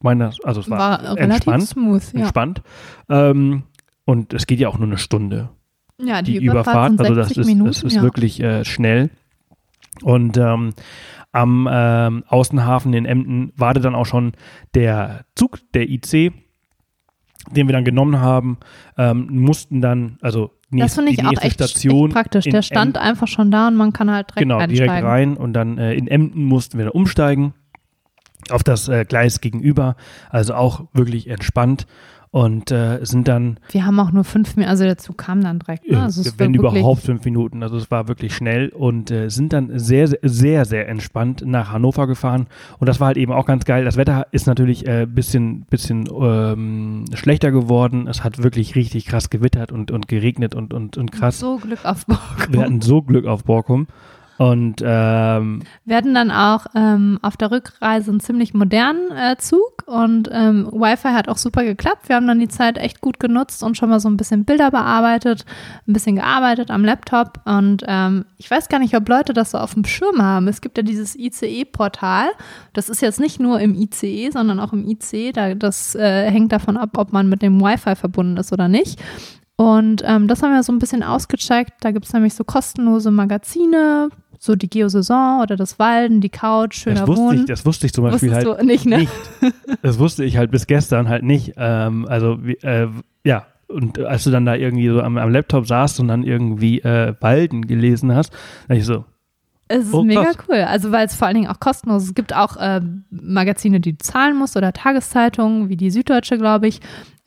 meiner, 0.00 0.32
also 0.44 0.60
es 0.60 0.70
war, 0.70 0.78
war 0.78 1.16
relativ 1.16 1.20
entspannt, 1.22 1.68
smooth, 1.68 2.12
ja. 2.14 2.20
entspannt. 2.20 2.62
Ähm, 3.08 3.64
und 4.04 4.32
es 4.32 4.46
geht 4.46 4.58
ja 4.58 4.68
auch 4.68 4.78
nur 4.78 4.88
eine 4.88 4.98
Stunde, 4.98 5.50
Ja, 6.00 6.22
die, 6.22 6.38
die, 6.38 6.46
Überfahrt, 6.46 6.92
sind 6.96 7.00
Also 7.00 7.14
60 7.14 7.36
das 7.36 7.42
ist, 7.42 7.46
Minuten. 7.46 7.70
das 7.70 7.82
ist 7.82 8.00
wirklich 8.00 8.40
äh, 8.40 8.64
schnell. 8.64 9.10
Und 10.02 10.36
ähm, 10.36 10.72
am 11.32 11.68
ähm, 11.70 12.24
Außenhafen 12.26 12.92
in 12.94 13.04
Emden 13.04 13.52
wartet 13.56 13.84
dann 13.84 13.94
auch 13.94 14.06
schon 14.06 14.32
der 14.74 15.24
Zug, 15.34 15.58
der 15.74 15.88
IC, 15.88 16.32
den 17.50 17.66
wir 17.68 17.72
dann 17.72 17.84
genommen 17.84 18.20
haben, 18.20 18.58
ähm, 18.96 19.26
mussten 19.30 19.80
dann, 19.80 20.18
also 20.20 20.52
das 20.70 20.70
nächst, 20.70 20.94
finde 20.96 21.10
ich 21.12 21.16
die 21.18 21.24
auch 21.24 21.30
nächste 21.30 21.46
echt, 21.46 21.54
Station. 21.54 22.06
echt 22.06 22.14
praktisch. 22.14 22.44
Der 22.44 22.62
stand 22.62 22.96
Emden- 22.96 23.08
einfach 23.08 23.28
schon 23.28 23.50
da 23.50 23.68
und 23.68 23.76
man 23.76 23.92
kann 23.92 24.10
halt 24.10 24.30
direkt 24.30 24.40
genau, 24.40 24.58
einsteigen. 24.58 24.86
direkt 24.86 25.04
rein 25.04 25.36
und 25.36 25.52
dann 25.52 25.78
äh, 25.78 25.94
in 25.94 26.08
Emden 26.08 26.44
mussten 26.44 26.76
wir 26.78 26.86
dann 26.86 26.92
umsteigen 26.92 27.54
auf 28.50 28.62
das 28.62 28.88
äh, 28.88 29.04
Gleis 29.04 29.40
gegenüber, 29.40 29.96
also 30.30 30.54
auch 30.54 30.86
wirklich 30.92 31.28
entspannt 31.28 31.86
und 32.30 32.70
äh, 32.70 32.98
sind 33.02 33.28
dann 33.28 33.58
Wir 33.70 33.86
haben 33.86 33.98
auch 34.00 34.12
nur 34.12 34.24
fünf 34.24 34.56
Minuten, 34.56 34.70
also 34.70 34.84
der 34.84 34.98
Zug 34.98 35.18
kam 35.18 35.42
dann 35.42 35.58
direkt. 35.58 35.90
Ne? 35.90 36.02
Also 36.02 36.30
wenn 36.36 36.54
überhaupt 36.54 37.02
fünf 37.02 37.24
Minuten, 37.24 37.62
also 37.62 37.76
es 37.76 37.90
war 37.90 38.08
wirklich 38.08 38.34
schnell 38.34 38.68
und 38.68 39.10
äh, 39.10 39.28
sind 39.28 39.52
dann 39.52 39.78
sehr, 39.78 40.08
sehr, 40.08 40.18
sehr, 40.22 40.64
sehr 40.64 40.88
entspannt 40.88 41.42
nach 41.46 41.72
Hannover 41.72 42.06
gefahren 42.06 42.46
und 42.78 42.88
das 42.88 43.00
war 43.00 43.08
halt 43.08 43.16
eben 43.16 43.32
auch 43.32 43.46
ganz 43.46 43.64
geil. 43.64 43.84
Das 43.84 43.96
Wetter 43.96 44.26
ist 44.30 44.46
natürlich 44.46 44.88
ein 44.88 45.02
äh, 45.02 45.06
bisschen, 45.06 45.62
bisschen 45.70 46.08
ähm, 46.20 47.04
schlechter 47.14 47.50
geworden. 47.50 48.06
Es 48.08 48.24
hat 48.24 48.42
wirklich 48.42 48.74
richtig 48.74 49.06
krass 49.06 49.30
gewittert 49.30 49.72
und, 49.72 49.90
und 49.90 50.08
geregnet 50.08 50.54
und, 50.54 50.74
und, 50.74 50.96
und 50.96 51.12
krass. 51.12 51.38
So 51.38 51.56
Glück 51.56 51.84
auf 51.84 52.06
Borkum. 52.06 52.52
Wir 52.52 52.60
hatten 52.60 52.80
so 52.80 53.02
Glück 53.02 53.26
auf 53.26 53.44
Borkum 53.44 53.86
und 54.38 54.76
ähm, 54.84 55.62
Wir 55.84 55.96
hatten 55.96 56.14
dann 56.14 56.30
auch 56.30 56.66
ähm, 56.76 57.18
auf 57.22 57.36
der 57.36 57.50
Rückreise 57.50 58.12
einen 58.12 58.20
ziemlich 58.20 58.54
modernen 58.54 59.10
äh, 59.10 59.36
Zug 59.36 59.82
und 59.86 60.30
ähm, 60.32 60.68
Wi-Fi 60.70 61.08
hat 61.08 61.28
auch 61.28 61.38
super 61.38 61.64
geklappt. 61.64 62.08
Wir 62.08 62.14
haben 62.14 62.28
dann 62.28 62.38
die 62.38 62.46
Zeit 62.46 62.78
echt 62.78 63.00
gut 63.00 63.18
genutzt 63.18 63.64
und 63.64 63.76
schon 63.76 63.88
mal 63.88 63.98
so 63.98 64.08
ein 64.08 64.16
bisschen 64.16 64.44
Bilder 64.44 64.70
bearbeitet, 64.70 65.44
ein 65.88 65.92
bisschen 65.92 66.14
gearbeitet 66.14 66.70
am 66.70 66.84
Laptop 66.84 67.40
und 67.46 67.82
ähm, 67.88 68.26
ich 68.36 68.48
weiß 68.48 68.68
gar 68.68 68.78
nicht, 68.78 68.96
ob 68.96 69.08
Leute 69.08 69.32
das 69.32 69.50
so 69.50 69.58
auf 69.58 69.74
dem 69.74 69.84
Schirm 69.84 70.22
haben. 70.22 70.46
Es 70.46 70.60
gibt 70.60 70.76
ja 70.76 70.84
dieses 70.84 71.16
ICE-Portal. 71.16 72.28
Das 72.74 72.88
ist 72.88 73.02
jetzt 73.02 73.18
nicht 73.18 73.40
nur 73.40 73.58
im 73.58 73.74
ICE, 73.74 74.30
sondern 74.30 74.60
auch 74.60 74.72
im 74.72 74.88
IC. 74.88 75.34
Da, 75.34 75.56
das 75.56 75.96
äh, 75.96 76.30
hängt 76.30 76.52
davon 76.52 76.76
ab, 76.76 76.90
ob 76.96 77.12
man 77.12 77.28
mit 77.28 77.42
dem 77.42 77.60
Wi-Fi 77.60 77.96
verbunden 77.96 78.36
ist 78.36 78.52
oder 78.52 78.68
nicht. 78.68 79.00
Und 79.56 80.04
ähm, 80.06 80.28
das 80.28 80.40
haben 80.44 80.52
wir 80.52 80.62
so 80.62 80.72
ein 80.72 80.78
bisschen 80.78 81.02
ausgecheckt. 81.02 81.72
Da 81.80 81.90
gibt 81.90 82.06
es 82.06 82.12
nämlich 82.12 82.34
so 82.34 82.44
kostenlose 82.44 83.10
Magazine, 83.10 84.08
so 84.38 84.54
die 84.56 84.70
Geosaison 84.70 85.40
oder 85.42 85.56
das 85.56 85.78
Walden, 85.78 86.20
die 86.20 86.28
Couch, 86.28 86.76
schöner 86.76 87.00
das 87.00 87.08
wusste, 87.08 87.22
Wohnen. 87.22 87.38
ich, 87.40 87.44
das 87.46 87.66
wusste 87.66 87.86
ich 87.86 87.92
zum 87.92 88.04
Beispiel 88.04 88.30
Wusstest 88.30 88.46
halt 88.58 88.64
nicht, 88.64 88.86
ne? 88.86 88.98
nicht. 88.98 89.12
Das 89.82 89.98
wusste 89.98 90.24
ich 90.24 90.36
halt 90.36 90.50
bis 90.50 90.66
gestern 90.66 91.08
halt 91.08 91.22
nicht. 91.24 91.54
Ähm, 91.56 92.06
also, 92.08 92.38
wie- 92.44 92.58
äh, 92.62 92.88
ja. 93.24 93.46
Und 93.66 93.98
als 93.98 94.24
du 94.24 94.30
dann 94.30 94.46
da 94.46 94.54
irgendwie 94.54 94.88
so 94.88 95.02
am, 95.02 95.18
am 95.18 95.30
Laptop 95.30 95.66
saßt 95.66 96.00
und 96.00 96.08
dann 96.08 96.22
irgendwie 96.22 96.80
äh, 96.80 97.14
Walden 97.20 97.66
gelesen 97.66 98.14
hast, 98.14 98.32
da 98.66 98.74
ich 98.74 98.86
so, 98.86 99.04
Es 99.68 99.84
ist 99.88 99.92
Oh, 99.94 100.02
mega 100.04 100.24
krass. 100.24 100.36
cool. 100.48 100.56
Also, 100.66 100.90
weil 100.92 101.04
es 101.04 101.14
vor 101.14 101.26
allen 101.26 101.36
Dingen 101.36 101.48
auch 101.50 101.60
kostenlos 101.60 102.04
ist. 102.04 102.08
Es 102.10 102.14
gibt 102.14 102.34
auch 102.34 102.56
äh, 102.56 102.80
Magazine, 103.10 103.80
die 103.80 103.92
du 103.92 103.98
zahlen 103.98 104.36
musst 104.38 104.56
oder 104.56 104.72
Tageszeitungen, 104.72 105.68
wie 105.68 105.76
die 105.76 105.90
Süddeutsche, 105.90 106.38
glaube 106.38 106.68
ich. 106.68 106.80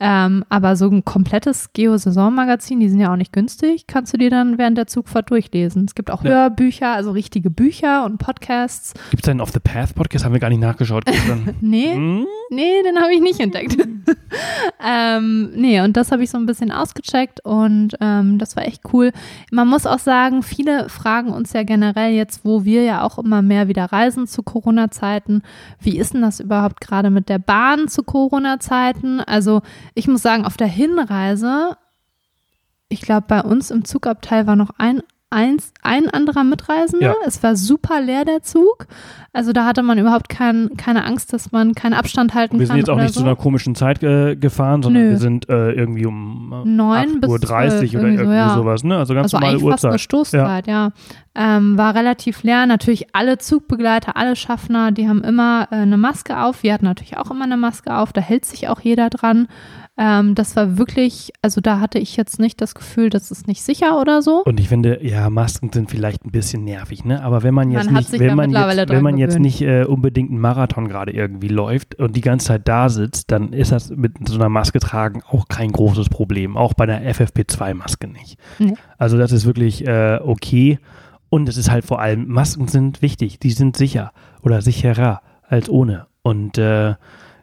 Ähm, 0.04 0.44
aber 0.48 0.74
so 0.74 0.88
ein 0.88 1.04
komplettes 1.04 1.72
Geo-Saison-Magazin, 1.74 2.80
die 2.80 2.88
sind 2.88 2.98
ja 2.98 3.12
auch 3.12 3.16
nicht 3.16 3.32
günstig, 3.32 3.86
kannst 3.86 4.12
du 4.12 4.18
dir 4.18 4.30
dann 4.30 4.58
während 4.58 4.76
der 4.76 4.88
Zugfahrt 4.88 5.30
durchlesen. 5.30 5.84
Es 5.84 5.94
gibt 5.94 6.10
auch 6.10 6.24
Ja. 6.24 6.30
Hörbücher, 6.30 6.88
also 6.90 7.12
richtige 7.12 7.50
Bücher 7.50 8.04
und 8.04 8.18
Podcasts. 8.18 8.94
gibt 9.10 9.22
es 9.22 9.28
einen 9.28 9.40
Off 9.40 9.52
the 9.52 9.60
Path 9.60 9.94
Podcast? 9.94 10.24
Haben 10.24 10.32
wir 10.32 10.40
gar 10.40 10.48
nicht 10.48 10.60
nachgeschaut. 10.60 11.04
Nee, 11.60 11.94
hm? 11.94 12.26
Nee, 12.50 12.82
den 12.84 12.98
habe 13.00 13.14
ich 13.14 13.20
nicht 13.20 13.38
entdeckt. 13.38 13.76
ähm, 14.84 15.50
nee, 15.54 15.80
und 15.80 15.96
das 15.96 16.10
habe 16.10 16.24
ich 16.24 16.30
so 16.30 16.38
ein 16.38 16.46
bisschen 16.46 16.72
ausgecheckt 16.72 17.44
und 17.44 17.96
ähm, 18.00 18.38
das 18.38 18.56
war 18.56 18.66
echt 18.66 18.82
cool. 18.92 19.12
Man 19.52 19.68
muss 19.68 19.86
auch 19.86 20.00
sagen, 20.00 20.42
viele 20.42 20.88
fragen 20.88 21.30
uns 21.30 21.52
ja 21.52 21.62
generell 21.62 22.12
jetzt, 22.12 22.44
wo 22.44 22.64
wir 22.64 22.82
ja 22.82 23.02
auch 23.04 23.18
immer 23.18 23.40
mehr 23.42 23.68
wieder 23.68 23.84
reisen 23.86 24.26
zu 24.26 24.42
Corona-Zeiten. 24.42 25.42
Wie 25.80 25.96
ist 25.96 26.14
denn 26.14 26.22
das 26.22 26.40
überhaupt 26.40 26.80
gerade 26.80 27.10
mit 27.10 27.28
der 27.28 27.38
Bahn 27.38 27.86
zu 27.86 28.02
Corona-Zeiten? 28.02 29.20
Also 29.20 29.62
ich 29.94 30.08
muss 30.08 30.22
sagen, 30.22 30.44
auf 30.44 30.56
der 30.56 30.66
Hinreise, 30.66 31.76
ich 32.88 33.02
glaube, 33.02 33.24
bei 33.28 33.42
uns 33.42 33.70
im 33.70 33.84
Zugabteil 33.84 34.46
war 34.46 34.56
noch 34.56 34.70
ein, 34.78 35.02
eins, 35.32 35.72
ein 35.82 36.08
anderer 36.08 36.44
Mitreisender. 36.44 37.06
Ja. 37.06 37.14
Es 37.26 37.42
war 37.42 37.56
super 37.56 38.00
leer, 38.00 38.24
der 38.24 38.42
Zug. 38.42 38.86
Also 39.32 39.52
da 39.52 39.64
hatte 39.64 39.82
man 39.82 39.98
überhaupt 39.98 40.28
kein, 40.28 40.76
keine 40.76 41.04
Angst, 41.04 41.32
dass 41.32 41.52
man 41.52 41.74
keinen 41.74 41.94
Abstand 41.94 42.34
halten 42.34 42.58
Wir 42.58 42.66
kann. 42.66 42.76
sind 42.76 42.86
jetzt 42.86 42.90
auch 42.90 42.98
nicht 42.98 43.14
so. 43.14 43.20
zu 43.20 43.26
einer 43.26 43.34
komischen 43.34 43.74
Zeit 43.74 44.02
äh, 44.02 44.36
gefahren, 44.36 44.82
sondern 44.82 45.04
Nö. 45.04 45.10
wir 45.10 45.18
sind 45.18 45.48
äh, 45.48 45.72
irgendwie 45.72 46.04
um 46.04 46.52
äh, 46.52 46.68
Neun 46.68 47.20
8.30 47.20 47.20
bis 47.20 47.30
Uhr 47.30 47.38
30 47.38 47.90
12, 47.90 47.94
oder 47.94 48.12
irgendwie 48.12 48.26
so, 48.26 48.32
ja. 48.32 48.54
sowas, 48.54 48.84
ne? 48.84 48.98
Also 48.98 49.14
ganz 49.14 49.24
also 49.24 49.38
normale 49.38 49.56
eigentlich 49.56 49.70
fast 49.70 49.84
eine 49.84 49.92
Uhrzeit. 49.94 50.00
Stoßzeit, 50.02 50.66
ja. 50.66 50.90
Ähm, 51.34 51.78
war 51.78 51.94
relativ 51.94 52.42
leer. 52.42 52.66
Natürlich 52.66 53.14
alle 53.14 53.38
Zugbegleiter, 53.38 54.18
alle 54.18 54.36
Schaffner, 54.36 54.92
die 54.92 55.08
haben 55.08 55.24
immer 55.24 55.66
äh, 55.70 55.76
eine 55.76 55.96
Maske 55.96 56.38
auf. 56.38 56.62
Wir 56.62 56.74
hatten 56.74 56.84
natürlich 56.84 57.16
auch 57.16 57.30
immer 57.30 57.44
eine 57.44 57.56
Maske 57.56 57.96
auf. 57.96 58.12
Da 58.12 58.20
hält 58.20 58.44
sich 58.44 58.68
auch 58.68 58.80
jeder 58.80 59.08
dran. 59.08 59.48
Ähm, 59.98 60.34
das 60.34 60.56
war 60.56 60.78
wirklich, 60.78 61.32
also 61.42 61.60
da 61.60 61.78
hatte 61.78 61.98
ich 61.98 62.16
jetzt 62.16 62.38
nicht 62.40 62.62
das 62.62 62.74
Gefühl, 62.74 63.10
das 63.10 63.30
ist 63.30 63.46
nicht 63.46 63.62
sicher 63.62 64.00
oder 64.00 64.22
so. 64.22 64.42
Und 64.44 64.58
ich 64.58 64.68
finde, 64.68 65.04
ja, 65.06 65.28
Masken 65.28 65.70
sind 65.70 65.90
vielleicht 65.90 66.24
ein 66.24 66.30
bisschen 66.30 66.64
nervig, 66.64 67.04
ne? 67.04 67.22
Aber 67.22 67.42
wenn 67.42 67.52
man 67.52 67.70
jetzt 67.70 67.90
Man 67.90 67.96
nicht, 67.96 68.18
wenn 68.18 68.34
man 68.34 68.50
jetzt, 68.50 68.88
wenn 68.88 69.02
man 69.02 69.18
jetzt 69.18 69.38
nicht 69.38 69.60
äh, 69.60 69.84
unbedingt 69.84 70.30
einen 70.30 70.40
Marathon 70.40 70.88
gerade 70.88 71.12
irgendwie 71.12 71.48
läuft 71.48 71.96
und 71.96 72.16
die 72.16 72.22
ganze 72.22 72.46
Zeit 72.46 72.68
da 72.68 72.88
sitzt, 72.88 73.30
dann 73.30 73.52
ist 73.52 73.70
das 73.70 73.90
mit 73.90 74.12
so 74.26 74.36
einer 74.36 74.48
Maske 74.48 74.78
tragen 74.78 75.22
auch 75.28 75.48
kein 75.48 75.70
großes 75.72 76.08
Problem. 76.08 76.56
Auch 76.56 76.72
bei 76.72 76.84
einer 76.84 77.02
FFP2-Maske 77.02 78.08
nicht. 78.08 78.38
Nee. 78.58 78.74
Also 78.96 79.18
das 79.18 79.30
ist 79.30 79.44
wirklich 79.44 79.86
äh, 79.86 80.20
okay. 80.24 80.78
Und 81.28 81.50
es 81.50 81.58
ist 81.58 81.70
halt 81.70 81.84
vor 81.84 82.00
allem, 82.00 82.28
Masken 82.28 82.66
sind 82.66 83.02
wichtig, 83.02 83.40
die 83.40 83.50
sind 83.50 83.76
sicher 83.76 84.12
oder 84.42 84.62
sicherer 84.62 85.20
als 85.46 85.68
ohne. 85.68 86.06
Und 86.22 86.56
äh, 86.56 86.94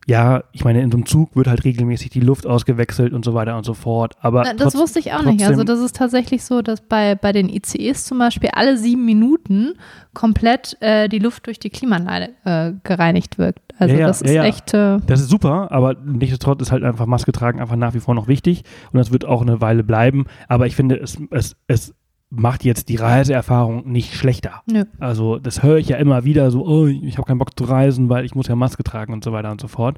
ja, 0.09 0.43
ich 0.51 0.63
meine, 0.65 0.81
in 0.81 0.91
so 0.91 0.97
einem 0.97 1.05
Zug 1.05 1.35
wird 1.35 1.47
halt 1.47 1.63
regelmäßig 1.63 2.09
die 2.09 2.19
Luft 2.19 2.45
ausgewechselt 2.47 3.13
und 3.13 3.23
so 3.23 3.33
weiter 3.33 3.55
und 3.55 3.63
so 3.63 3.73
fort. 3.73 4.15
Aber 4.21 4.41
Na, 4.43 4.53
das 4.53 4.73
trotz- 4.73 4.81
wusste 4.81 4.99
ich 4.99 5.13
auch 5.13 5.23
nicht. 5.23 5.45
Also 5.45 5.63
das 5.63 5.79
ist 5.79 5.95
tatsächlich 5.95 6.43
so, 6.43 6.61
dass 6.61 6.81
bei, 6.81 7.15
bei 7.15 7.31
den 7.31 7.47
ICEs 7.47 8.05
zum 8.05 8.17
Beispiel 8.19 8.49
alle 8.53 8.77
sieben 8.77 9.05
Minuten 9.05 9.73
komplett 10.13 10.75
äh, 10.81 11.07
die 11.07 11.19
Luft 11.19 11.45
durch 11.47 11.59
die 11.59 11.69
Klimaanlage 11.69 12.29
äh, 12.43 12.71
gereinigt 12.83 13.37
wird. 13.37 13.57
Also 13.77 13.93
Ja, 13.93 14.01
ja, 14.01 14.07
das 14.07 14.21
ist 14.21 14.33
ja. 14.33 14.43
echt 14.43 14.73
äh, 14.73 14.97
Das 15.07 15.21
ist 15.21 15.29
super, 15.29 15.71
aber 15.71 15.93
nichtsdestotrotz 15.93 16.63
ist 16.63 16.71
halt 16.71 16.83
einfach 16.83 17.05
Maske 17.05 17.31
tragen 17.31 17.61
einfach 17.61 17.77
nach 17.77 17.93
wie 17.93 17.99
vor 18.01 18.15
noch 18.15 18.27
wichtig 18.27 18.63
und 18.91 18.97
das 18.97 19.11
wird 19.11 19.23
auch 19.25 19.41
eine 19.41 19.61
Weile 19.61 19.83
bleiben. 19.83 20.25
Aber 20.47 20.65
ich 20.65 20.75
finde, 20.75 20.95
es, 20.99 21.17
es, 21.31 21.55
es 21.67 21.93
macht 22.29 22.63
jetzt 22.63 22.89
die 22.89 22.95
Reiseerfahrung 22.95 23.89
nicht 23.91 24.13
schlechter. 24.13 24.61
nö. 24.71 24.83
Also 24.99 25.39
das 25.39 25.63
höre 25.63 25.77
ich 25.77 25.89
ja 25.89 25.97
immer 25.97 26.25
wieder 26.25 26.51
so, 26.51 26.65
oh, 26.65 26.85
ich 26.85 27.17
habe 27.17 27.27
keinen 27.27 27.39
Bock 27.39 27.57
zu 27.57 27.63
reisen, 27.63 28.09
weil 28.09 28.23
ich 28.25 28.35
muss 28.35 28.47
ja 28.47 28.55
Maske 28.55 28.83
tragen 28.83 29.13
und 29.13 29.23
so 29.23 29.31
weiter 29.31 29.51
und 29.51 29.59
so 29.59 29.67
fort. 29.67 29.97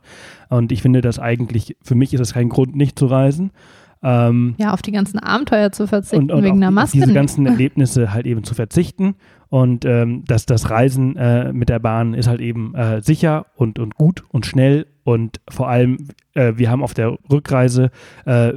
Und 0.49 0.71
ich 0.71 0.81
finde 0.81 1.01
das 1.01 1.19
eigentlich, 1.19 1.75
für 1.81 1.95
mich 1.95 2.13
ist 2.13 2.19
das 2.19 2.33
kein 2.33 2.49
Grund, 2.49 2.75
nicht 2.75 2.97
zu 2.97 3.07
reisen. 3.07 3.51
Ähm, 4.03 4.55
Ja, 4.57 4.73
auf 4.73 4.81
die 4.81 4.91
ganzen 4.91 5.19
Abenteuer 5.19 5.71
zu 5.71 5.87
verzichten 5.87 6.31
und, 6.31 6.31
und 6.31 6.43
wegen 6.43 6.61
der 6.61 6.71
Maske. 6.71 6.97
diese 6.99 7.13
ganzen 7.13 7.45
Erlebnisse 7.47 8.13
halt 8.13 8.25
eben 8.25 8.43
zu 8.43 8.55
verzichten. 8.55 9.15
Und 9.49 9.83
ähm, 9.83 10.23
dass 10.25 10.45
das 10.45 10.69
Reisen 10.69 11.17
äh, 11.17 11.51
mit 11.51 11.67
der 11.67 11.79
Bahn 11.79 12.13
ist 12.13 12.27
halt 12.27 12.39
eben 12.39 12.73
äh, 12.73 13.01
sicher 13.01 13.47
und, 13.55 13.77
und 13.77 13.95
gut 13.95 14.23
und 14.29 14.45
schnell. 14.45 14.87
Und 15.03 15.41
vor 15.49 15.67
allem, 15.67 16.07
äh, 16.33 16.53
wir 16.55 16.69
haben 16.71 16.81
auf 16.81 16.93
der 16.93 17.17
Rückreise, 17.29 17.91
äh, 18.25 18.53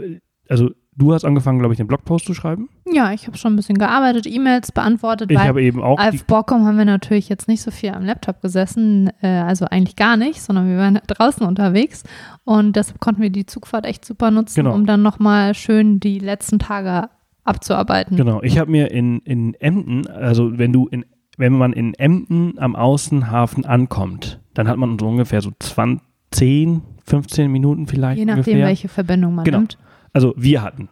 also 0.48 0.70
du 0.96 1.12
hast 1.12 1.24
angefangen, 1.24 1.58
glaube 1.58 1.74
ich, 1.74 1.78
den 1.78 1.86
Blogpost 1.86 2.24
zu 2.26 2.34
schreiben. 2.34 2.68
Ja, 2.92 3.12
ich 3.12 3.26
habe 3.26 3.36
schon 3.38 3.52
ein 3.54 3.56
bisschen 3.56 3.78
gearbeitet, 3.78 4.26
E-Mails 4.26 4.72
beantwortet. 4.72 5.30
Ich 5.30 5.38
habe 5.38 5.62
eben 5.62 5.82
auch. 5.82 5.98
Auf 5.98 6.24
Borkum 6.26 6.64
haben 6.66 6.78
wir 6.78 6.84
natürlich 6.84 7.28
jetzt 7.28 7.48
nicht 7.48 7.62
so 7.62 7.70
viel 7.70 7.90
am 7.90 8.04
Laptop 8.04 8.40
gesessen, 8.42 9.10
äh, 9.22 9.26
also 9.28 9.66
eigentlich 9.66 9.96
gar 9.96 10.16
nicht, 10.16 10.40
sondern 10.40 10.68
wir 10.68 10.76
waren 10.78 10.98
draußen 11.06 11.46
unterwegs 11.46 12.02
und 12.44 12.76
deshalb 12.76 13.00
konnten 13.00 13.22
wir 13.22 13.30
die 13.30 13.46
Zugfahrt 13.46 13.86
echt 13.86 14.04
super 14.04 14.30
nutzen, 14.30 14.56
Genau. 14.62 14.74
um 14.74 14.86
dann 14.86 15.02
nochmal 15.02 15.54
schön 15.54 16.00
die 16.00 16.18
letzten 16.18 16.58
Tage 16.58 17.08
abzuarbeiten. 17.44 18.16
Genau, 18.16 18.42
ich 18.42 18.58
habe 18.58 18.70
mir 18.70 18.90
in, 18.90 19.18
in 19.20 19.54
Emden, 19.54 20.06
also 20.08 20.58
wenn 20.58 20.72
du 20.72 20.86
in, 20.88 21.04
wenn 21.36 21.52
man 21.52 21.72
in 21.72 21.94
Emden 21.94 22.58
am 22.58 22.74
Außenhafen 22.76 23.66
ankommt, 23.66 24.40
dann 24.54 24.68
hat 24.68 24.76
man 24.78 24.98
so 24.98 25.08
ungefähr 25.08 25.40
so 25.42 25.50
20, 25.58 26.00
10, 26.30 26.82
15 27.06 27.50
Minuten 27.52 27.86
vielleicht. 27.86 28.18
Je 28.18 28.24
nachdem, 28.24 28.38
ungefähr. 28.54 28.66
welche 28.66 28.88
Verbindung 28.88 29.34
man 29.36 29.44
Genau. 29.44 29.58
nimmt. 29.58 29.78
Also 30.14 30.32
wir 30.36 30.62
hatten, 30.62 30.88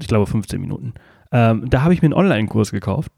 ich 0.00 0.06
glaube 0.06 0.26
15 0.26 0.60
Minuten. 0.60 0.94
Ähm, 1.32 1.68
da 1.68 1.82
habe 1.82 1.92
ich 1.92 2.02
mir 2.02 2.06
einen 2.06 2.14
Online-Kurs 2.14 2.70
gekauft 2.70 3.10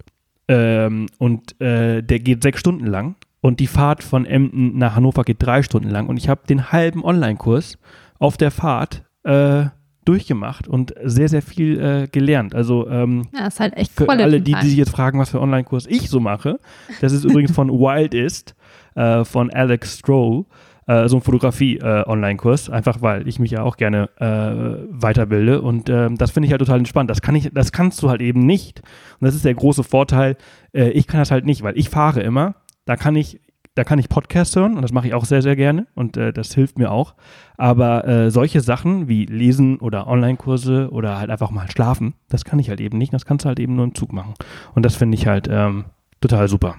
ähm, 0.48 1.06
und 1.18 1.60
äh, 1.60 2.02
der 2.02 2.20
geht 2.20 2.42
sechs 2.42 2.60
Stunden 2.60 2.86
lang 2.86 3.16
und 3.42 3.60
die 3.60 3.66
Fahrt 3.66 4.02
von 4.02 4.24
Emden 4.24 4.78
nach 4.78 4.96
Hannover 4.96 5.24
geht 5.24 5.42
drei 5.42 5.62
Stunden 5.62 5.90
lang 5.90 6.08
und 6.08 6.16
ich 6.16 6.28
habe 6.28 6.40
den 6.48 6.72
halben 6.72 7.04
Online-Kurs 7.04 7.76
auf 8.18 8.36
der 8.38 8.50
Fahrt 8.50 9.02
äh, 9.24 9.66
durchgemacht 10.04 10.66
und 10.66 10.94
sehr, 11.04 11.28
sehr 11.28 11.42
viel 11.42 11.78
äh, 11.78 12.08
gelernt. 12.08 12.54
Also 12.54 12.88
ähm, 12.88 13.28
Ja, 13.34 13.46
ist 13.46 13.60
halt 13.60 13.76
echt 13.76 13.92
für 13.92 14.08
alle, 14.08 14.40
die, 14.40 14.54
die 14.54 14.66
sich 14.66 14.78
jetzt 14.78 14.90
fragen, 14.90 15.18
was 15.18 15.28
für 15.30 15.40
Online-Kurs 15.40 15.86
ich 15.86 16.08
so 16.08 16.18
mache, 16.18 16.58
das 17.02 17.12
ist 17.12 17.24
übrigens 17.24 17.52
von 17.52 17.68
Wild 17.68 18.14
ist, 18.14 18.54
äh, 18.94 19.24
von 19.24 19.50
Alex 19.50 19.98
Stroll, 19.98 20.46
äh, 20.88 21.08
so 21.08 21.16
ein 21.16 21.22
Fotografie-Online-Kurs, 21.22 22.70
einfach 22.70 23.00
weil 23.02 23.28
ich 23.28 23.38
mich 23.38 23.52
ja 23.52 23.62
auch 23.62 23.76
gerne 23.76 24.08
äh, 24.18 24.84
weiterbilde 24.90 25.62
und 25.62 25.88
ähm, 25.88 26.16
das 26.18 26.32
finde 26.32 26.46
ich 26.46 26.52
halt 26.52 26.60
total 26.60 26.78
entspannt. 26.78 27.10
Das 27.10 27.22
kann 27.22 27.36
ich, 27.36 27.50
das 27.52 27.70
kannst 27.70 28.02
du 28.02 28.10
halt 28.10 28.20
eben 28.20 28.40
nicht 28.40 28.80
und 29.20 29.26
das 29.26 29.34
ist 29.36 29.44
der 29.44 29.54
große 29.54 29.84
Vorteil. 29.84 30.36
Äh, 30.72 30.90
ich 30.90 31.06
kann 31.06 31.20
das 31.20 31.30
halt 31.30 31.44
nicht, 31.46 31.62
weil 31.62 31.78
ich 31.78 31.90
fahre 31.90 32.20
immer, 32.20 32.56
da 32.86 32.96
kann 32.96 33.14
ich 33.14 33.40
da 33.74 33.84
kann 33.84 34.00
ich 34.00 34.08
Podcasts 34.08 34.56
hören 34.56 34.74
und 34.74 34.82
das 34.82 34.90
mache 34.90 35.06
ich 35.06 35.14
auch 35.14 35.24
sehr, 35.24 35.40
sehr 35.40 35.54
gerne 35.54 35.86
und 35.94 36.16
äh, 36.16 36.32
das 36.32 36.52
hilft 36.52 36.78
mir 36.78 36.90
auch. 36.90 37.14
Aber 37.56 38.08
äh, 38.08 38.28
solche 38.28 38.60
Sachen 38.60 39.06
wie 39.06 39.24
Lesen 39.24 39.78
oder 39.78 40.08
Online-Kurse 40.08 40.88
oder 40.90 41.16
halt 41.20 41.30
einfach 41.30 41.52
mal 41.52 41.70
schlafen, 41.70 42.14
das 42.28 42.44
kann 42.44 42.58
ich 42.58 42.70
halt 42.70 42.80
eben 42.80 42.98
nicht. 42.98 43.12
Das 43.12 43.24
kannst 43.24 43.44
du 43.44 43.48
halt 43.48 43.60
eben 43.60 43.76
nur 43.76 43.84
im 43.84 43.94
Zug 43.94 44.12
machen. 44.12 44.34
Und 44.74 44.84
das 44.84 44.96
finde 44.96 45.16
ich 45.16 45.28
halt 45.28 45.46
ähm, 45.48 45.84
total 46.20 46.48
super. 46.48 46.74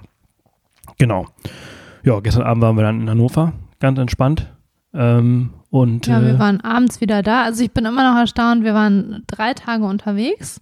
Genau. 0.98 1.24
Ja, 2.02 2.20
gestern 2.20 2.42
Abend 2.42 2.62
waren 2.62 2.76
wir 2.76 2.82
dann 2.82 3.00
in 3.00 3.08
Hannover, 3.08 3.54
ganz 3.80 3.98
entspannt. 3.98 4.46
Ähm, 4.94 5.50
und 5.70 6.06
Ja, 6.06 6.20
äh, 6.20 6.24
wir 6.26 6.38
waren 6.38 6.60
abends 6.60 7.00
wieder 7.00 7.22
da. 7.22 7.42
Also 7.44 7.62
ich 7.62 7.72
bin 7.72 7.84
immer 7.84 8.10
noch 8.12 8.18
erstaunt, 8.18 8.64
wir 8.64 8.74
waren 8.74 9.22
drei 9.26 9.54
Tage 9.54 9.84
unterwegs, 9.84 10.60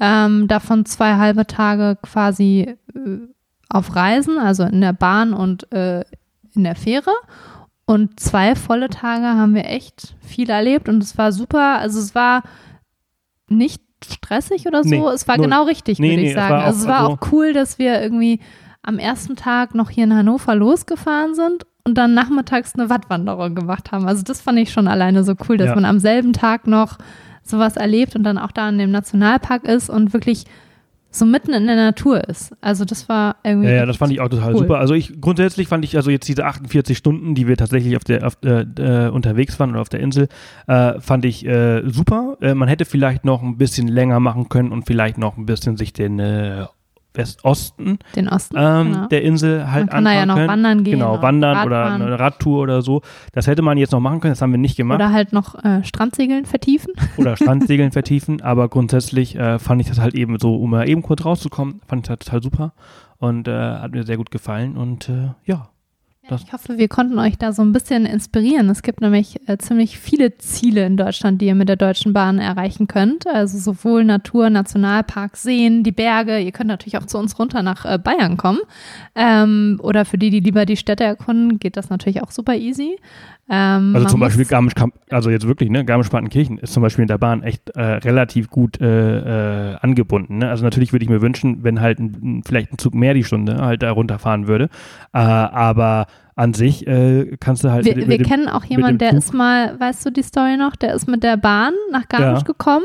ähm, 0.00 0.48
davon 0.48 0.84
zwei 0.86 1.16
halbe 1.16 1.46
Tage 1.46 1.98
quasi 2.02 2.76
äh, 2.94 3.18
auf 3.68 3.94
Reisen, 3.94 4.38
also 4.38 4.62
in 4.64 4.80
der 4.80 4.92
Bahn 4.94 5.34
und 5.34 5.70
äh, 5.72 6.04
in 6.54 6.64
der 6.64 6.76
Fähre. 6.76 7.10
Und 7.84 8.20
zwei 8.20 8.54
volle 8.54 8.88
Tage 8.90 9.24
haben 9.26 9.54
wir 9.54 9.64
echt 9.66 10.14
viel 10.20 10.50
erlebt 10.50 10.88
und 10.88 11.02
es 11.02 11.16
war 11.18 11.32
super. 11.32 11.78
Also 11.78 11.98
es 12.00 12.14
war 12.14 12.42
nicht 13.48 13.82
stressig 14.04 14.66
oder 14.66 14.84
so. 14.84 14.90
Nee, 14.90 15.02
es 15.14 15.26
war 15.26 15.36
null. 15.36 15.46
genau 15.46 15.64
richtig, 15.64 15.98
Nee, 15.98 16.10
würde 16.10 16.22
nee, 16.22 16.28
ich 16.28 16.36
es 16.36 16.36
sagen. 16.36 16.54
auch- 16.54 16.66
also 16.66 16.80
es 16.82 16.86
war 16.86 17.00
also- 17.00 17.12
auch 17.12 17.32
cool, 17.32 17.52
dass 17.52 17.78
wir 17.78 18.00
irgendwie 18.00 18.40
am 18.82 18.98
ersten 18.98 19.36
Tag 19.36 19.74
noch 19.74 19.90
hier 19.90 20.04
in 20.04 20.14
Hannover 20.14 20.54
losgefahren 20.54 21.34
sind 21.34 21.66
und 21.88 21.94
dann 21.96 22.14
nachmittags 22.14 22.74
eine 22.74 22.90
Wattwanderung 22.90 23.54
gemacht 23.54 23.90
haben. 23.92 24.06
Also 24.06 24.22
das 24.22 24.40
fand 24.40 24.58
ich 24.58 24.70
schon 24.70 24.86
alleine 24.88 25.24
so 25.24 25.34
cool, 25.48 25.56
dass 25.56 25.68
Ja. 25.68 25.74
man 25.74 25.84
am 25.84 25.98
selben 25.98 26.32
Tag 26.32 26.66
noch 26.66 26.98
sowas 27.42 27.76
erlebt 27.76 28.14
und 28.14 28.22
dann 28.24 28.36
auch 28.38 28.52
da 28.52 28.68
in 28.68 28.78
dem 28.78 28.90
Nationalpark 28.90 29.64
ist 29.64 29.88
und 29.88 30.12
wirklich 30.12 30.44
so 31.10 31.24
mitten 31.24 31.54
in 31.54 31.66
der 31.66 31.76
Natur 31.76 32.28
ist. 32.28 32.54
Also 32.60 32.84
das 32.84 33.08
war 33.08 33.36
irgendwie. 33.42 33.68
Ja, 33.70 33.76
ja, 33.76 33.86
das 33.86 33.96
fand 33.96 34.12
ich 34.12 34.20
auch 34.20 34.28
total 34.28 34.52
cool. 34.52 34.58
super. 34.58 34.78
Also 34.78 34.92
ich 34.92 35.18
grundsätzlich 35.18 35.66
fand 35.66 35.82
ich 35.82 35.96
also 35.96 36.10
jetzt 36.10 36.28
diese 36.28 36.44
48 36.44 36.96
Stunden, 36.98 37.34
die 37.34 37.48
wir 37.48 37.56
tatsächlich 37.56 37.96
auf 37.96 38.04
der 38.04 38.26
auf, 38.26 38.36
äh, 38.44 38.60
äh, 38.78 39.08
unterwegs 39.08 39.58
waren 39.58 39.70
oder 39.70 39.80
auf 39.80 39.88
der 39.88 40.00
Insel, 40.00 40.28
äh, 40.66 41.00
fand 41.00 41.24
ich 41.24 41.46
äh, 41.46 41.82
super. 41.88 42.36
Äh, 42.42 42.52
man 42.54 42.68
hätte 42.68 42.84
vielleicht 42.84 43.24
noch 43.24 43.42
ein 43.42 43.56
bisschen 43.56 43.88
länger 43.88 44.20
machen 44.20 44.50
können 44.50 44.70
und 44.70 44.84
vielleicht 44.86 45.16
noch 45.16 45.38
ein 45.38 45.46
bisschen 45.46 45.78
sich 45.78 45.94
den 45.94 46.18
äh, 46.18 46.66
Westosten 47.14 47.98
Den 48.14 48.28
Osten. 48.28 48.56
ähm, 48.58 48.92
genau. 48.92 49.06
der 49.08 49.22
Insel 49.22 49.70
halt 49.70 49.86
man 49.86 49.94
kann 49.94 50.04
da 50.04 50.12
ja 50.12 50.26
noch 50.26 50.34
können. 50.36 50.48
wandern 50.48 50.84
gehen. 50.84 50.98
Genau, 50.98 51.14
oder 51.14 51.22
wandern 51.22 51.66
oder 51.66 51.76
Radfahren. 51.76 52.02
eine 52.02 52.18
Radtour 52.18 52.62
oder 52.62 52.82
so. 52.82 53.02
Das 53.32 53.46
hätte 53.46 53.62
man 53.62 53.78
jetzt 53.78 53.92
noch 53.92 54.00
machen 54.00 54.20
können, 54.20 54.32
das 54.32 54.42
haben 54.42 54.52
wir 54.52 54.58
nicht 54.58 54.76
gemacht. 54.76 54.96
Oder 54.96 55.12
halt 55.12 55.32
noch 55.32 55.54
äh, 55.64 55.82
Strandsegeln 55.84 56.44
vertiefen. 56.44 56.92
Oder 57.16 57.36
Strandsegeln 57.36 57.90
vertiefen, 57.92 58.40
aber 58.42 58.68
grundsätzlich 58.68 59.36
äh, 59.36 59.58
fand 59.58 59.80
ich 59.80 59.88
das 59.88 60.00
halt 60.00 60.14
eben 60.14 60.38
so, 60.38 60.56
um 60.56 60.70
mal 60.70 60.88
eben 60.88 61.02
kurz 61.02 61.24
rauszukommen, 61.24 61.80
fand 61.86 62.02
ich 62.02 62.08
das 62.08 62.26
total 62.26 62.42
super 62.42 62.72
und 63.18 63.48
äh, 63.48 63.52
hat 63.52 63.92
mir 63.92 64.04
sehr 64.04 64.16
gut 64.16 64.30
gefallen 64.30 64.76
und 64.76 65.08
äh, 65.08 65.30
ja. 65.44 65.68
Das- 66.28 66.42
Ich 66.44 66.52
hoffe, 66.52 66.76
wir 66.78 66.88
konnten 66.88 67.18
euch 67.18 67.38
da 67.38 67.52
so 67.52 67.62
ein 67.62 67.72
bisschen 67.72 68.04
inspirieren. 68.06 68.68
Es 68.68 68.82
gibt 68.82 69.00
nämlich 69.00 69.40
äh, 69.48 69.56
ziemlich 69.58 69.98
viele 69.98 70.36
Ziele 70.38 70.84
in 70.86 70.96
Deutschland, 70.98 71.40
die 71.40 71.46
ihr 71.46 71.54
mit 71.54 71.68
der 71.68 71.76
Deutschen 71.76 72.12
Bahn 72.12 72.38
erreichen 72.38 72.86
könnt. 72.86 73.26
Also 73.26 73.58
sowohl 73.58 74.04
Natur, 74.04 74.50
Nationalpark, 74.50 75.36
Seen, 75.38 75.82
die 75.82 75.92
Berge. 75.92 76.38
Ihr 76.38 76.52
könnt 76.52 76.68
natürlich 76.68 76.98
auch 76.98 77.06
zu 77.06 77.18
uns 77.18 77.38
runter 77.38 77.62
nach 77.62 77.84
äh, 77.86 77.98
Bayern 77.98 78.36
kommen. 78.36 78.60
Ähm, 79.14 79.80
oder 79.82 80.04
für 80.04 80.18
die, 80.18 80.30
die 80.30 80.40
lieber 80.40 80.66
die 80.66 80.76
Städte 80.76 81.04
erkunden, 81.04 81.58
geht 81.58 81.76
das 81.78 81.88
natürlich 81.90 82.22
auch 82.22 82.30
super 82.30 82.54
easy. 82.56 82.98
Ähm, 83.50 83.94
Also 83.94 84.08
zum 84.08 84.20
Beispiel 84.20 84.44
Garmisch, 84.44 84.74
also 85.10 85.30
jetzt 85.30 85.46
wirklich, 85.48 85.70
ne, 85.70 85.84
Garmisch-Partenkirchen 85.84 86.58
ist 86.58 86.72
zum 86.74 86.82
Beispiel 86.82 87.02
in 87.02 87.08
der 87.08 87.18
Bahn 87.18 87.42
echt 87.42 87.70
äh, 87.70 87.80
relativ 87.82 88.50
gut 88.50 88.80
äh, 88.80 89.72
äh, 89.72 89.76
angebunden. 89.80 90.38
Ne? 90.38 90.50
Also 90.50 90.64
natürlich 90.64 90.92
würde 90.92 91.04
ich 91.04 91.08
mir 91.10 91.22
wünschen, 91.22 91.64
wenn 91.64 91.80
halt 91.80 91.98
ein, 91.98 92.42
vielleicht 92.46 92.72
ein 92.72 92.78
Zug 92.78 92.94
mehr 92.94 93.14
die 93.14 93.24
Stunde 93.24 93.56
halt 93.58 93.82
da 93.82 93.90
runterfahren 93.90 94.48
würde. 94.48 94.64
Äh, 95.14 95.18
aber 95.18 96.06
an 96.36 96.52
sich 96.54 96.86
äh, 96.86 97.36
kannst 97.40 97.64
du 97.64 97.70
halt 97.70 97.84
Wir, 97.84 97.96
mit, 97.96 98.02
wir 98.06 98.08
mit 98.08 98.20
dem, 98.20 98.26
kennen 98.26 98.48
auch 98.48 98.64
dem 98.64 98.76
jemanden, 98.76 98.98
der 98.98 99.10
Zug- 99.10 99.18
ist 99.18 99.34
mal, 99.34 99.80
weißt 99.80 100.04
du 100.06 100.10
die 100.10 100.22
Story 100.22 100.56
noch, 100.56 100.76
der 100.76 100.94
ist 100.94 101.08
mit 101.08 101.22
der 101.22 101.36
Bahn 101.36 101.72
nach 101.90 102.06
Garmisch 102.08 102.40
Ja. 102.40 102.44
gekommen, 102.46 102.84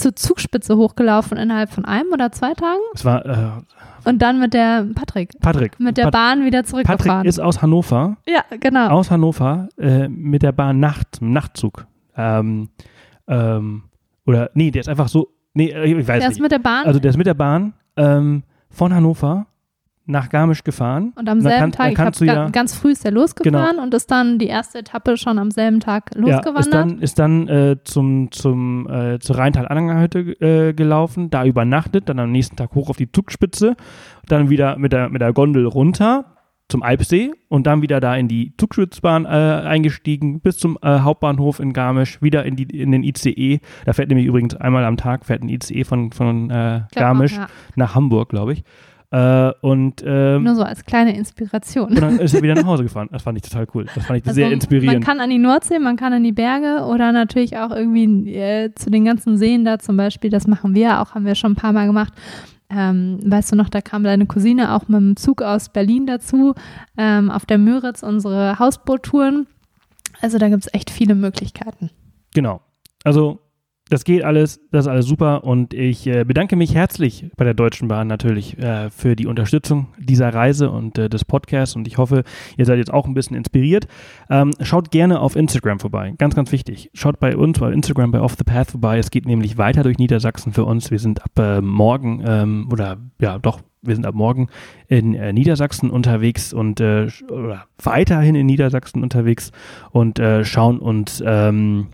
zur 0.00 0.16
Zugspitze 0.16 0.76
hochgelaufen 0.76 1.36
innerhalb 1.36 1.70
von 1.70 1.84
einem 1.84 2.12
oder 2.12 2.32
zwei 2.32 2.54
Tagen 2.54 2.80
es 2.94 3.04
war 3.04 3.26
äh, 3.26 4.08
und 4.08 4.22
dann 4.22 4.38
mit 4.38 4.54
der 4.54 4.86
Patrick, 4.94 5.38
Patrick. 5.40 5.80
mit 5.80 5.96
der 5.96 6.04
Pat 6.04 6.12
Bahn 6.12 6.44
wieder 6.44 6.64
zurückgefahren. 6.64 7.22
Patrick 7.22 7.28
ist 7.28 7.40
aus 7.40 7.60
Hannover 7.60 8.16
ja, 8.26 8.44
genau. 8.60 8.88
aus 8.88 9.10
Hannover 9.10 9.68
äh, 9.78 10.08
mit 10.08 10.42
der 10.42 10.52
Bahn 10.52 10.78
Nacht, 10.78 11.20
Nachtzug. 11.20 11.86
Ähm, 12.16 12.68
ähm, 13.26 13.82
oder, 14.24 14.50
nee, 14.54 14.70
der 14.70 14.80
ist 14.80 14.88
einfach 14.88 15.08
so, 15.08 15.28
nee, 15.54 15.70
ich 15.70 15.96
weiß 15.96 16.20
der 16.20 16.28
ist 16.28 16.34
nicht. 16.34 16.40
mit 16.40 16.52
der 16.52 16.58
Bahn 16.60 16.86
Also 16.86 17.00
der 17.00 17.10
ist 17.10 17.16
mit 17.16 17.26
der 17.26 17.34
Bahn 17.34 17.74
ähm, 17.96 18.44
von 18.70 18.94
Hannover 18.94 19.46
nach 20.06 20.28
Garmisch 20.28 20.62
gefahren. 20.64 21.12
und 21.16 21.28
am 21.28 21.38
da 21.42 21.50
selben 21.50 21.60
kann- 21.60 21.72
Tag, 21.72 21.88
ich 21.90 21.94
kannst 21.96 22.20
hab 22.20 22.26
du 22.26 22.26
ga, 22.26 22.32
ja- 22.32 22.40
Genau. 22.42 22.52
ganz 22.52 22.74
früh 22.74 22.92
ist 22.92 23.04
er 23.04 23.10
losgefahren 23.10 23.78
und 23.78 23.92
ist 23.92 24.10
dann 24.10 24.38
die 24.38 24.46
erste 24.46 24.78
Etappe 24.78 25.16
schon 25.16 25.38
am 25.38 25.50
selben 25.50 25.80
Tag 25.80 26.10
Ja, 26.14 26.20
losgewandert. 26.20 26.56
ist 26.64 26.72
dann, 26.72 26.98
ist 27.00 27.18
dann 27.18 27.48
äh, 27.48 27.76
zum, 27.84 28.30
zum, 28.32 28.88
äh, 28.88 29.18
zur 29.18 29.36
Rheintal-Anhängerhütte 29.38 30.18
äh, 30.40 30.72
gelaufen, 30.74 31.30
da 31.30 31.44
übernachtet, 31.44 32.08
dann 32.08 32.18
am 32.18 32.30
nächsten 32.32 32.56
Tag 32.56 32.74
hoch 32.74 32.88
auf 32.90 32.96
die 32.96 33.10
Zugspitze, 33.10 33.76
dann 34.28 34.48
wieder 34.50 34.76
mit 34.78 34.92
der, 34.92 35.08
mit 35.08 35.20
der 35.22 35.32
Gondel 35.32 35.66
runter 35.66 36.32
zum 36.68 36.82
Alpsee 36.82 37.30
und 37.48 37.66
dann 37.68 37.80
wieder 37.80 38.00
da 38.00 38.16
in 38.16 38.26
die 38.26 38.52
Zugspitzbahn 38.58 39.24
äh, 39.24 39.28
eingestiegen, 39.28 40.40
bis 40.40 40.56
zum 40.58 40.76
äh, 40.82 40.98
Hauptbahnhof 41.00 41.60
in 41.60 41.72
Garmisch, 41.72 42.20
wieder 42.22 42.44
in, 42.44 42.56
die, 42.56 42.64
in 42.64 42.90
den 42.90 43.04
ICE. 43.04 43.60
Da 43.84 43.92
fährt 43.92 44.08
nämlich 44.08 44.26
übrigens 44.26 44.56
einmal 44.56 44.84
am 44.84 44.96
Tag 44.96 45.24
fährt 45.24 45.42
ein 45.42 45.48
ICE 45.48 45.84
von, 45.84 46.10
von 46.10 46.50
äh, 46.50 46.80
Garmisch 46.94 47.36
ja. 47.36 47.46
nach 47.76 47.94
Hamburg, 47.94 48.30
glaube 48.30 48.52
ich. 48.54 48.64
Äh, 49.10 49.52
und, 49.60 50.02
ähm, 50.04 50.42
Nur 50.42 50.54
so 50.56 50.62
als 50.62 50.84
kleine 50.84 51.16
Inspiration. 51.16 51.90
und 51.90 52.00
dann 52.00 52.18
ist 52.18 52.34
er 52.34 52.42
wieder 52.42 52.54
nach 52.54 52.64
Hause 52.66 52.82
gefahren. 52.82 53.08
Das 53.12 53.22
fand 53.22 53.38
ich 53.38 53.42
total 53.48 53.66
cool. 53.74 53.86
Das 53.94 54.04
fand 54.06 54.18
ich 54.26 54.32
sehr 54.32 54.46
Also, 54.46 54.54
inspirierend. 54.54 54.98
Man 54.98 55.02
kann 55.04 55.20
an 55.20 55.30
die 55.30 55.38
Nordsee, 55.38 55.78
man 55.78 55.96
kann 55.96 56.12
in 56.12 56.24
die 56.24 56.32
Berge 56.32 56.84
oder 56.86 57.12
natürlich 57.12 57.56
auch 57.56 57.70
irgendwie 57.70 58.34
äh, 58.34 58.74
zu 58.74 58.90
den 58.90 59.04
ganzen 59.04 59.38
Seen 59.38 59.64
da 59.64 59.78
zum 59.78 59.96
Beispiel. 59.96 60.30
Das 60.30 60.46
machen 60.46 60.74
wir 60.74 61.00
auch, 61.00 61.14
haben 61.14 61.24
wir 61.24 61.36
schon 61.36 61.52
ein 61.52 61.56
paar 61.56 61.72
Mal 61.72 61.86
gemacht. 61.86 62.12
Ähm, 62.68 63.20
weißt 63.24 63.52
du 63.52 63.56
noch, 63.56 63.68
da 63.68 63.80
kam 63.80 64.02
deine 64.02 64.26
Cousine 64.26 64.74
auch 64.74 64.88
mit 64.88 65.00
dem 65.00 65.16
Zug 65.16 65.40
aus 65.40 65.68
Berlin 65.68 66.06
dazu, 66.06 66.54
ähm, 66.98 67.30
auf 67.30 67.46
der 67.46 67.58
Müritz 67.58 68.02
unsere 68.02 68.58
Hausboottouren. 68.58 69.46
Also 70.20 70.38
da 70.38 70.48
gibt 70.48 70.64
es 70.66 70.74
echt 70.74 70.90
viele 70.90 71.14
Möglichkeiten. 71.14 71.90
Genau. 72.34 72.60
Also, 73.04 73.38
das 73.88 74.04
geht 74.04 74.24
alles, 74.24 74.60
das 74.72 74.86
ist 74.86 74.88
alles 74.88 75.06
super 75.06 75.44
und 75.44 75.72
ich 75.72 76.06
äh, 76.08 76.24
bedanke 76.24 76.56
mich 76.56 76.74
herzlich 76.74 77.30
bei 77.36 77.44
der 77.44 77.54
Deutschen 77.54 77.86
Bahn 77.86 78.08
natürlich 78.08 78.58
äh, 78.58 78.90
für 78.90 79.14
die 79.14 79.26
Unterstützung 79.26 79.88
dieser 79.98 80.34
Reise 80.34 80.70
und 80.70 80.98
äh, 80.98 81.08
des 81.08 81.24
Podcasts 81.24 81.76
und 81.76 81.86
ich 81.86 81.96
hoffe, 81.96 82.24
ihr 82.56 82.64
seid 82.64 82.78
jetzt 82.78 82.92
auch 82.92 83.06
ein 83.06 83.14
bisschen 83.14 83.36
inspiriert. 83.36 83.86
Ähm, 84.28 84.52
schaut 84.60 84.90
gerne 84.90 85.20
auf 85.20 85.36
Instagram 85.36 85.78
vorbei, 85.78 86.14
ganz, 86.18 86.34
ganz 86.34 86.50
wichtig. 86.50 86.90
Schaut 86.94 87.20
bei 87.20 87.36
uns 87.36 87.60
bei 87.60 87.72
Instagram 87.72 88.10
bei 88.10 88.20
Off 88.20 88.34
the 88.36 88.44
Path 88.44 88.72
vorbei. 88.72 88.98
Es 88.98 89.10
geht 89.10 89.26
nämlich 89.26 89.56
weiter 89.56 89.84
durch 89.84 89.98
Niedersachsen 89.98 90.52
für 90.52 90.64
uns. 90.64 90.90
Wir 90.90 90.98
sind 90.98 91.22
ab 91.22 91.38
äh, 91.38 91.60
morgen 91.60 92.24
ähm, 92.26 92.68
oder 92.72 92.96
ja, 93.20 93.38
doch, 93.38 93.60
wir 93.82 93.94
sind 93.94 94.04
ab 94.04 94.16
morgen 94.16 94.48
in 94.88 95.14
äh, 95.14 95.32
Niedersachsen 95.32 95.90
unterwegs 95.90 96.52
und 96.52 96.80
äh, 96.80 97.06
weiterhin 97.82 98.34
in 98.34 98.46
Niedersachsen 98.46 99.02
unterwegs 99.02 99.52
und 99.92 100.18
äh, 100.18 100.44
schauen 100.44 100.80
uns 100.80 101.22
ähm, 101.24 101.88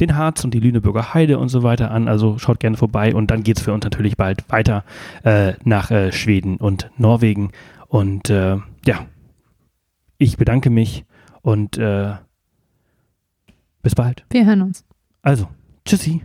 den 0.00 0.16
Harz 0.16 0.44
und 0.44 0.54
die 0.54 0.60
Lüneburger 0.60 1.14
Heide 1.14 1.38
und 1.38 1.48
so 1.48 1.62
weiter 1.62 1.90
an. 1.90 2.08
Also 2.08 2.38
schaut 2.38 2.60
gerne 2.60 2.76
vorbei 2.76 3.14
und 3.14 3.30
dann 3.30 3.42
geht 3.42 3.58
es 3.58 3.64
für 3.64 3.72
uns 3.72 3.84
natürlich 3.84 4.16
bald 4.16 4.44
weiter 4.50 4.84
äh, 5.24 5.54
nach 5.64 5.90
äh, 5.90 6.12
Schweden 6.12 6.56
und 6.56 6.90
Norwegen. 6.96 7.50
Und 7.88 8.30
äh, 8.30 8.56
ja, 8.86 9.06
ich 10.18 10.36
bedanke 10.36 10.70
mich 10.70 11.04
und 11.42 11.78
äh, 11.78 12.14
bis 13.82 13.94
bald. 13.94 14.24
Wir 14.30 14.46
hören 14.46 14.62
uns. 14.62 14.84
Also, 15.22 15.48
tschüssi. 15.84 16.22